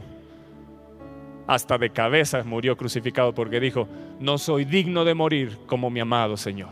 hasta 1.45 1.77
de 1.77 1.89
cabeza 1.89 2.41
murió 2.45 2.77
crucificado 2.77 3.33
porque 3.33 3.59
dijo, 3.59 3.85
no 4.21 4.37
soy 4.37 4.63
digno 4.63 5.03
de 5.03 5.13
morir 5.13 5.57
como 5.65 5.89
mi 5.89 5.99
amado 5.99 6.37
Señor. 6.37 6.71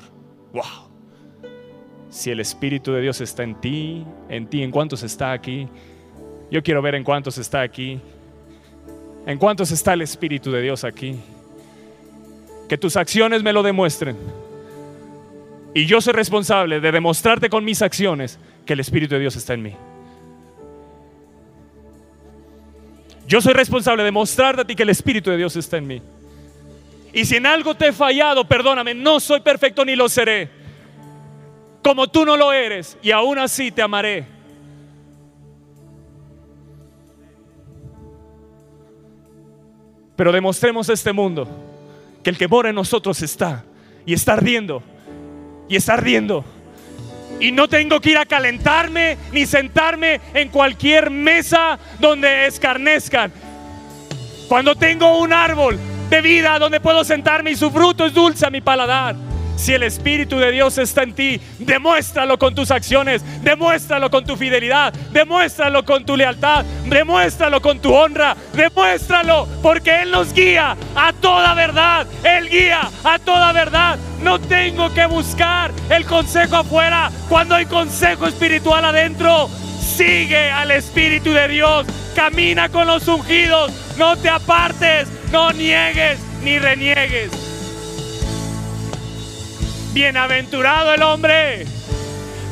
Wow. 0.54 0.90
Si 2.08 2.32
el 2.32 2.40
Espíritu 2.40 2.94
de 2.94 3.02
Dios 3.02 3.20
está 3.20 3.44
en 3.44 3.60
ti, 3.60 4.06
en 4.30 4.48
ti, 4.48 4.64
en 4.64 4.72
cuántos 4.72 5.04
está 5.04 5.34
aquí, 5.34 5.68
yo 6.50 6.64
quiero 6.64 6.82
ver 6.82 6.96
en 6.96 7.04
cuántos 7.04 7.38
está 7.38 7.64
aquí. 7.64 8.00
¿En 9.26 9.38
cuántos 9.38 9.72
está 9.72 9.94
el 9.94 10.02
Espíritu 10.02 10.52
de 10.52 10.62
Dios 10.62 10.84
aquí? 10.84 11.16
Que 12.68 12.78
tus 12.78 12.96
acciones 12.96 13.44
me 13.44 13.54
lo 13.54 13.62
demuestren. 13.62 14.18
Y 15.74 15.86
yo 15.86 16.02
soy 16.02 16.14
responsable 16.14 16.80
de 16.80 16.92
demostrarte 16.92 17.50
con 17.50 17.64
mis 17.64 17.82
acciones 17.82 18.40
que 18.66 18.74
el 18.74 18.80
Espíritu 18.80 19.14
de 19.16 19.22
Dios 19.22 19.36
está 19.36 19.54
en 19.54 19.64
mí. 19.64 19.76
Yo 23.28 23.40
soy 23.40 23.54
responsable 23.54 24.04
de 24.04 24.12
mostrarte 24.12 24.62
a 24.62 24.66
ti 24.66 24.76
que 24.76 24.84
el 24.84 24.90
Espíritu 24.90 25.30
de 25.30 25.38
Dios 25.38 25.56
está 25.56 25.78
en 25.78 25.88
mí. 25.88 26.02
Y 27.14 27.26
si 27.26 27.36
en 27.38 27.46
algo 27.46 27.76
te 27.76 27.88
he 27.88 27.94
fallado, 27.94 28.46
perdóname, 28.46 28.94
no 28.94 29.20
soy 29.20 29.42
perfecto 29.42 29.86
ni 29.86 29.96
lo 29.96 30.10
seré. 30.10 30.50
Como 31.84 32.08
tú 32.08 32.26
no 32.26 32.38
lo 32.38 32.52
eres, 32.52 32.98
y 33.02 33.12
aún 33.12 33.40
así 33.40 33.72
te 33.72 33.82
amaré. 33.82 34.26
Pero 40.22 40.32
demostremos 40.32 40.88
a 40.88 40.94
este 40.94 41.14
mundo 41.14 41.48
que 42.24 42.30
el 42.30 42.38
que 42.38 42.48
mora 42.48 42.70
en 42.70 42.76
nosotros 42.76 43.24
está 43.24 43.64
y 44.06 44.14
está 44.14 44.34
ardiendo 44.34 44.84
y 45.68 45.76
está 45.76 45.94
ardiendo. 45.94 46.46
Y 47.40 47.52
no 47.52 47.68
tengo 47.68 48.00
que 48.00 48.12
ir 48.12 48.20
a 48.20 48.28
calentarme 48.28 49.18
ni 49.32 49.48
sentarme 49.48 50.22
en 50.36 50.50
cualquier 50.50 51.10
mesa 51.10 51.80
donde 52.00 52.46
escarnezcan. 52.46 53.34
Cuando 54.48 54.76
tengo 54.76 55.18
un 55.18 55.34
árbol 55.34 55.80
de 56.12 56.22
vida 56.22 56.60
donde 56.60 56.80
puedo 56.80 57.04
sentarme 57.04 57.50
y 57.50 57.56
su 57.56 57.72
fruto 57.72 58.06
es 58.06 58.14
dulce 58.14 58.46
a 58.46 58.52
mi 58.52 58.62
paladar. 58.62 59.16
Si 59.56 59.74
el 59.74 59.84
Espíritu 59.84 60.38
de 60.38 60.52
Dios 60.52 60.78
está 60.78 61.04
en 61.04 61.14
ti, 61.14 61.40
demuéstralo 61.60 62.40
con 62.40 62.56
tus 62.56 62.72
acciones, 62.72 63.24
demuéstralo 63.44 64.10
con 64.10 64.26
tu 64.26 64.36
fidelidad, 64.36 64.94
demuéstralo 65.12 65.86
con 65.86 66.06
tu 66.06 66.18
lealtad, 66.18 66.66
demuéstralo 66.86 67.62
con 67.62 67.80
tu 67.80 67.94
honra, 67.94 68.36
demuéstralo 68.54 69.48
porque 69.62 70.02
Él 70.02 70.12
nos 70.12 70.34
guía 70.34 70.76
a 70.96 71.14
toda 71.14 71.54
verdad, 71.54 72.08
Él 72.24 72.50
guía 72.50 72.90
a 73.04 73.20
toda 73.20 73.52
verdad. 73.54 74.00
No 74.24 74.40
tengo 74.40 74.94
que 74.94 75.06
buscar 75.06 75.72
el 75.90 76.06
consejo 76.06 76.58
afuera 76.58 77.12
cuando 77.30 77.56
hay 77.56 77.66
consejo 77.66 78.28
espiritual 78.28 78.86
adentro. 78.86 79.50
Sigue 79.80 80.50
al 80.52 80.72
Espíritu 80.72 81.32
de 81.32 81.48
Dios, 81.48 81.86
camina 82.16 82.70
con 82.70 82.88
los 82.88 83.08
ungidos, 83.08 83.72
no 83.98 84.16
te 84.16 84.30
apartes, 84.30 85.08
no 85.32 85.52
niegues 85.52 86.20
ni 86.44 86.60
reniegues. 86.60 87.51
Bienaventurado 89.94 90.94
el 90.94 91.04
hombre, 91.04 91.66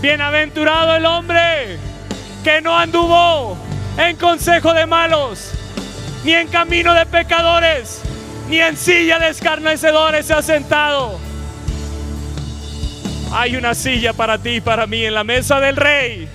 bienaventurado 0.02 0.98
el 0.98 1.06
hombre 1.06 1.78
que 2.44 2.60
no 2.60 2.78
anduvo 2.78 3.58
en 3.98 4.18
consejo 4.18 4.74
de 4.74 4.86
malos, 4.86 5.52
ni 6.26 6.34
en 6.34 6.50
camino 6.50 6.94
de 6.94 7.06
pecadores, 7.06 8.02
ni 8.50 8.60
en 8.60 8.76
silla 8.76 9.20
de 9.20 9.30
escarnecedores 9.30 10.26
se 10.26 10.34
ha 10.34 10.42
sentado. 10.42 11.18
Hay 13.32 13.56
una 13.56 13.74
silla 13.74 14.12
para 14.12 14.38
ti 14.38 14.56
y 14.56 14.62
para 14.62 14.86
mí 14.86 15.06
en 15.06 15.14
la 15.14 15.24
mesa 15.24 15.62
del 15.62 15.78
rey, 15.78 16.28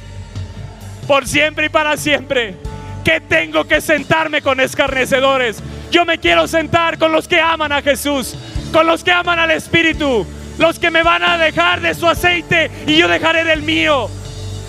por 1.06 1.26
siempre 1.26 1.66
y 1.66 1.68
para 1.68 1.98
siempre. 1.98 2.56
Que 3.04 3.20
tengo 3.20 3.66
que 3.66 3.82
sentarme 3.82 4.40
con 4.40 4.58
escarnecedores. 4.58 5.62
Yo 5.90 6.06
me 6.06 6.18
quiero 6.18 6.48
sentar 6.48 6.96
con 6.96 7.12
los 7.12 7.28
que 7.28 7.38
aman 7.38 7.72
a 7.72 7.82
Jesús, 7.82 8.34
con 8.72 8.86
los 8.86 9.04
que 9.04 9.12
aman 9.12 9.38
al 9.38 9.50
Espíritu, 9.50 10.26
los 10.58 10.78
que 10.78 10.90
me 10.90 11.02
van 11.02 11.22
a 11.22 11.38
dejar 11.38 11.80
de 11.80 11.94
su 11.94 12.06
aceite 12.06 12.70
y 12.86 12.96
yo 12.96 13.08
dejaré 13.08 13.44
del 13.44 13.62
mío, 13.62 14.08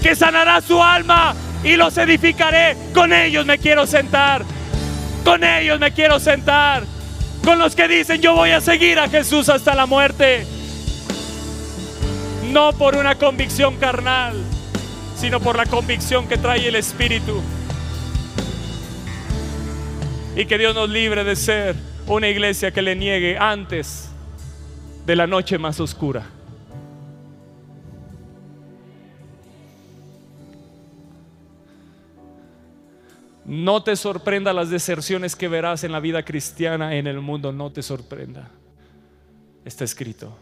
que 0.01 0.15
sanará 0.15 0.61
su 0.61 0.81
alma 0.81 1.35
y 1.63 1.75
los 1.75 1.97
edificaré. 1.97 2.75
Con 2.93 3.13
ellos 3.13 3.45
me 3.45 3.57
quiero 3.59 3.85
sentar, 3.85 4.43
con 5.23 5.43
ellos 5.43 5.79
me 5.79 5.91
quiero 5.91 6.19
sentar, 6.19 6.83
con 7.43 7.59
los 7.59 7.75
que 7.75 7.87
dicen 7.87 8.21
yo 8.21 8.33
voy 8.33 8.51
a 8.51 8.61
seguir 8.61 8.99
a 8.99 9.09
Jesús 9.09 9.49
hasta 9.49 9.75
la 9.75 9.85
muerte. 9.85 10.45
No 12.51 12.73
por 12.73 12.95
una 12.95 13.15
convicción 13.15 13.77
carnal, 13.77 14.41
sino 15.17 15.39
por 15.39 15.57
la 15.57 15.65
convicción 15.65 16.27
que 16.27 16.37
trae 16.37 16.67
el 16.67 16.75
Espíritu. 16.75 17.41
Y 20.35 20.45
que 20.45 20.57
Dios 20.57 20.75
nos 20.75 20.89
libre 20.89 21.23
de 21.23 21.35
ser 21.35 21.75
una 22.07 22.27
iglesia 22.27 22.71
que 22.71 22.81
le 22.81 22.95
niegue 22.95 23.37
antes 23.37 24.09
de 25.05 25.15
la 25.15 25.27
noche 25.27 25.57
más 25.57 25.79
oscura. 25.79 26.25
No 33.45 33.83
te 33.83 33.95
sorprenda 33.95 34.53
las 34.53 34.71
deserciones 34.71 35.35
que 35.35 35.47
verás 35.47 35.83
en 35.83 35.91
la 35.91 35.99
vida 35.99 36.25
cristiana 36.25 36.95
en 36.95 37.05
el 37.05 37.21
mundo, 37.21 37.51
no 37.51 37.71
te 37.71 37.83
sorprenda. 37.83 38.49
Está 39.63 39.83
escrito. 39.83 40.35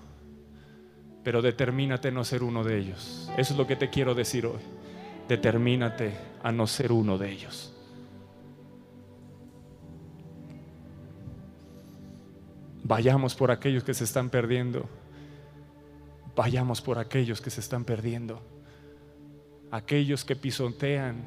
Pero 1.21 1.41
determínate 1.41 2.09
a 2.09 2.11
no 2.11 2.23
ser 2.23 2.43
uno 2.43 2.63
de 2.63 2.79
ellos. 2.79 3.29
Eso 3.37 3.53
es 3.53 3.59
lo 3.59 3.67
que 3.67 3.75
te 3.75 3.89
quiero 3.89 4.15
decir 4.15 4.45
hoy. 4.45 4.59
Determínate 5.27 6.13
a 6.41 6.51
no 6.53 6.65
ser 6.65 6.93
uno 6.93 7.17
de 7.17 7.31
ellos. 7.31 7.72
Vayamos 12.83 13.35
por 13.35 13.51
aquellos 13.51 13.83
que 13.83 13.93
se 13.93 14.03
están 14.03 14.29
perdiendo. 14.29 14.89
Vayamos 16.35 16.81
por 16.81 16.99
aquellos 16.99 17.41
que 17.41 17.49
se 17.49 17.61
están 17.61 17.85
perdiendo. 17.85 18.41
Aquellos 19.71 20.25
que 20.25 20.35
pisotean 20.35 21.23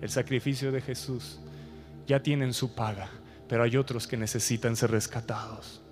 el 0.00 0.08
sacrificio 0.10 0.72
de 0.72 0.80
Jesús 0.80 1.40
ya 2.06 2.22
tienen 2.22 2.52
su 2.52 2.74
paga, 2.74 3.08
pero 3.48 3.62
hay 3.64 3.76
otros 3.76 4.06
que 4.06 4.16
necesitan 4.16 4.76
ser 4.76 4.90
rescatados. 4.90 5.82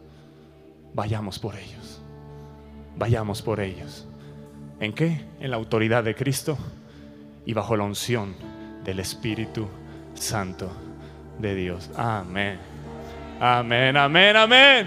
Vayamos 0.95 1.39
por 1.39 1.57
ellos. 1.57 2.01
Vayamos 2.97 3.43
por 3.43 3.61
ellos. 3.61 4.07
¿En 4.79 4.93
qué? 4.93 5.25
En 5.41 5.51
la 5.51 5.57
autoridad 5.57 6.05
de 6.05 6.15
Cristo 6.15 6.57
y 7.45 7.53
bajo 7.53 7.77
la 7.77 7.85
unción 7.85 8.35
del 8.85 9.01
Espíritu 9.01 9.67
Santo 10.15 10.71
de 11.39 11.55
Dios. 11.55 11.91
Amén. 11.97 12.74
Amén, 13.41 13.97
amén, 13.97 14.37
amén. 14.37 14.87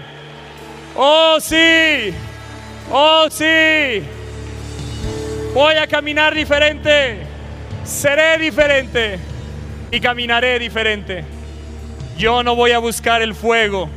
Oh 0.96 1.38
sí, 1.40 2.12
oh 2.90 3.26
sí. 3.30 4.02
Voy 5.54 5.74
a 5.74 5.86
caminar 5.86 6.34
diferente, 6.34 7.18
seré 7.84 8.38
diferente 8.38 9.18
y 9.90 10.00
caminaré 10.00 10.58
diferente. 10.58 11.24
Yo 12.16 12.42
no 12.42 12.56
voy 12.56 12.72
a 12.72 12.78
buscar 12.78 13.22
el 13.22 13.34
fuego 13.34 13.88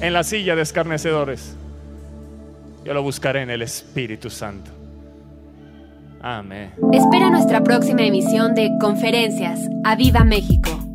en 0.00 0.12
la 0.12 0.22
silla 0.22 0.54
de 0.54 0.62
escarnecedores. 0.62 1.56
Yo 2.84 2.94
lo 2.94 3.02
buscaré 3.02 3.42
en 3.42 3.50
el 3.50 3.62
Espíritu 3.62 4.30
Santo. 4.30 4.70
Amén. 6.20 6.72
Espera 6.92 7.30
nuestra 7.30 7.62
próxima 7.62 8.02
emisión 8.02 8.54
de 8.54 8.70
Conferencias. 8.80 9.60
¡A 9.84 9.96
Viva 9.96 10.24
México! 10.24 10.91